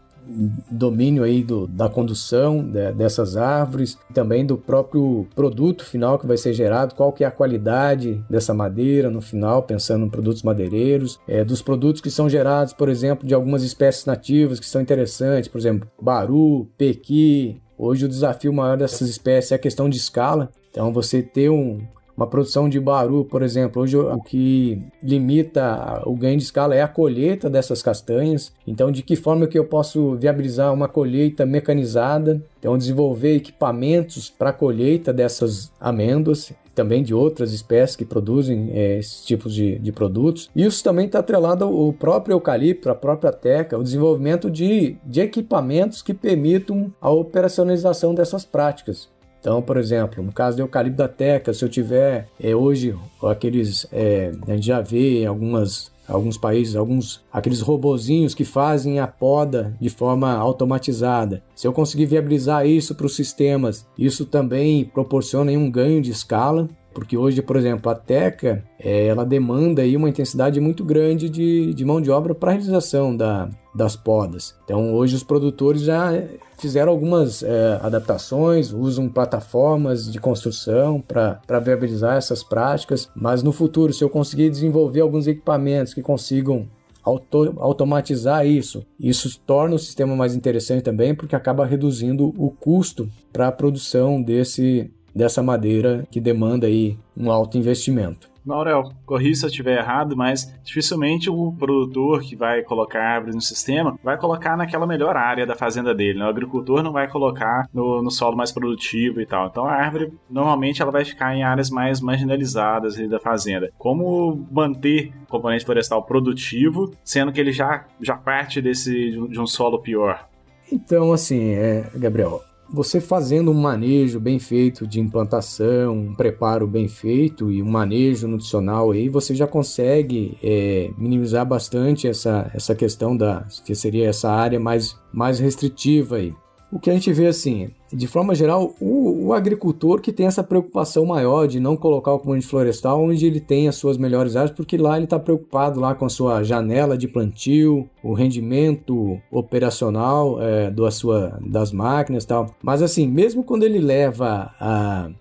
domínio 0.69 1.23
aí 1.23 1.43
do, 1.43 1.67
da 1.67 1.89
condução 1.89 2.63
de, 2.63 2.91
dessas 2.93 3.35
árvores, 3.37 3.97
também 4.13 4.45
do 4.45 4.57
próprio 4.57 5.27
produto 5.35 5.85
final 5.85 6.17
que 6.17 6.27
vai 6.27 6.37
ser 6.37 6.53
gerado, 6.53 6.95
qual 6.95 7.11
que 7.11 7.23
é 7.23 7.27
a 7.27 7.31
qualidade 7.31 8.23
dessa 8.29 8.53
madeira 8.53 9.09
no 9.09 9.21
final, 9.21 9.63
pensando 9.63 10.05
em 10.05 10.09
produtos 10.09 10.43
madeireiros, 10.43 11.19
é, 11.27 11.43
dos 11.43 11.61
produtos 11.61 12.01
que 12.01 12.09
são 12.09 12.29
gerados, 12.29 12.73
por 12.73 12.89
exemplo, 12.89 13.27
de 13.27 13.33
algumas 13.33 13.63
espécies 13.63 14.05
nativas 14.05 14.59
que 14.59 14.65
são 14.65 14.81
interessantes, 14.81 15.47
por 15.47 15.57
exemplo, 15.57 15.89
baru, 16.01 16.67
pequi. 16.77 17.61
Hoje 17.77 18.05
o 18.05 18.09
desafio 18.09 18.53
maior 18.53 18.77
dessas 18.77 19.09
espécies 19.09 19.51
é 19.51 19.55
a 19.55 19.59
questão 19.59 19.89
de 19.89 19.97
escala. 19.97 20.49
Então 20.69 20.91
você 20.91 21.21
ter 21.21 21.49
um, 21.49 21.81
uma 22.15 22.27
produção 22.27 22.69
de 22.69 22.79
baru, 22.79 23.25
por 23.25 23.41
exemplo, 23.41 23.81
hoje 23.81 23.97
o 23.97 24.21
que 24.21 24.81
limita 25.01 26.01
o 26.05 26.15
ganho 26.15 26.37
de 26.37 26.43
escala 26.43 26.75
é 26.75 26.81
a 26.81 26.87
colheita 26.87 27.49
dessas 27.49 27.81
castanhas. 27.81 28.53
Então, 28.67 28.91
de 28.91 29.01
que 29.01 29.15
forma 29.15 29.47
que 29.47 29.57
eu 29.57 29.65
posso 29.65 30.15
viabilizar 30.15 30.73
uma 30.73 30.87
colheita 30.87 31.45
mecanizada? 31.45 32.41
Então, 32.59 32.77
desenvolver 32.77 33.35
equipamentos 33.35 34.29
para 34.29 34.51
a 34.51 34.53
colheita 34.53 35.11
dessas 35.11 35.71
amêndoas 35.79 36.53
também 36.73 37.03
de 37.03 37.13
outras 37.13 37.53
espécies 37.53 37.95
que 37.95 38.05
produzem 38.05 38.71
é, 38.73 38.97
esses 38.97 39.23
tipos 39.23 39.53
de, 39.53 39.77
de 39.79 39.91
produtos. 39.91 40.49
Isso 40.55 40.83
também 40.83 41.05
está 41.05 41.19
atrelado 41.19 41.65
ao 41.65 41.93
próprio 41.93 42.33
eucalipto, 42.33 42.89
à 42.89 42.95
própria 42.95 43.31
teca, 43.31 43.77
o 43.77 43.83
desenvolvimento 43.83 44.49
de, 44.49 44.97
de 45.05 45.21
equipamentos 45.21 46.01
que 46.01 46.13
permitam 46.13 46.91
a 46.99 47.11
operacionalização 47.11 48.13
dessas 48.13 48.43
práticas. 48.43 49.07
Então, 49.43 49.61
por 49.61 49.75
exemplo, 49.75 50.23
no 50.23 50.31
caso 50.31 50.55
do 50.55 50.63
eucalipto 50.63 50.99
da 50.99 51.07
teca, 51.09 51.53
se 51.53 51.65
eu 51.65 51.67
tiver 51.67 52.29
é, 52.41 52.55
hoje 52.55 52.95
aqueles, 53.21 53.85
é, 53.91 54.31
a 54.47 54.51
gente 54.55 54.65
já 54.65 54.79
vê 54.79 55.25
algumas 55.25 55.91
alguns 56.07 56.37
países, 56.37 56.75
alguns 56.75 57.21
aqueles 57.31 57.59
robozinhos 57.61 58.33
que 58.33 58.45
fazem 58.45 58.99
a 58.99 59.07
poda 59.07 59.75
de 59.79 59.89
forma 59.89 60.33
automatizada. 60.33 61.43
Se 61.55 61.67
eu 61.67 61.73
conseguir 61.73 62.05
viabilizar 62.05 62.65
isso 62.65 62.95
para 62.95 63.05
os 63.05 63.15
sistemas, 63.15 63.85
isso 63.97 64.25
também 64.25 64.85
proporciona 64.85 65.51
um 65.51 65.69
ganho 65.69 66.01
de 66.01 66.11
escala 66.11 66.69
porque 66.93 67.17
hoje, 67.17 67.41
por 67.41 67.55
exemplo, 67.55 67.91
a 67.91 67.95
Teca 67.95 68.63
é, 68.79 69.07
ela 69.07 69.25
demanda 69.25 69.81
aí 69.81 69.95
uma 69.97 70.09
intensidade 70.09 70.59
muito 70.59 70.83
grande 70.83 71.29
de, 71.29 71.73
de 71.73 71.85
mão 71.85 71.99
de 71.99 72.11
obra 72.11 72.35
para 72.35 72.49
a 72.49 72.53
realização 72.53 73.15
da, 73.15 73.49
das 73.73 73.95
podas. 73.95 74.55
Então, 74.63 74.93
hoje 74.93 75.15
os 75.15 75.23
produtores 75.23 75.81
já 75.81 76.11
fizeram 76.57 76.91
algumas 76.91 77.43
é, 77.43 77.79
adaptações, 77.81 78.71
usam 78.71 79.09
plataformas 79.09 80.11
de 80.11 80.19
construção 80.19 81.01
para 81.01 81.59
viabilizar 81.59 82.17
essas 82.17 82.43
práticas, 82.43 83.09
mas 83.15 83.43
no 83.43 83.51
futuro, 83.51 83.91
se 83.91 84.03
eu 84.03 84.09
conseguir 84.09 84.49
desenvolver 84.49 85.01
alguns 85.01 85.27
equipamentos 85.27 85.93
que 85.93 86.01
consigam 86.01 86.67
auto, 87.03 87.53
automatizar 87.57 88.47
isso. 88.47 88.85
Isso 88.99 89.39
torna 89.45 89.75
o 89.75 89.79
sistema 89.79 90.15
mais 90.15 90.33
interessante 90.33 90.83
também, 90.83 91.13
porque 91.13 91.35
acaba 91.35 91.65
reduzindo 91.65 92.33
o 92.37 92.49
custo 92.49 93.09
para 93.31 93.49
a 93.49 93.51
produção 93.51 94.21
desse, 94.21 94.89
dessa 95.15 95.43
madeira 95.43 96.07
que 96.11 96.19
demanda 96.19 96.67
aí 96.67 96.97
um 97.15 97.31
alto 97.31 97.57
investimento. 97.57 98.33
Maurel, 98.45 98.91
corri 99.05 99.33
se 99.35 99.45
eu 99.45 99.49
estiver 99.49 99.77
errado, 99.77 100.17
mas 100.17 100.53
dificilmente 100.63 101.29
o 101.29 101.53
produtor 101.53 102.21
que 102.21 102.35
vai 102.35 102.61
colocar 102.61 103.01
árvores 103.01 103.35
no 103.35 103.41
sistema 103.41 103.97
vai 104.03 104.17
colocar 104.17 104.57
naquela 104.57 104.85
melhor 104.85 105.15
área 105.15 105.45
da 105.45 105.55
fazenda 105.55 105.95
dele. 105.95 106.19
Né? 106.19 106.25
O 106.25 106.29
agricultor 106.29 106.83
não 106.83 106.91
vai 106.91 107.09
colocar 107.09 107.69
no, 107.73 108.01
no, 108.01 108.11
solo 108.11 108.35
mais 108.35 108.51
produtivo 108.51 109.21
e 109.21 109.25
tal. 109.25 109.47
Então 109.47 109.65
a 109.65 109.71
árvore 109.71 110.13
normalmente 110.29 110.81
ela 110.81 110.91
vai 110.91 111.05
ficar 111.05 111.33
em 111.33 111.43
áreas 111.43 111.69
mais 111.69 112.01
marginalizadas 112.01 112.95
da 113.07 113.19
fazenda. 113.19 113.71
Como 113.77 114.45
manter 114.51 115.13
o 115.23 115.27
componente 115.27 115.65
florestal 115.65 116.03
produtivo, 116.03 116.91
sendo 117.03 117.31
que 117.31 117.39
ele 117.39 117.53
já, 117.53 117.85
já 118.01 118.15
parte 118.15 118.61
desse, 118.61 119.11
de 119.11 119.39
um 119.39 119.47
solo 119.47 119.79
pior? 119.79 120.27
Então, 120.71 121.13
assim, 121.13 121.51
é, 121.51 121.89
Gabriel, 121.95 122.41
você 122.73 122.99
fazendo 122.99 123.51
um 123.51 123.53
manejo 123.53 124.19
bem 124.19 124.39
feito 124.39 124.87
de 124.87 124.99
implantação, 124.99 125.93
um 125.93 126.15
preparo 126.15 126.65
bem 126.65 126.87
feito 126.87 127.51
e 127.51 127.61
um 127.61 127.69
manejo 127.69 128.27
nutricional 128.27 128.89
aí, 128.89 129.07
você 129.07 129.35
já 129.35 129.45
consegue 129.45 130.35
é, 130.41 130.89
minimizar 130.97 131.45
bastante 131.45 132.07
essa, 132.07 132.49
essa 132.51 132.73
questão 132.73 133.15
da 133.15 133.45
que 133.63 133.75
seria 133.75 134.09
essa 134.09 134.31
área 134.31 134.59
mais, 134.59 134.99
mais 135.13 135.39
restritiva 135.39 136.15
aí. 136.15 136.33
O 136.73 136.79
que 136.79 136.89
a 136.89 136.93
gente 136.93 137.13
vê 137.13 137.27
assim, 137.27 137.69
de 137.91 138.07
forma 138.07 138.33
geral, 138.33 138.73
o, 138.81 139.27
o, 139.27 139.33
agricultor 139.33 140.01
que 140.01 140.11
tem 140.11 140.25
essa 140.25 140.43
preocupação 140.43 141.05
maior 141.05 141.47
de 141.47 141.59
não 141.59 141.77
colocar 141.77 142.11
o 142.11 142.17
componente 142.17 142.47
florestal 142.47 142.99
onde 142.99 143.27
ele 143.27 143.39
tem 143.39 143.67
as 143.67 143.75
suas 143.75 143.95
melhores 143.95 144.35
áreas, 144.35 144.49
porque 144.49 144.75
lá 144.75 144.95
ele 144.95 145.03
está 145.03 145.19
preocupado 145.19 145.79
lá 145.79 145.93
com 145.93 146.05
a 146.05 146.09
sua 146.09 146.41
janela 146.41 146.97
de 146.97 147.07
plantio, 147.07 147.87
o 148.01 148.13
rendimento 148.13 149.19
operacional 149.31 150.41
é, 150.41 150.71
do, 150.71 150.89
sua, 150.89 151.37
das 151.45 151.71
máquinas 151.71 152.23
e 152.23 152.27
tal. 152.27 152.55
Mas 152.63 152.81
assim, 152.81 153.07
mesmo 153.07 153.43
quando 153.43 153.61
ele 153.61 153.77
leva 153.77 154.51
a 154.59 155.11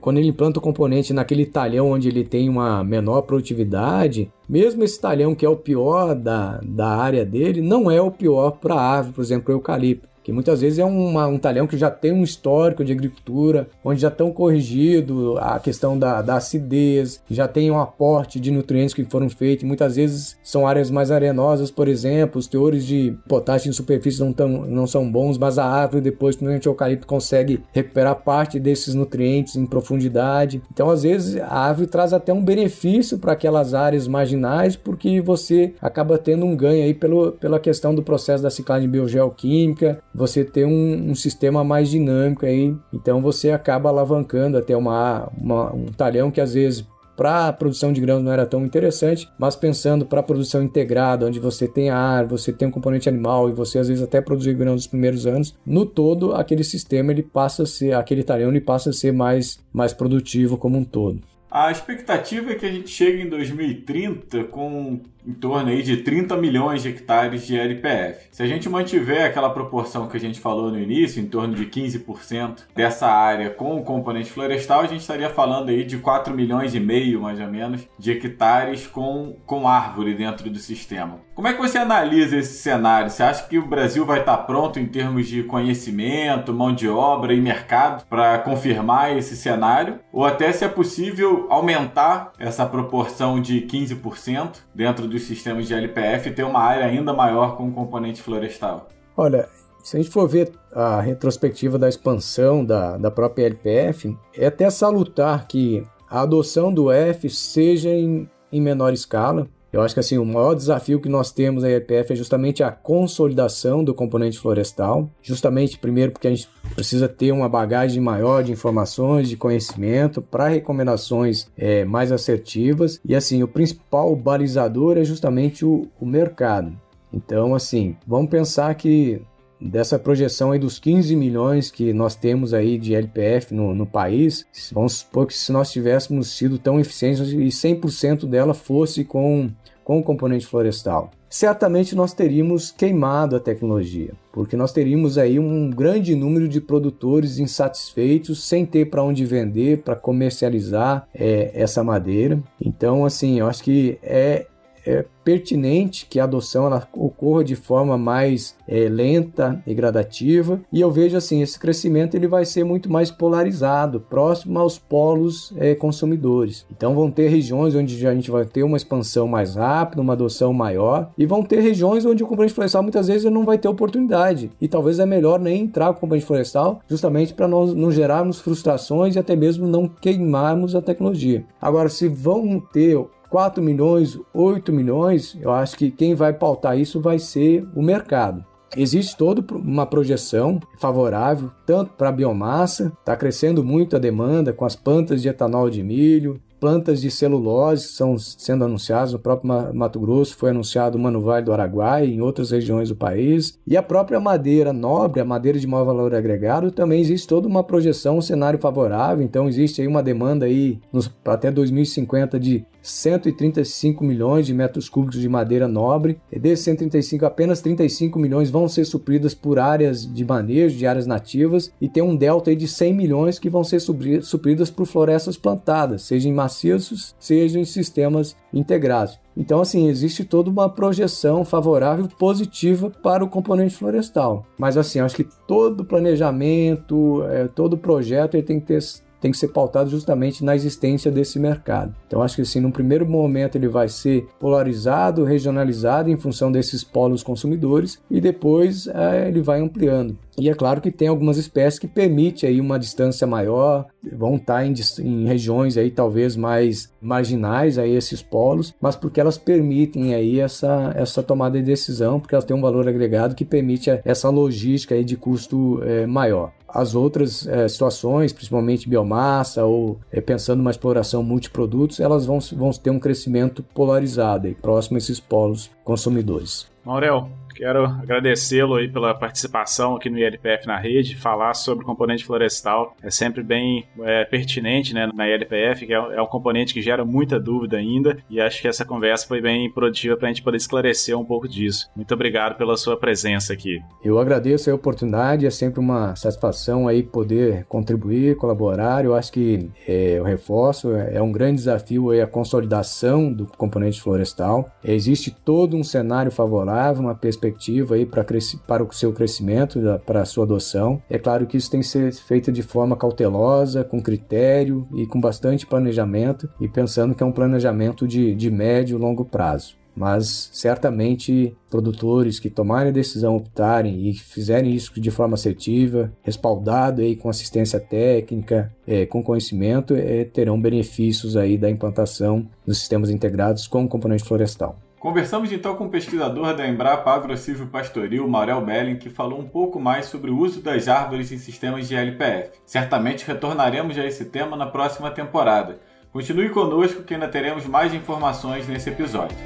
quando 0.00 0.18
ele 0.18 0.28
implanta 0.28 0.58
o 0.58 0.62
componente 0.62 1.12
naquele 1.12 1.46
talhão 1.46 1.92
onde 1.92 2.08
ele 2.08 2.24
tem 2.24 2.48
uma 2.48 2.82
menor 2.82 3.22
produtividade, 3.22 4.28
mesmo 4.48 4.82
esse 4.82 5.00
talhão 5.00 5.36
que 5.36 5.46
é 5.46 5.48
o 5.48 5.56
pior 5.56 6.16
da, 6.16 6.60
da 6.62 6.88
área 6.88 7.24
dele, 7.24 7.60
não 7.60 7.88
é 7.88 8.02
o 8.02 8.10
pior 8.10 8.58
para 8.58 8.74
a 8.74 8.82
árvore, 8.82 9.14
por 9.14 9.22
exemplo, 9.22 9.54
o 9.54 9.56
eucalipto 9.56 10.11
que 10.22 10.32
muitas 10.32 10.60
vezes 10.60 10.78
é 10.78 10.84
uma, 10.84 11.26
um 11.26 11.38
talhão 11.38 11.66
que 11.66 11.76
já 11.76 11.90
tem 11.90 12.12
um 12.12 12.22
histórico 12.22 12.84
de 12.84 12.92
agricultura, 12.92 13.68
onde 13.84 14.00
já 14.00 14.08
estão 14.08 14.32
corrigido 14.32 15.38
a 15.38 15.58
questão 15.58 15.98
da, 15.98 16.22
da 16.22 16.36
acidez, 16.36 17.20
já 17.30 17.48
tem 17.48 17.70
um 17.70 17.80
aporte 17.80 18.38
de 18.38 18.50
nutrientes 18.50 18.94
que 18.94 19.04
foram 19.04 19.28
feitos, 19.28 19.64
muitas 19.64 19.96
vezes 19.96 20.36
são 20.42 20.66
áreas 20.66 20.90
mais 20.90 21.10
arenosas, 21.10 21.70
por 21.70 21.88
exemplo, 21.88 22.38
os 22.38 22.46
teores 22.46 22.84
de 22.86 23.16
potássio 23.28 23.68
em 23.68 23.72
superfície 23.72 24.20
não, 24.20 24.32
tão, 24.32 24.48
não 24.48 24.86
são 24.86 25.10
bons, 25.10 25.38
mas 25.38 25.58
a 25.58 25.64
árvore 25.64 26.02
depois, 26.02 26.36
principalmente 26.36 26.68
o 26.68 26.70
eucalipto, 26.70 27.06
consegue 27.06 27.62
recuperar 27.72 28.16
parte 28.16 28.60
desses 28.60 28.94
nutrientes 28.94 29.56
em 29.56 29.66
profundidade. 29.66 30.62
Então, 30.72 30.90
às 30.90 31.02
vezes, 31.02 31.40
a 31.40 31.58
árvore 31.58 31.86
traz 31.86 32.12
até 32.12 32.32
um 32.32 32.44
benefício 32.44 33.18
para 33.18 33.32
aquelas 33.32 33.74
áreas 33.74 34.06
marginais, 34.06 34.76
porque 34.76 35.20
você 35.20 35.74
acaba 35.80 36.18
tendo 36.18 36.44
um 36.44 36.56
ganho 36.56 36.84
aí 36.84 36.94
pelo, 36.94 37.32
pela 37.32 37.58
questão 37.58 37.94
do 37.94 38.02
processo 38.02 38.42
da 38.42 38.50
ciclagem 38.50 38.88
biogeoquímica, 38.88 40.00
você 40.14 40.44
ter 40.44 40.64
um, 40.64 41.10
um, 41.10 41.14
sistema 41.14 41.64
mais 41.64 41.88
dinâmico 41.88 42.44
aí, 42.44 42.74
então 42.92 43.22
você 43.22 43.50
acaba 43.50 43.88
alavancando 43.88 44.58
até 44.58 44.76
uma, 44.76 45.28
uma 45.38 45.74
um 45.74 45.86
talhão 45.86 46.30
que 46.30 46.40
às 46.40 46.54
vezes 46.54 46.86
para 47.16 47.48
a 47.48 47.52
produção 47.52 47.92
de 47.92 48.00
grãos 48.00 48.22
não 48.22 48.32
era 48.32 48.46
tão 48.46 48.64
interessante, 48.64 49.28
mas 49.38 49.54
pensando 49.54 50.06
para 50.06 50.20
a 50.20 50.22
produção 50.22 50.62
integrada, 50.62 51.26
onde 51.26 51.38
você 51.38 51.68
tem 51.68 51.90
ar, 51.90 52.26
você 52.26 52.52
tem 52.52 52.66
um 52.66 52.70
componente 52.70 53.08
animal 53.08 53.48
e 53.48 53.52
você 53.52 53.78
às 53.78 53.88
vezes 53.88 54.02
até 54.02 54.20
produzir 54.20 54.54
grãos 54.54 54.76
nos 54.76 54.86
primeiros 54.86 55.26
anos, 55.26 55.54
no 55.64 55.84
todo 55.84 56.34
aquele 56.34 56.64
sistema 56.64 57.12
ele 57.12 57.22
passa 57.22 57.64
a 57.64 57.66
ser, 57.66 57.94
aquele 57.94 58.22
talhão 58.22 58.50
ele 58.50 58.60
passa 58.60 58.90
a 58.90 58.92
ser 58.92 59.12
mais, 59.12 59.60
mais 59.72 59.92
produtivo 59.92 60.56
como 60.56 60.78
um 60.78 60.84
todo. 60.84 61.20
A 61.54 61.70
expectativa 61.70 62.52
é 62.52 62.54
que 62.54 62.64
a 62.64 62.72
gente 62.72 62.88
chegue 62.88 63.22
em 63.22 63.28
2030 63.28 64.44
com 64.44 65.00
em 65.26 65.32
torno 65.32 65.70
aí 65.70 65.82
de 65.82 65.98
30 65.98 66.36
milhões 66.36 66.82
de 66.82 66.88
hectares 66.88 67.46
de 67.46 67.56
LPF. 67.56 68.26
Se 68.30 68.42
a 68.42 68.46
gente 68.46 68.68
mantiver 68.68 69.26
aquela 69.26 69.50
proporção 69.50 70.08
que 70.08 70.16
a 70.16 70.20
gente 70.20 70.40
falou 70.40 70.70
no 70.70 70.80
início, 70.80 71.22
em 71.22 71.26
torno 71.26 71.54
de 71.54 71.66
15% 71.66 72.64
dessa 72.74 73.06
área 73.06 73.50
com 73.50 73.76
o 73.76 73.84
componente 73.84 74.30
florestal, 74.30 74.80
a 74.80 74.86
gente 74.86 75.00
estaria 75.00 75.30
falando 75.30 75.68
aí 75.68 75.84
de 75.84 75.98
4 75.98 76.34
milhões 76.34 76.74
e 76.74 76.80
meio, 76.80 77.20
mais 77.20 77.40
ou 77.40 77.48
menos, 77.48 77.86
de 77.98 78.12
hectares 78.12 78.86
com, 78.86 79.36
com 79.46 79.68
árvore 79.68 80.14
dentro 80.14 80.50
do 80.50 80.58
sistema. 80.58 81.20
Como 81.34 81.48
é 81.48 81.54
que 81.54 81.60
você 81.60 81.78
analisa 81.78 82.36
esse 82.36 82.58
cenário? 82.60 83.10
Você 83.10 83.22
acha 83.22 83.46
que 83.46 83.58
o 83.58 83.66
Brasil 83.66 84.04
vai 84.04 84.20
estar 84.20 84.36
pronto 84.38 84.78
em 84.78 84.86
termos 84.86 85.26
de 85.26 85.42
conhecimento, 85.42 86.52
mão 86.52 86.74
de 86.74 86.88
obra 86.88 87.32
e 87.32 87.40
mercado 87.40 88.04
para 88.06 88.38
confirmar 88.38 89.16
esse 89.16 89.34
cenário? 89.34 90.00
Ou 90.12 90.26
até 90.26 90.52
se 90.52 90.64
é 90.64 90.68
possível 90.68 91.46
aumentar 91.48 92.32
essa 92.38 92.66
proporção 92.66 93.40
de 93.40 93.62
15% 93.62 94.58
dentro 94.74 95.08
dos 95.12 95.22
sistemas 95.22 95.68
de 95.68 95.74
LPF 95.74 96.30
ter 96.32 96.42
uma 96.42 96.60
área 96.60 96.86
ainda 96.86 97.12
maior 97.12 97.56
com 97.56 97.70
componente 97.70 98.20
florestal? 98.20 98.88
Olha, 99.16 99.48
se 99.82 99.96
a 99.96 100.00
gente 100.00 100.10
for 100.10 100.26
ver 100.26 100.52
a 100.72 101.00
retrospectiva 101.00 101.78
da 101.78 101.88
expansão 101.88 102.64
da, 102.64 102.96
da 102.96 103.10
própria 103.10 103.46
LPF, 103.46 104.16
é 104.34 104.46
até 104.46 104.68
salutar 104.70 105.46
que 105.46 105.84
a 106.08 106.22
adoção 106.22 106.72
do 106.72 106.90
F 106.90 107.28
seja 107.28 107.90
em, 107.90 108.28
em 108.50 108.60
menor 108.60 108.92
escala, 108.92 109.46
eu 109.72 109.80
acho 109.80 109.94
que 109.94 110.00
assim, 110.00 110.18
o 110.18 110.24
maior 110.24 110.54
desafio 110.54 111.00
que 111.00 111.08
nós 111.08 111.32
temos 111.32 111.62
na 111.62 111.70
EPF 111.70 112.12
é 112.12 112.16
justamente 112.16 112.62
a 112.62 112.70
consolidação 112.70 113.82
do 113.82 113.94
componente 113.94 114.38
florestal, 114.38 115.08
justamente 115.22 115.78
primeiro 115.78 116.12
porque 116.12 116.28
a 116.28 116.30
gente 116.30 116.48
precisa 116.74 117.08
ter 117.08 117.32
uma 117.32 117.48
bagagem 117.48 118.02
maior 118.02 118.44
de 118.44 118.52
informações, 118.52 119.28
de 119.28 119.36
conhecimento 119.36 120.20
para 120.20 120.48
recomendações 120.48 121.48
é, 121.56 121.84
mais 121.84 122.12
assertivas 122.12 123.00
e 123.04 123.14
assim, 123.14 123.42
o 123.42 123.48
principal 123.48 124.14
balizador 124.14 124.98
é 124.98 125.04
justamente 125.04 125.64
o, 125.64 125.88
o 125.98 126.04
mercado. 126.04 126.72
Então, 127.12 127.54
assim, 127.54 127.96
vamos 128.06 128.30
pensar 128.30 128.74
que 128.74 129.20
dessa 129.62 129.98
projeção 129.98 130.50
aí 130.50 130.58
dos 130.58 130.78
15 130.78 131.14
milhões 131.14 131.70
que 131.70 131.92
nós 131.92 132.16
temos 132.16 132.52
aí 132.52 132.76
de 132.76 132.94
LPF 132.94 133.54
no, 133.54 133.74
no 133.74 133.86
país, 133.86 134.44
vamos 134.72 134.94
supor 134.94 135.26
que 135.26 135.34
se 135.34 135.52
nós 135.52 135.70
tivéssemos 135.70 136.36
sido 136.36 136.58
tão 136.58 136.80
eficientes 136.80 137.28
e 137.30 137.46
100% 137.46 138.26
dela 138.26 138.54
fosse 138.54 139.04
com, 139.04 139.50
com 139.84 139.98
o 139.98 140.02
componente 140.02 140.46
florestal, 140.46 141.10
certamente 141.28 141.96
nós 141.96 142.12
teríamos 142.12 142.70
queimado 142.70 143.36
a 143.36 143.40
tecnologia, 143.40 144.12
porque 144.32 144.56
nós 144.56 144.72
teríamos 144.72 145.18
aí 145.18 145.38
um 145.38 145.70
grande 145.70 146.14
número 146.14 146.48
de 146.48 146.60
produtores 146.60 147.38
insatisfeitos, 147.38 148.44
sem 148.44 148.66
ter 148.66 148.90
para 148.90 149.02
onde 149.02 149.24
vender, 149.24 149.82
para 149.82 149.96
comercializar 149.96 151.08
é, 151.14 151.50
essa 151.54 151.82
madeira. 151.82 152.38
Então, 152.60 153.04
assim, 153.04 153.38
eu 153.40 153.46
acho 153.46 153.62
que 153.62 153.98
é, 154.02 154.46
é 154.86 155.04
pertinente 155.24 156.06
que 156.10 156.18
a 156.18 156.24
adoção 156.24 156.66
ela 156.66 156.86
ocorra 156.92 157.44
de 157.44 157.54
forma 157.54 157.96
mais 157.96 158.56
é, 158.66 158.88
lenta 158.88 159.62
e 159.66 159.74
gradativa. 159.74 160.60
E 160.72 160.80
eu 160.80 160.90
vejo 160.90 161.16
assim 161.16 161.42
esse 161.42 161.58
crescimento 161.58 162.16
ele 162.16 162.26
vai 162.26 162.44
ser 162.44 162.64
muito 162.64 162.90
mais 162.90 163.10
polarizado 163.10 164.00
próximo 164.00 164.58
aos 164.58 164.78
polos 164.78 165.52
é, 165.56 165.74
consumidores. 165.74 166.66
Então 166.70 166.94
vão 166.94 167.10
ter 167.10 167.28
regiões 167.28 167.74
onde 167.74 168.06
a 168.06 168.14
gente 168.14 168.30
vai 168.30 168.44
ter 168.44 168.62
uma 168.62 168.76
expansão 168.76 169.28
mais 169.28 169.54
rápida 169.54 170.02
uma 170.02 170.14
adoção 170.14 170.52
maior 170.52 171.10
e 171.16 171.24
vão 171.24 171.42
ter 171.42 171.60
regiões 171.60 172.04
onde 172.04 172.22
o 172.22 172.26
componente 172.26 172.54
florestal 172.54 172.82
muitas 172.82 173.06
vezes 173.06 173.30
não 173.30 173.44
vai 173.44 173.58
ter 173.58 173.68
oportunidade. 173.68 174.50
E 174.60 174.66
talvez 174.66 174.98
é 174.98 175.06
melhor 175.06 175.38
nem 175.38 175.62
entrar 175.62 175.86
com 175.86 175.98
o 175.98 176.00
componente 176.00 176.26
florestal 176.26 176.80
justamente 176.88 177.32
para 177.32 177.46
nós 177.46 177.74
não 177.74 177.90
gerarmos 177.90 178.40
frustrações 178.40 179.14
e 179.14 179.18
até 179.18 179.36
mesmo 179.36 179.66
não 179.66 179.86
queimarmos 179.86 180.74
a 180.74 180.82
tecnologia. 180.82 181.44
Agora 181.60 181.88
se 181.88 182.08
vão 182.08 182.60
ter 182.72 182.98
4 183.32 183.62
milhões, 183.62 184.20
8 184.34 184.70
milhões, 184.70 185.38
eu 185.40 185.50
acho 185.50 185.74
que 185.78 185.90
quem 185.90 186.14
vai 186.14 186.34
pautar 186.34 186.78
isso 186.78 187.00
vai 187.00 187.18
ser 187.18 187.66
o 187.74 187.80
mercado. 187.80 188.44
Existe 188.76 189.16
toda 189.16 189.42
uma 189.56 189.86
projeção 189.86 190.60
favorável, 190.78 191.50
tanto 191.64 191.92
para 191.92 192.10
a 192.10 192.12
biomassa, 192.12 192.92
está 193.00 193.16
crescendo 193.16 193.64
muito 193.64 193.96
a 193.96 193.98
demanda 193.98 194.52
com 194.52 194.66
as 194.66 194.76
plantas 194.76 195.22
de 195.22 195.30
etanol 195.30 195.70
de 195.70 195.82
milho, 195.82 196.42
plantas 196.60 197.00
de 197.00 197.10
celulose 197.10 197.86
estão 197.86 198.18
sendo 198.18 198.66
anunciadas, 198.66 199.14
no 199.14 199.18
próprio 199.18 199.74
Mato 199.74 199.98
Grosso 199.98 200.36
foi 200.36 200.50
anunciado 200.50 200.96
uma 200.96 201.10
no 201.10 201.20
Vale 201.20 201.44
do 201.44 201.52
Araguaia 201.52 202.04
e 202.04 202.14
em 202.14 202.20
outras 202.20 202.50
regiões 202.50 202.90
do 202.90 202.94
país. 202.94 203.58
E 203.66 203.76
a 203.76 203.82
própria 203.82 204.20
madeira 204.20 204.72
nobre, 204.72 205.20
a 205.20 205.24
madeira 205.24 205.58
de 205.58 205.66
maior 205.66 205.86
valor 205.86 206.14
agregado, 206.14 206.70
também 206.70 207.00
existe 207.00 207.26
toda 207.26 207.48
uma 207.48 207.64
projeção, 207.64 208.18
um 208.18 208.22
cenário 208.22 208.60
favorável, 208.60 209.24
então 209.24 209.48
existe 209.48 209.80
aí 209.80 209.88
uma 209.88 210.02
demanda 210.02 210.44
aí 210.44 210.78
nos, 210.92 211.10
até 211.24 211.50
2050 211.50 212.38
de 212.38 212.64
135 212.82 214.04
milhões 214.04 214.46
de 214.46 214.52
metros 214.52 214.88
cúbicos 214.88 215.20
de 215.20 215.28
madeira 215.28 215.68
nobre. 215.68 216.18
E 216.30 216.38
desses 216.38 216.64
135, 216.64 217.24
apenas 217.24 217.60
35 217.60 218.18
milhões 218.18 218.50
vão 218.50 218.68
ser 218.68 218.84
supridas 218.84 219.34
por 219.34 219.58
áreas 219.58 220.04
de 220.04 220.24
manejo, 220.24 220.76
de 220.76 220.86
áreas 220.86 221.06
nativas, 221.06 221.72
e 221.80 221.88
tem 221.88 222.02
um 222.02 222.16
delta 222.16 222.54
de 222.54 222.66
100 222.66 222.92
milhões 222.92 223.38
que 223.38 223.48
vão 223.48 223.62
ser 223.62 223.80
supridas 223.80 224.70
por 224.70 224.86
florestas 224.86 225.36
plantadas, 225.36 226.02
seja 226.02 226.28
em 226.28 226.32
maciços, 226.32 227.14
seja 227.18 227.58
em 227.58 227.64
sistemas 227.64 228.36
integrados. 228.52 229.22
Então, 229.36 229.60
assim, 229.60 229.88
existe 229.88 230.24
toda 230.24 230.50
uma 230.50 230.68
projeção 230.68 231.44
favorável 231.44 232.06
positiva 232.18 232.90
para 232.90 233.24
o 233.24 233.28
componente 233.28 233.74
florestal. 233.74 234.44
Mas, 234.58 234.76
assim, 234.76 235.00
acho 235.00 235.16
que 235.16 235.26
todo 235.46 235.84
planejamento, 235.84 237.24
é, 237.24 237.48
todo 237.48 237.78
projeto 237.78 238.34
ele 238.34 238.42
tem 238.42 238.60
que 238.60 238.66
ter 238.66 238.82
tem 239.22 239.30
que 239.30 239.38
ser 239.38 239.48
pautado 239.48 239.88
justamente 239.88 240.44
na 240.44 240.56
existência 240.56 241.08
desse 241.10 241.38
mercado. 241.38 241.94
Então 242.08 242.20
acho 242.20 242.34
que 242.34 242.42
assim, 242.42 242.58
no 242.58 242.72
primeiro 242.72 243.06
momento 243.06 243.56
ele 243.56 243.68
vai 243.68 243.88
ser 243.88 244.26
polarizado, 244.40 245.22
regionalizado 245.22 246.10
em 246.10 246.16
função 246.16 246.50
desses 246.50 246.82
polos 246.82 247.22
consumidores 247.22 248.02
e 248.10 248.20
depois 248.20 248.88
é, 248.88 249.28
ele 249.28 249.40
vai 249.40 249.60
ampliando. 249.60 250.18
E 250.38 250.48
é 250.48 250.54
claro 250.54 250.80
que 250.80 250.90
tem 250.90 251.08
algumas 251.08 251.36
espécies 251.36 251.78
que 251.78 251.86
permitem 251.86 252.48
aí 252.48 252.60
uma 252.60 252.78
distância 252.78 253.26
maior, 253.26 253.86
vão 254.12 254.36
estar 254.36 254.64
em, 254.64 254.72
em, 255.00 255.26
regiões 255.26 255.76
aí 255.76 255.90
talvez 255.90 256.36
mais 256.36 256.92
marginais 257.00 257.78
a 257.78 257.86
esses 257.86 258.22
polos, 258.22 258.74
mas 258.80 258.96
porque 258.96 259.20
elas 259.20 259.36
permitem 259.36 260.14
aí 260.14 260.40
essa, 260.40 260.92
essa 260.96 261.22
tomada 261.22 261.58
de 261.58 261.64
decisão, 261.64 262.18
porque 262.18 262.34
elas 262.34 262.44
têm 262.44 262.56
um 262.56 262.62
valor 262.62 262.88
agregado 262.88 263.34
que 263.34 263.44
permite 263.44 263.90
essa 264.04 264.30
logística 264.30 264.94
aí 264.94 265.04
de 265.04 265.16
custo 265.16 265.82
é, 265.82 266.06
maior. 266.06 266.52
As 266.66 266.94
outras 266.94 267.46
é, 267.46 267.68
situações, 267.68 268.32
principalmente 268.32 268.88
biomassa 268.88 269.62
ou 269.64 269.98
é, 270.10 270.22
pensando 270.22 270.58
numa 270.58 270.70
exploração 270.70 271.22
multiprodutos, 271.22 272.00
elas 272.00 272.24
vão, 272.24 272.38
vão 272.56 272.70
ter 272.70 272.88
um 272.88 272.98
crescimento 272.98 273.62
polarizado 273.62 274.46
aí, 274.46 274.54
próximo 274.54 274.96
a 274.96 274.98
esses 274.98 275.20
polos 275.20 275.70
consumidores. 275.84 276.66
Maurel, 276.84 277.28
Quero 277.54 277.84
agradecê-lo 277.84 278.74
aí 278.74 278.88
pela 278.88 279.14
participação 279.14 279.96
aqui 279.96 280.10
no 280.10 280.18
ILPF 280.18 280.66
na 280.66 280.78
rede, 280.78 281.16
falar 281.16 281.54
sobre 281.54 281.84
o 281.84 281.86
componente 281.86 282.24
florestal. 282.24 282.96
É 283.02 283.10
sempre 283.10 283.42
bem 283.42 283.86
é, 284.00 284.24
pertinente 284.24 284.94
né, 284.94 285.08
na 285.14 285.28
ILPF, 285.28 285.86
que 285.86 285.92
é, 285.92 285.96
é, 285.96 286.22
um 286.22 286.26
componente 286.26 286.74
que 286.74 286.82
gera 286.82 287.04
muita 287.04 287.38
dúvida 287.38 287.76
ainda, 287.76 288.18
e 288.28 288.40
acho 288.40 288.60
que 288.60 288.68
essa 288.68 288.84
conversa 288.84 289.26
foi 289.26 289.40
bem 289.40 289.70
produtiva 289.70 290.16
para 290.16 290.28
a 290.28 290.32
gente 290.32 290.42
poder 290.42 290.56
esclarecer 290.56 291.18
um 291.18 291.24
pouco 291.24 291.48
disso. 291.48 291.88
Muito 291.94 292.12
obrigado 292.14 292.56
pela 292.56 292.76
sua 292.76 292.96
presença 292.96 293.52
aqui. 293.52 293.80
Eu 294.04 294.18
agradeço 294.18 294.70
a 294.70 294.74
oportunidade, 294.74 295.46
é 295.46 295.50
sempre 295.50 295.80
uma 295.80 296.16
satisfação 296.16 296.88
aí 296.88 297.02
poder 297.02 297.64
contribuir, 297.66 298.36
colaborar. 298.36 299.04
Eu 299.04 299.14
acho 299.14 299.32
que 299.32 299.70
é, 299.86 300.18
eu 300.18 300.24
reforço, 300.24 300.94
é, 300.94 301.20
um 301.20 301.30
grande 301.30 301.56
desafio 301.56 302.10
aí 302.10 302.20
a 302.20 302.26
consolidação 302.26 303.32
do 303.32 303.46
componente 303.46 304.00
florestal. 304.00 304.70
Existe 304.82 305.30
todo 305.30 305.76
um 305.76 305.84
cenário 305.84 306.30
favorável, 306.30 307.02
uma 307.02 307.14
perspectiva 307.14 307.41
perspectiva 307.42 307.96
aí 307.96 308.06
para, 308.06 308.84
o 308.84 308.92
seu 308.92 309.12
crescimento, 309.12 309.80
para 310.06 310.22
a 310.22 310.24
sua 310.24 310.44
adoção. 310.44 311.02
É 311.10 311.18
claro 311.18 311.46
que 311.46 311.56
isso 311.56 311.70
tem 311.70 311.80
que 311.80 311.86
ser 311.86 312.12
feito 312.14 312.52
de 312.52 312.62
forma 312.62 312.96
cautelosa, 312.96 313.82
com 313.82 314.00
critério 314.00 314.86
e 314.94 315.06
com 315.06 315.20
bastante 315.20 315.66
planejamento, 315.66 316.48
e 316.60 316.68
pensando 316.68 317.14
que 317.14 317.22
é 317.22 317.26
um 317.26 317.32
planejamento 317.32 318.06
de, 318.06 318.34
de 318.34 318.50
médio 318.50 318.96
e 318.96 319.00
longo 319.00 319.24
prazo 319.24 319.82
mas 319.94 320.48
certamente 320.54 321.54
produtores 321.68 322.40
que 322.40 322.48
tomarem 322.48 322.88
a 322.88 322.94
decisão, 322.94 323.36
optarem 323.36 324.08
e 324.08 324.14
fizerem 324.14 324.72
isso 324.72 324.98
de 324.98 325.10
forma 325.10 325.34
assertiva, 325.34 326.10
respaldado 326.22 327.02
aí 327.02 327.14
com 327.14 327.28
assistência 327.28 327.78
técnica, 327.78 328.74
é, 328.86 329.04
com 329.04 329.22
conhecimento, 329.22 329.94
é, 329.94 330.24
terão 330.24 330.58
benefícios 330.58 331.36
aí 331.36 331.58
da 331.58 331.68
implantação 331.68 332.48
dos 332.66 332.78
sistemas 332.78 333.10
integrados 333.10 333.66
com 333.66 333.86
componente 333.86 334.24
florestal. 334.24 334.78
Conversamos 335.02 335.50
então 335.50 335.74
com 335.74 335.86
o 335.86 335.90
pesquisador 335.90 336.54
da 336.54 336.64
Embrapa 336.64 337.10
Agrocivil 337.10 337.66
Pastoril, 337.66 338.28
Maurel 338.28 338.60
Belling, 338.60 338.94
que 338.94 339.10
falou 339.10 339.40
um 339.40 339.48
pouco 339.48 339.80
mais 339.80 340.06
sobre 340.06 340.30
o 340.30 340.38
uso 340.38 340.62
das 340.62 340.86
árvores 340.86 341.32
em 341.32 341.38
sistemas 341.38 341.88
de 341.88 341.96
LPF. 341.96 342.52
Certamente 342.64 343.26
retornaremos 343.26 343.98
a 343.98 344.06
esse 344.06 344.26
tema 344.26 344.56
na 344.56 344.64
próxima 344.64 345.10
temporada. 345.10 345.80
Continue 346.12 346.50
conosco 346.50 347.02
que 347.02 347.14
ainda 347.14 347.26
teremos 347.26 347.66
mais 347.66 347.92
informações 347.92 348.68
nesse 348.68 348.90
episódio. 348.90 349.36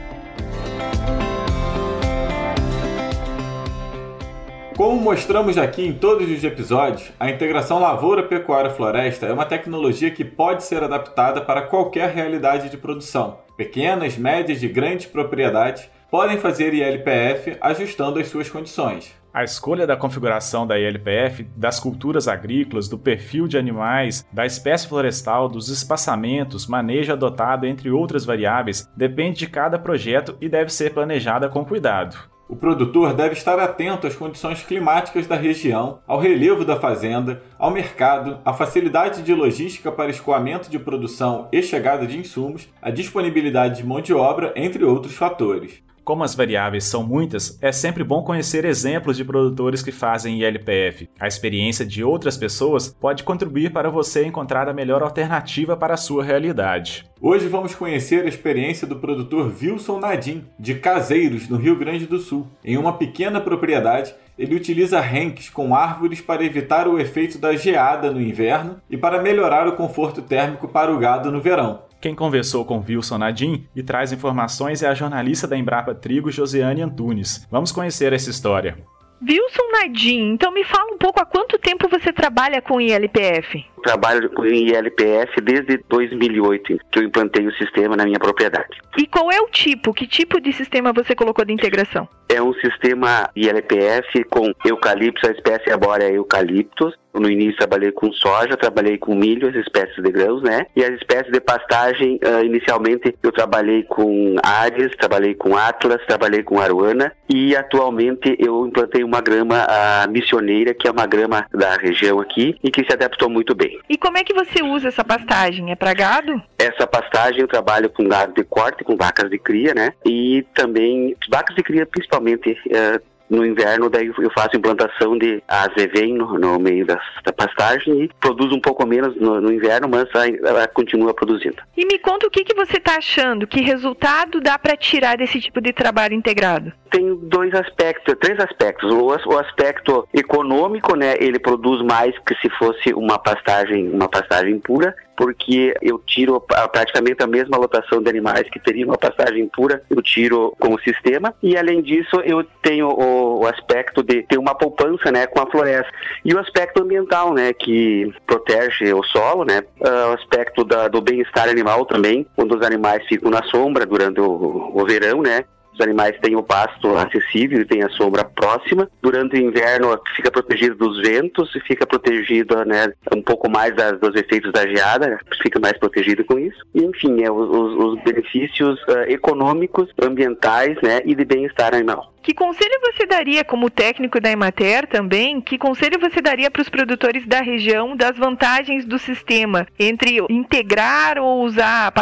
Como 4.76 5.00
mostramos 5.00 5.56
aqui 5.56 5.86
em 5.86 5.94
todos 5.94 6.30
os 6.30 6.44
episódios, 6.44 7.10
a 7.18 7.30
integração 7.30 7.80
lavoura-pecuária-floresta 7.80 9.24
é 9.24 9.32
uma 9.32 9.46
tecnologia 9.46 10.10
que 10.10 10.22
pode 10.22 10.64
ser 10.64 10.84
adaptada 10.84 11.40
para 11.40 11.62
qualquer 11.62 12.10
realidade 12.10 12.68
de 12.68 12.76
produção. 12.76 13.45
Pequenas, 13.56 14.18
médias 14.18 14.62
e 14.62 14.68
grandes 14.68 15.06
propriedades 15.06 15.88
podem 16.10 16.36
fazer 16.36 16.74
ILPF 16.74 17.56
ajustando 17.60 18.18
as 18.18 18.28
suas 18.28 18.50
condições. 18.50 19.14
A 19.32 19.44
escolha 19.44 19.86
da 19.86 19.96
configuração 19.96 20.66
da 20.66 20.78
ILPF, 20.78 21.44
das 21.56 21.80
culturas 21.80 22.28
agrícolas, 22.28 22.88
do 22.88 22.98
perfil 22.98 23.46
de 23.48 23.58
animais, 23.58 24.26
da 24.32 24.46
espécie 24.46 24.88
florestal, 24.88 25.48
dos 25.48 25.68
espaçamentos, 25.68 26.66
manejo 26.66 27.12
adotado, 27.12 27.66
entre 27.66 27.90
outras 27.90 28.24
variáveis, 28.24 28.88
depende 28.96 29.40
de 29.40 29.46
cada 29.46 29.78
projeto 29.78 30.36
e 30.40 30.48
deve 30.48 30.72
ser 30.72 30.94
planejada 30.94 31.48
com 31.48 31.64
cuidado. 31.64 32.35
O 32.48 32.54
produtor 32.54 33.12
deve 33.12 33.32
estar 33.34 33.58
atento 33.58 34.06
às 34.06 34.14
condições 34.14 34.62
climáticas 34.62 35.26
da 35.26 35.34
região, 35.34 35.98
ao 36.06 36.20
relevo 36.20 36.64
da 36.64 36.78
fazenda, 36.78 37.42
ao 37.58 37.72
mercado, 37.72 38.38
à 38.44 38.52
facilidade 38.52 39.22
de 39.22 39.34
logística 39.34 39.90
para 39.90 40.10
escoamento 40.10 40.70
de 40.70 40.78
produção 40.78 41.48
e 41.50 41.60
chegada 41.60 42.06
de 42.06 42.16
insumos, 42.16 42.68
à 42.80 42.88
disponibilidade 42.88 43.78
de 43.78 43.84
mão 43.84 44.00
de 44.00 44.14
obra, 44.14 44.52
entre 44.54 44.84
outros 44.84 45.16
fatores. 45.16 45.85
Como 46.06 46.22
as 46.22 46.36
variáveis 46.36 46.84
são 46.84 47.02
muitas, 47.02 47.58
é 47.60 47.72
sempre 47.72 48.04
bom 48.04 48.22
conhecer 48.22 48.64
exemplos 48.64 49.16
de 49.16 49.24
produtores 49.24 49.82
que 49.82 49.90
fazem 49.90 50.40
ILPF. 50.40 51.10
A 51.18 51.26
experiência 51.26 51.84
de 51.84 52.04
outras 52.04 52.36
pessoas 52.36 52.86
pode 52.86 53.24
contribuir 53.24 53.72
para 53.72 53.90
você 53.90 54.24
encontrar 54.24 54.68
a 54.68 54.72
melhor 54.72 55.02
alternativa 55.02 55.76
para 55.76 55.94
a 55.94 55.96
sua 55.96 56.22
realidade. 56.22 57.04
Hoje 57.20 57.48
vamos 57.48 57.74
conhecer 57.74 58.24
a 58.24 58.28
experiência 58.28 58.86
do 58.86 59.00
produtor 59.00 59.52
Wilson 59.60 59.98
Nadim, 59.98 60.44
de 60.56 60.76
Caseiros, 60.76 61.48
no 61.48 61.56
Rio 61.56 61.74
Grande 61.74 62.06
do 62.06 62.20
Sul. 62.20 62.46
Em 62.64 62.76
uma 62.76 62.92
pequena 62.92 63.40
propriedade, 63.40 64.14
ele 64.38 64.54
utiliza 64.54 65.00
renques 65.00 65.48
com 65.48 65.74
árvores 65.74 66.20
para 66.20 66.44
evitar 66.44 66.86
o 66.86 67.00
efeito 67.00 67.36
da 67.36 67.56
geada 67.56 68.12
no 68.12 68.20
inverno 68.20 68.76
e 68.88 68.96
para 68.96 69.20
melhorar 69.20 69.66
o 69.66 69.72
conforto 69.72 70.22
térmico 70.22 70.68
para 70.68 70.94
o 70.94 70.98
gado 70.98 71.32
no 71.32 71.40
verão. 71.40 71.85
Quem 72.00 72.14
conversou 72.14 72.64
com 72.64 72.84
Wilson 72.86 73.18
Nadim 73.18 73.66
e 73.74 73.82
traz 73.82 74.12
informações 74.12 74.82
é 74.82 74.88
a 74.88 74.94
jornalista 74.94 75.46
da 75.46 75.56
Embrapa 75.56 75.94
Trigo, 75.94 76.30
Josiane 76.30 76.82
Antunes. 76.82 77.46
Vamos 77.50 77.72
conhecer 77.72 78.12
essa 78.12 78.30
história. 78.30 78.78
Wilson 79.22 79.70
Nadim, 79.72 80.32
então 80.34 80.52
me 80.52 80.62
fala 80.64 80.92
um 80.92 80.98
pouco 80.98 81.20
há 81.20 81.24
quanto 81.24 81.58
tempo 81.58 81.88
você 81.88 82.12
trabalha 82.12 82.60
com 82.60 82.80
ILPF? 82.80 83.64
Trabalho 83.86 84.28
com 84.30 84.44
ILPF 84.44 85.40
desde 85.40 85.78
2008, 85.88 86.76
que 86.90 86.98
eu 86.98 87.04
implantei 87.04 87.46
o 87.46 87.54
sistema 87.54 87.96
na 87.96 88.04
minha 88.04 88.18
propriedade. 88.18 88.80
E 88.98 89.06
qual 89.06 89.30
é 89.30 89.40
o 89.40 89.46
tipo? 89.46 89.94
Que 89.94 90.08
tipo 90.08 90.40
de 90.40 90.52
sistema 90.52 90.92
você 90.92 91.14
colocou 91.14 91.44
de 91.44 91.52
integração? 91.52 92.08
É 92.28 92.42
um 92.42 92.52
sistema 92.54 93.30
ILPF 93.36 94.24
com 94.24 94.52
eucalipto, 94.64 95.28
a 95.28 95.30
espécie 95.30 95.70
arbórea 95.70 96.10
eucaliptus, 96.10 96.94
no 97.20 97.30
início 97.30 97.56
trabalhei 97.56 97.92
com 97.92 98.12
soja, 98.12 98.56
trabalhei 98.56 98.98
com 98.98 99.14
milho, 99.14 99.48
as 99.48 99.54
espécies 99.54 100.02
de 100.02 100.10
grãos, 100.10 100.42
né? 100.42 100.66
E 100.76 100.84
as 100.84 100.94
espécies 100.94 101.32
de 101.32 101.40
pastagem, 101.40 102.18
uh, 102.22 102.44
inicialmente 102.44 103.14
eu 103.22 103.32
trabalhei 103.32 103.82
com 103.84 104.36
Ares, 104.42 104.94
trabalhei 104.96 105.34
com 105.34 105.56
Atlas, 105.56 106.04
trabalhei 106.06 106.42
com 106.42 106.60
Aruana 106.60 107.12
e 107.28 107.56
atualmente 107.56 108.36
eu 108.38 108.66
implantei 108.66 109.02
uma 109.02 109.20
grama 109.20 109.66
uh, 109.66 110.10
missioneira, 110.10 110.74
que 110.74 110.86
é 110.86 110.90
uma 110.90 111.06
grama 111.06 111.46
da 111.52 111.76
região 111.76 112.20
aqui 112.20 112.56
e 112.62 112.70
que 112.70 112.84
se 112.84 112.92
adaptou 112.92 113.30
muito 113.30 113.54
bem. 113.54 113.75
E 113.88 113.96
como 113.96 114.18
é 114.18 114.24
que 114.24 114.34
você 114.34 114.62
usa 114.62 114.88
essa 114.88 115.04
pastagem? 115.04 115.70
É 115.70 115.76
para 115.76 115.94
gado? 115.94 116.42
Essa 116.58 116.86
pastagem 116.86 117.40
eu 117.40 117.48
trabalho 117.48 117.90
com 117.90 118.08
gado 118.08 118.34
de 118.34 118.44
corte, 118.44 118.84
com 118.84 118.96
vacas 118.96 119.30
de 119.30 119.38
cria, 119.38 119.74
né? 119.74 119.92
E 120.04 120.44
também 120.54 121.16
vacas 121.28 121.54
de 121.54 121.62
cria 121.62 121.86
principalmente 121.86 122.52
uh, 122.52 123.00
no 123.28 123.44
inverno, 123.44 123.90
daí 123.90 124.06
eu 124.06 124.30
faço 124.30 124.56
implantação 124.56 125.18
de 125.18 125.42
azevém 125.48 126.14
no, 126.14 126.38
no 126.38 126.58
meio 126.58 126.86
da, 126.86 127.00
da, 127.24 127.32
pastagem 127.32 128.04
e 128.04 128.10
produzo 128.20 128.54
um 128.54 128.60
pouco 128.60 128.86
menos 128.86 129.16
no, 129.16 129.40
no 129.40 129.52
inverno, 129.52 129.88
mas 129.88 130.08
ela 130.44 130.66
continua 130.68 131.12
produzindo. 131.12 131.56
E 131.76 131.84
me 131.86 131.98
conta 131.98 132.26
o 132.26 132.30
que, 132.30 132.44
que 132.44 132.54
você 132.54 132.78
está 132.78 132.96
achando, 132.96 133.46
que 133.46 133.60
resultado 133.60 134.40
dá 134.40 134.58
para 134.58 134.76
tirar 134.76 135.16
desse 135.16 135.40
tipo 135.40 135.60
de 135.60 135.72
trabalho 135.72 136.14
integrado? 136.14 136.72
Tem 136.90 137.14
dois 137.22 137.52
aspectos, 137.54 138.14
três 138.20 138.38
aspectos. 138.38 138.90
O, 138.90 139.06
o 139.06 139.38
aspecto 139.38 140.08
econômico, 140.14 140.96
né, 140.96 141.14
ele 141.18 141.38
produz 141.38 141.82
mais 141.82 142.16
que 142.20 142.34
se 142.36 142.48
fosse 142.56 142.94
uma 142.94 143.18
pastagem, 143.18 143.88
uma 143.88 144.08
pastagem 144.08 144.58
pura, 144.58 144.94
porque 145.16 145.74
eu 145.80 145.98
tiro 145.98 146.40
praticamente 146.40 147.22
a 147.22 147.26
mesma 147.26 147.56
lotação 147.56 148.02
de 148.02 148.08
animais 148.08 148.48
que 148.50 148.60
teria 148.60 148.86
uma 148.86 148.98
pastagem 148.98 149.48
pura, 149.48 149.82
eu 149.90 150.02
tiro 150.02 150.54
com 150.58 150.74
o 150.74 150.80
sistema, 150.80 151.34
e 151.42 151.56
além 151.56 151.82
disso 151.82 152.20
eu 152.24 152.44
tenho 152.62 152.88
o, 152.88 153.46
aspecto 153.46 154.02
de 154.02 154.22
ter 154.24 154.38
uma 154.38 154.54
poupança 154.54 155.10
né, 155.10 155.26
com 155.26 155.40
a 155.40 155.46
floresta. 155.46 155.90
E 156.24 156.34
o 156.34 156.38
aspecto 156.38 156.82
ambiental, 156.82 157.32
né, 157.32 157.52
que 157.52 158.12
protege 158.26 158.92
o 158.92 159.02
solo, 159.04 159.44
né, 159.44 159.62
uh, 159.80 160.10
o 160.10 160.14
aspecto 160.14 160.64
da, 160.64 160.88
do 160.88 161.00
bem-estar 161.00 161.48
animal 161.48 161.86
também, 161.86 162.26
quando 162.34 162.56
os 162.56 162.66
animais 162.66 163.06
ficam 163.06 163.30
na 163.30 163.42
sombra 163.44 163.86
durante 163.86 164.20
o, 164.20 164.72
o 164.74 164.84
verão, 164.84 165.22
né, 165.22 165.44
os 165.76 165.80
animais 165.80 166.18
têm 166.20 166.34
o 166.34 166.42
pasto 166.42 166.96
acessível 166.96 167.60
e 167.60 167.64
têm 167.64 167.82
a 167.82 167.90
sombra 167.90 168.24
próxima. 168.24 168.88
Durante 169.02 169.36
o 169.36 169.40
inverno 169.40 169.98
fica 170.16 170.30
protegido 170.30 170.74
dos 170.74 171.00
ventos 171.02 171.54
e 171.54 171.60
fica 171.60 171.86
protegido 171.86 172.64
né, 172.64 172.92
um 173.14 173.22
pouco 173.22 173.48
mais 173.50 173.74
das, 173.76 173.98
dos 174.00 174.14
efeitos 174.14 174.50
da 174.52 174.66
geada, 174.66 175.18
fica 175.42 175.60
mais 175.60 175.78
protegido 175.78 176.24
com 176.24 176.38
isso. 176.38 176.58
E, 176.74 176.82
enfim, 176.82 177.22
é, 177.22 177.30
os, 177.30 177.50
os 177.50 178.02
benefícios 178.02 178.80
uh, 178.84 179.08
econômicos, 179.08 179.88
ambientais 180.02 180.76
né, 180.82 181.00
e 181.04 181.14
de 181.14 181.24
bem-estar 181.24 181.74
animal. 181.74 182.15
Que 182.26 182.34
conselho 182.34 182.80
você 182.80 183.06
daria, 183.06 183.44
como 183.44 183.70
técnico 183.70 184.20
da 184.20 184.32
Emater 184.32 184.88
também, 184.88 185.40
que 185.40 185.56
conselho 185.56 185.96
você 186.00 186.20
daria 186.20 186.50
para 186.50 186.60
os 186.60 186.68
produtores 186.68 187.24
da 187.24 187.40
região 187.40 187.96
das 187.96 188.18
vantagens 188.18 188.84
do 188.84 188.98
sistema 188.98 189.64
entre 189.78 190.18
integrar 190.28 191.18
ou 191.18 191.44
usar 191.44 191.86
a 191.86 191.92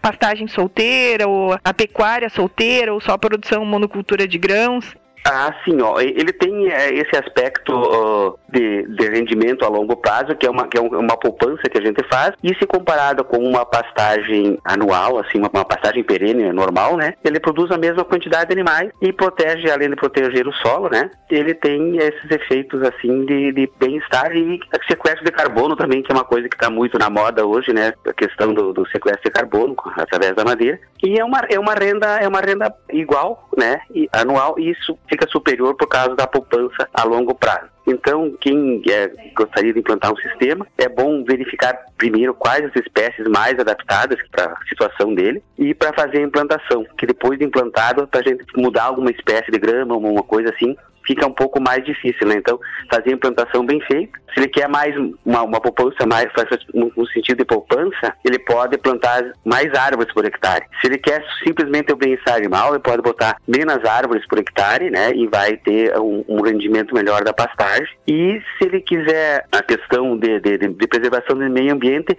pastagem 0.00 0.48
solteira, 0.48 1.28
ou 1.28 1.58
a 1.62 1.74
pecuária 1.74 2.30
solteira, 2.30 2.94
ou 2.94 2.98
só 2.98 3.12
a 3.12 3.18
produção 3.18 3.62
monocultura 3.66 4.26
de 4.26 4.38
grãos? 4.38 4.96
Ah, 5.26 5.54
sim, 5.64 5.80
ó. 5.80 5.98
Ele 6.00 6.32
tem 6.32 6.70
é, 6.70 6.92
esse 6.92 7.16
aspecto 7.16 7.72
uh, 7.72 8.38
de, 8.46 8.86
de, 8.88 9.08
rendimento 9.08 9.64
a 9.64 9.68
longo 9.68 9.96
prazo, 9.96 10.36
que 10.36 10.46
é, 10.46 10.50
uma, 10.50 10.68
que 10.68 10.76
é 10.76 10.80
uma 10.80 11.16
poupança 11.16 11.62
que 11.62 11.78
a 11.78 11.80
gente 11.80 12.06
faz, 12.12 12.34
e 12.42 12.54
se 12.56 12.66
comparado 12.66 13.24
com 13.24 13.38
uma 13.38 13.64
pastagem 13.64 14.58
anual, 14.64 15.18
assim, 15.18 15.38
uma, 15.38 15.50
uma, 15.50 15.64
pastagem 15.64 16.04
perene 16.04 16.52
normal, 16.52 16.98
né? 16.98 17.14
Ele 17.24 17.40
produz 17.40 17.70
a 17.70 17.78
mesma 17.78 18.04
quantidade 18.04 18.48
de 18.48 18.52
animais 18.52 18.90
e 19.00 19.12
protege, 19.14 19.70
além 19.70 19.88
de 19.88 19.96
proteger 19.96 20.46
o 20.46 20.52
solo, 20.52 20.90
né? 20.90 21.10
Ele 21.30 21.54
tem 21.54 21.96
esses 21.96 22.30
efeitos, 22.30 22.82
assim, 22.82 23.24
de, 23.24 23.52
de 23.52 23.70
bem-estar 23.78 24.36
e 24.36 24.60
sequestro 24.86 25.24
de 25.24 25.32
carbono 25.32 25.74
também, 25.74 26.02
que 26.02 26.12
é 26.12 26.14
uma 26.14 26.24
coisa 26.24 26.48
que 26.50 26.56
está 26.56 26.68
muito 26.68 26.98
na 26.98 27.08
moda 27.08 27.46
hoje, 27.46 27.72
né? 27.72 27.94
A 28.06 28.12
questão 28.12 28.52
do, 28.52 28.74
do, 28.74 28.86
sequestro 28.88 29.24
de 29.24 29.30
carbono 29.30 29.74
através 29.96 30.34
da 30.34 30.44
madeira. 30.44 30.78
E 31.02 31.18
é 31.18 31.24
uma, 31.24 31.40
é 31.48 31.58
uma 31.58 31.72
renda, 31.72 32.18
é 32.18 32.28
uma 32.28 32.40
renda 32.40 32.74
igual, 32.90 33.48
né? 33.56 33.80
E, 33.94 34.06
anual, 34.12 34.58
e 34.58 34.70
isso 34.70 34.98
fica 35.14 35.28
superior 35.28 35.76
por 35.76 35.86
causa 35.86 36.14
da 36.16 36.26
poupança 36.26 36.88
a 36.92 37.04
longo 37.04 37.34
prazo. 37.34 37.68
Então, 37.86 38.34
quem 38.40 38.82
é, 38.88 39.08
gostaria 39.34 39.72
de 39.72 39.78
implantar 39.78 40.12
um 40.12 40.16
sistema, 40.16 40.66
é 40.76 40.88
bom 40.88 41.22
verificar 41.22 41.78
primeiro 41.96 42.34
quais 42.34 42.64
as 42.64 42.74
espécies 42.76 43.26
mais 43.28 43.58
adaptadas 43.58 44.18
para 44.30 44.46
a 44.46 44.68
situação 44.68 45.14
dele 45.14 45.42
e 45.58 45.74
para 45.74 45.92
fazer 45.92 46.18
a 46.18 46.22
implantação, 46.22 46.84
que 46.98 47.06
depois 47.06 47.38
de 47.38 47.44
implantado, 47.44 48.06
para 48.08 48.20
a 48.20 48.22
gente 48.22 48.44
mudar 48.56 48.84
alguma 48.84 49.10
espécie 49.10 49.50
de 49.50 49.58
grama, 49.58 49.96
uma 49.96 50.22
coisa 50.22 50.50
assim, 50.50 50.76
fica 51.06 51.26
um 51.26 51.32
pouco 51.32 51.60
mais 51.60 51.84
difícil, 51.84 52.26
né? 52.26 52.36
Então, 52.36 52.58
fazer 52.90 53.10
a 53.10 53.14
implantação 53.14 53.64
bem 53.64 53.80
feita. 53.80 54.18
Se 54.32 54.40
ele 54.40 54.48
quer 54.48 54.68
mais 54.68 54.94
uma, 55.24 55.42
uma 55.42 55.60
poupança, 55.60 56.06
mais 56.06 56.28
no 56.74 57.06
sentido 57.08 57.38
de 57.38 57.44
poupança, 57.44 58.14
ele 58.24 58.38
pode 58.38 58.76
plantar 58.78 59.22
mais 59.44 59.72
árvores 59.74 60.12
por 60.12 60.24
hectare. 60.24 60.64
Se 60.80 60.88
ele 60.88 60.98
quer 60.98 61.24
simplesmente 61.46 61.92
o 61.92 61.96
bem-estar 61.96 62.36
animal, 62.36 62.70
ele 62.70 62.82
pode 62.82 63.02
botar 63.02 63.36
menos 63.46 63.84
árvores 63.84 64.26
por 64.26 64.38
hectare, 64.38 64.90
né? 64.90 65.12
E 65.14 65.26
vai 65.28 65.56
ter 65.56 65.96
um, 65.98 66.24
um 66.28 66.42
rendimento 66.42 66.94
melhor 66.94 67.22
da 67.22 67.32
pastagem. 67.32 67.88
E 68.08 68.42
se 68.58 68.66
ele 68.66 68.80
quiser 68.80 69.46
a 69.52 69.62
questão 69.62 70.16
de, 70.16 70.40
de, 70.40 70.58
de 70.58 70.86
preservação 70.86 71.36
do 71.36 71.48
meio 71.48 71.72
ambiente, 71.72 72.16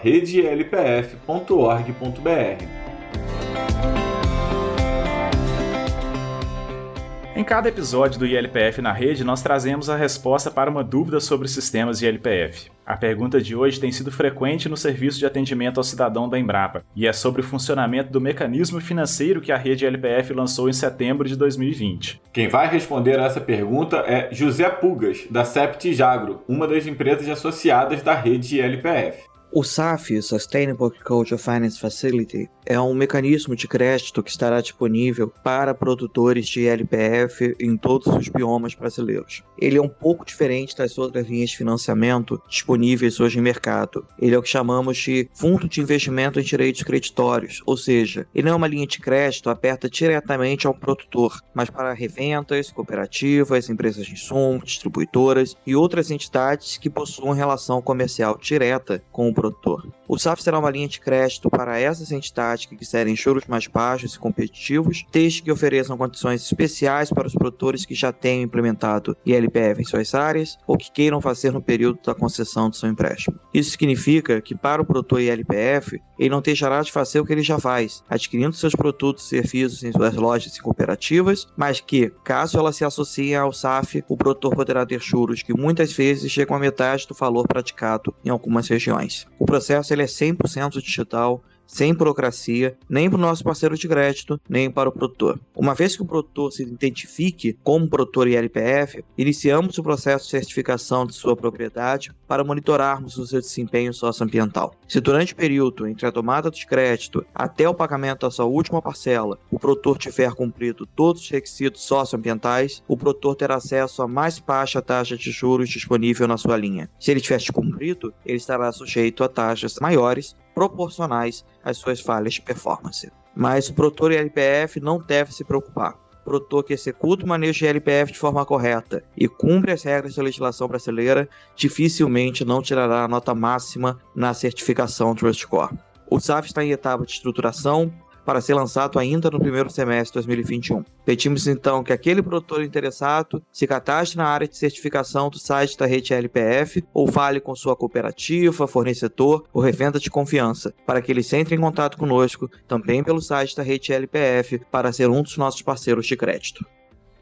Em 7.40 7.44
cada 7.44 7.70
episódio 7.70 8.18
do 8.18 8.26
ILPF 8.26 8.82
na 8.82 8.92
rede, 8.92 9.24
nós 9.24 9.40
trazemos 9.40 9.88
a 9.88 9.96
resposta 9.96 10.50
para 10.50 10.70
uma 10.70 10.84
dúvida 10.84 11.20
sobre 11.20 11.48
sistemas 11.48 12.02
ILPF. 12.02 12.70
A 12.84 12.98
pergunta 12.98 13.40
de 13.40 13.56
hoje 13.56 13.80
tem 13.80 13.90
sido 13.90 14.12
frequente 14.12 14.68
no 14.68 14.76
serviço 14.76 15.18
de 15.18 15.24
atendimento 15.24 15.78
ao 15.78 15.84
cidadão 15.84 16.28
da 16.28 16.38
Embrapa 16.38 16.84
e 16.94 17.06
é 17.06 17.12
sobre 17.14 17.40
o 17.40 17.44
funcionamento 17.44 18.12
do 18.12 18.20
mecanismo 18.20 18.78
financeiro 18.78 19.40
que 19.40 19.52
a 19.52 19.56
rede 19.56 19.86
ILPF 19.86 20.34
lançou 20.34 20.68
em 20.68 20.74
setembro 20.74 21.26
de 21.26 21.34
2020. 21.34 22.20
Quem 22.30 22.46
vai 22.46 22.68
responder 22.68 23.18
a 23.18 23.24
essa 23.24 23.40
pergunta 23.40 24.04
é 24.06 24.28
José 24.30 24.68
Pugas, 24.68 25.26
da 25.30 25.42
Sept 25.42 25.94
Jagro, 25.94 26.42
uma 26.46 26.68
das 26.68 26.86
empresas 26.86 27.26
associadas 27.26 28.02
da 28.02 28.12
rede 28.12 28.60
ILPF. 28.60 29.29
O 29.52 29.64
SAF, 29.64 30.22
Sustainable 30.22 30.86
Agriculture 30.86 31.36
Finance 31.36 31.76
Facility, 31.76 32.48
é 32.64 32.80
um 32.80 32.94
mecanismo 32.94 33.56
de 33.56 33.66
crédito 33.66 34.22
que 34.22 34.30
estará 34.30 34.60
disponível 34.60 35.26
para 35.42 35.74
produtores 35.74 36.46
de 36.46 36.68
LPF 36.68 37.56
em 37.58 37.76
todos 37.76 38.06
os 38.14 38.28
biomas 38.28 38.74
brasileiros. 38.74 39.42
Ele 39.58 39.76
é 39.76 39.82
um 39.82 39.88
pouco 39.88 40.24
diferente 40.24 40.76
das 40.76 40.96
outras 40.96 41.26
linhas 41.26 41.50
de 41.50 41.56
financiamento 41.56 42.40
disponíveis 42.48 43.18
hoje 43.18 43.40
em 43.40 43.42
mercado. 43.42 44.06
Ele 44.20 44.36
é 44.36 44.38
o 44.38 44.42
que 44.42 44.48
chamamos 44.48 44.96
de 44.98 45.28
Fundo 45.34 45.68
de 45.68 45.80
Investimento 45.80 46.38
em 46.38 46.44
Direitos 46.44 46.84
Creditórios, 46.84 47.60
ou 47.66 47.76
seja, 47.76 48.28
ele 48.32 48.46
não 48.46 48.52
é 48.52 48.56
uma 48.56 48.68
linha 48.68 48.86
de 48.86 49.00
crédito 49.00 49.50
aberta 49.50 49.90
diretamente 49.90 50.68
ao 50.68 50.74
produtor, 50.74 51.40
mas 51.52 51.68
para 51.68 51.92
reventas, 51.92 52.70
cooperativas, 52.70 53.68
empresas 53.68 54.06
de 54.06 54.12
insumos, 54.12 54.62
distribuidoras 54.64 55.56
e 55.66 55.74
outras 55.74 56.12
entidades 56.12 56.78
que 56.78 56.88
possuam 56.88 57.32
relação 57.32 57.82
comercial 57.82 58.38
direta 58.40 59.02
com 59.10 59.28
o 59.28 59.39
produtor. 59.40 59.90
O 60.06 60.18
SAF 60.18 60.42
será 60.42 60.58
uma 60.58 60.70
linha 60.70 60.86
de 60.86 61.00
crédito 61.00 61.48
para 61.48 61.78
essas 61.78 62.12
entidades 62.12 62.66
que 62.66 62.76
quiserem 62.76 63.16
juros 63.16 63.46
mais 63.46 63.66
baixos 63.66 64.14
e 64.14 64.18
competitivos, 64.18 65.06
desde 65.10 65.42
que 65.42 65.50
ofereçam 65.50 65.96
condições 65.96 66.42
especiais 66.42 67.10
para 67.10 67.26
os 67.26 67.32
produtores 67.32 67.86
que 67.86 67.94
já 67.94 68.12
tenham 68.12 68.42
implementado 68.42 69.16
ILPF 69.24 69.80
em 69.80 69.84
suas 69.84 70.14
áreas 70.14 70.58
ou 70.66 70.76
que 70.76 70.90
queiram 70.90 71.20
fazer 71.22 71.52
no 71.52 71.62
período 71.62 72.00
da 72.04 72.14
concessão 72.14 72.68
do 72.68 72.76
seu 72.76 72.90
empréstimo. 72.90 73.38
Isso 73.54 73.70
significa 73.70 74.40
que 74.42 74.54
para 74.54 74.82
o 74.82 74.84
produtor 74.84 75.22
ILPF, 75.22 76.00
ele 76.18 76.28
não 76.28 76.42
deixará 76.42 76.82
de 76.82 76.92
fazer 76.92 77.20
o 77.20 77.24
que 77.24 77.32
ele 77.32 77.42
já 77.42 77.58
faz, 77.58 78.04
adquirindo 78.10 78.54
seus 78.54 78.74
produtos 78.74 79.24
e 79.24 79.28
serviços 79.28 79.82
em 79.82 79.92
suas 79.92 80.14
lojas 80.14 80.54
e 80.54 80.60
cooperativas, 80.60 81.46
mas 81.56 81.80
que, 81.80 82.12
caso 82.22 82.58
ela 82.58 82.72
se 82.72 82.84
associe 82.84 83.34
ao 83.34 83.52
SAF, 83.52 84.04
o 84.06 84.16
produtor 84.16 84.54
poderá 84.54 84.84
ter 84.84 85.00
juros 85.00 85.42
que 85.42 85.54
muitas 85.54 85.92
vezes 85.92 86.30
chegam 86.30 86.56
a 86.56 86.60
metade 86.60 87.06
do 87.06 87.14
valor 87.14 87.48
praticado 87.48 88.14
em 88.24 88.28
algumas 88.28 88.68
regiões. 88.68 89.26
O 89.40 89.46
processo 89.46 89.94
ele 89.94 90.02
é 90.02 90.06
100% 90.06 90.82
digital, 90.82 91.42
sem 91.70 91.94
burocracia, 91.94 92.76
nem 92.88 93.08
para 93.08 93.16
o 93.16 93.20
nosso 93.20 93.44
parceiro 93.44 93.76
de 93.76 93.86
crédito, 93.86 94.40
nem 94.48 94.68
para 94.68 94.88
o 94.88 94.92
produtor. 94.92 95.38
Uma 95.54 95.72
vez 95.72 95.94
que 95.94 96.02
o 96.02 96.06
produtor 96.06 96.52
se 96.52 96.64
identifique 96.64 97.56
como 97.62 97.88
produtor 97.88 98.26
ILPF, 98.26 99.04
iniciamos 99.16 99.78
o 99.78 99.82
processo 99.82 100.24
de 100.24 100.32
certificação 100.32 101.06
de 101.06 101.14
sua 101.14 101.36
propriedade 101.36 102.12
para 102.26 102.42
monitorarmos 102.42 103.16
o 103.16 103.26
seu 103.26 103.40
desempenho 103.40 103.94
socioambiental. 103.94 104.74
Se 104.88 105.00
durante 105.00 105.32
o 105.32 105.36
período 105.36 105.86
entre 105.86 106.06
a 106.06 106.12
tomada 106.12 106.50
de 106.50 106.66
crédito 106.66 107.24
até 107.32 107.68
o 107.68 107.74
pagamento 107.74 108.22
da 108.22 108.30
sua 108.30 108.46
última 108.46 108.82
parcela, 108.82 109.38
o 109.48 109.58
produtor 109.58 109.96
tiver 109.96 110.32
cumprido 110.32 110.84
todos 110.84 111.22
os 111.22 111.30
requisitos 111.30 111.82
socioambientais, 111.82 112.82
o 112.88 112.96
produtor 112.96 113.36
terá 113.36 113.54
acesso 113.54 114.02
à 114.02 114.08
mais 114.08 114.40
baixa 114.40 114.82
taxa 114.82 115.16
de 115.16 115.30
juros 115.30 115.68
disponível 115.68 116.26
na 116.26 116.36
sua 116.36 116.56
linha. 116.56 116.90
Se 116.98 117.12
ele 117.12 117.20
tiver 117.20 117.40
cumprido, 117.52 118.12
ele 118.26 118.38
estará 118.38 118.72
sujeito 118.72 119.22
a 119.22 119.28
taxas 119.28 119.76
maiores 119.80 120.34
proporcionais 120.68 121.44
às 121.64 121.78
suas 121.78 122.00
falhas 122.00 122.34
de 122.34 122.42
performance. 122.42 123.10
Mas 123.34 123.68
o 123.68 123.74
produtor 123.74 124.12
LPF 124.12 124.80
não 124.80 124.98
deve 124.98 125.32
se 125.32 125.44
preocupar. 125.44 125.94
O 126.20 126.24
produtor 126.24 126.64
que 126.64 126.74
executa 126.74 127.24
o 127.24 127.28
manejo 127.28 127.60
de 127.60 127.66
LPF 127.66 128.12
de 128.12 128.18
forma 128.18 128.44
correta 128.44 129.02
e 129.16 129.26
cumpre 129.26 129.72
as 129.72 129.82
regras 129.82 130.14
da 130.14 130.22
legislação 130.22 130.68
brasileira 130.68 131.28
dificilmente 131.56 132.44
não 132.44 132.60
tirará 132.60 133.04
a 133.04 133.08
nota 133.08 133.34
máxima 133.34 133.98
na 134.14 134.34
certificação 134.34 135.14
Trust 135.14 135.46
Core. 135.46 135.78
O 136.10 136.20
SAF 136.20 136.48
está 136.48 136.62
em 136.62 136.72
etapa 136.72 137.06
de 137.06 137.12
estruturação, 137.12 137.90
para 138.30 138.40
ser 138.40 138.54
lançado 138.54 138.96
ainda 138.96 139.28
no 139.28 139.40
primeiro 139.40 139.68
semestre 139.68 140.12
de 140.12 140.24
2021. 140.28 140.84
Pedimos 141.04 141.48
então 141.48 141.82
que 141.82 141.92
aquele 141.92 142.22
produtor 142.22 142.62
interessado 142.62 143.42
se 143.50 143.66
cadastre 143.66 144.18
na 144.18 144.24
área 144.24 144.46
de 144.46 144.56
certificação 144.56 145.28
do 145.28 145.36
site 145.36 145.76
da 145.76 145.84
rede 145.84 146.14
LPF 146.14 146.84
ou 146.94 147.08
fale 147.08 147.40
com 147.40 147.56
sua 147.56 147.74
cooperativa, 147.74 148.68
fornecedor 148.68 149.48
ou 149.52 149.60
revenda 149.60 149.98
de 149.98 150.08
confiança, 150.08 150.72
para 150.86 151.02
que 151.02 151.10
eles 151.10 151.32
entrem 151.32 151.58
em 151.58 151.60
contato 151.60 151.98
conosco 151.98 152.48
também 152.68 153.02
pelo 153.02 153.20
site 153.20 153.56
da 153.56 153.64
rede 153.64 153.92
LPF 153.92 154.60
para 154.70 154.92
ser 154.92 155.10
um 155.10 155.24
dos 155.24 155.36
nossos 155.36 155.62
parceiros 155.62 156.06
de 156.06 156.16
crédito. 156.16 156.64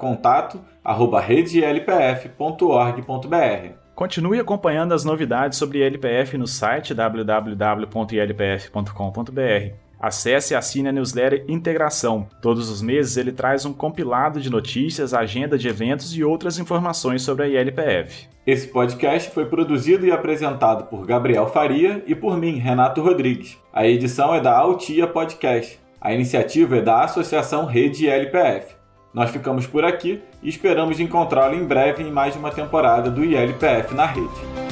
contato@redelpf.org.br. 0.85 3.83
Continue 3.95 4.41
acompanhando 4.41 4.95
as 4.95 5.05
novidades 5.05 5.59
sobre 5.59 5.83
LPF 5.83 6.39
no 6.39 6.47
site 6.47 6.95
www.ilpf.com.br. 6.95 9.75
Acesse 10.01 10.53
e 10.53 10.57
assine 10.57 10.89
a 10.89 10.93
newsletter 10.93 11.45
Integração. 11.47 12.27
Todos 12.41 12.69
os 12.69 12.83
meses 12.83 13.17
ele 13.17 13.31
traz 13.31 13.65
um 13.65 13.73
compilado 13.73 14.41
de 14.41 14.51
notícias, 14.51 15.15
agenda 15.15 15.57
de 15.57 15.69
eventos 15.69 16.17
e 16.17 16.25
outras 16.25 16.59
informações 16.59 17.23
sobre 17.23 17.45
a 17.45 17.49
ILPF. 17.49 18.27
Esse 18.45 18.67
podcast 18.67 19.31
foi 19.31 19.47
produzido 19.47 20.05
e 20.05 20.11
apresentado 20.11 20.87
por 20.87 21.07
Gabriel 21.07 21.47
Faria 21.47 22.03
e 22.05 22.17
por 22.17 22.37
mim, 22.37 22.57
Renato 22.57 23.01
Rodrigues. 23.01 23.57
A 23.73 23.87
edição 23.87 24.35
é 24.35 24.41
da 24.41 24.59
Altia 24.59 25.07
Podcast. 25.07 25.79
A 26.01 26.13
iniciativa 26.13 26.79
é 26.79 26.83
da 26.83 27.05
Associação 27.05 27.67
Rede 27.67 28.07
ILPF. 28.07 28.82
Nós 29.13 29.31
ficamos 29.31 29.67
por 29.67 29.85
aqui 29.85 30.23
e 30.43 30.49
esperamos 30.49 30.99
encontrá-lo 30.99 31.55
em 31.55 31.65
breve 31.65 32.03
em 32.03 32.11
mais 32.11 32.35
uma 32.35 32.51
temporada 32.51 33.11
do 33.11 33.23
ILPF 33.23 33.95
na 33.95 34.07
rede. 34.07 34.72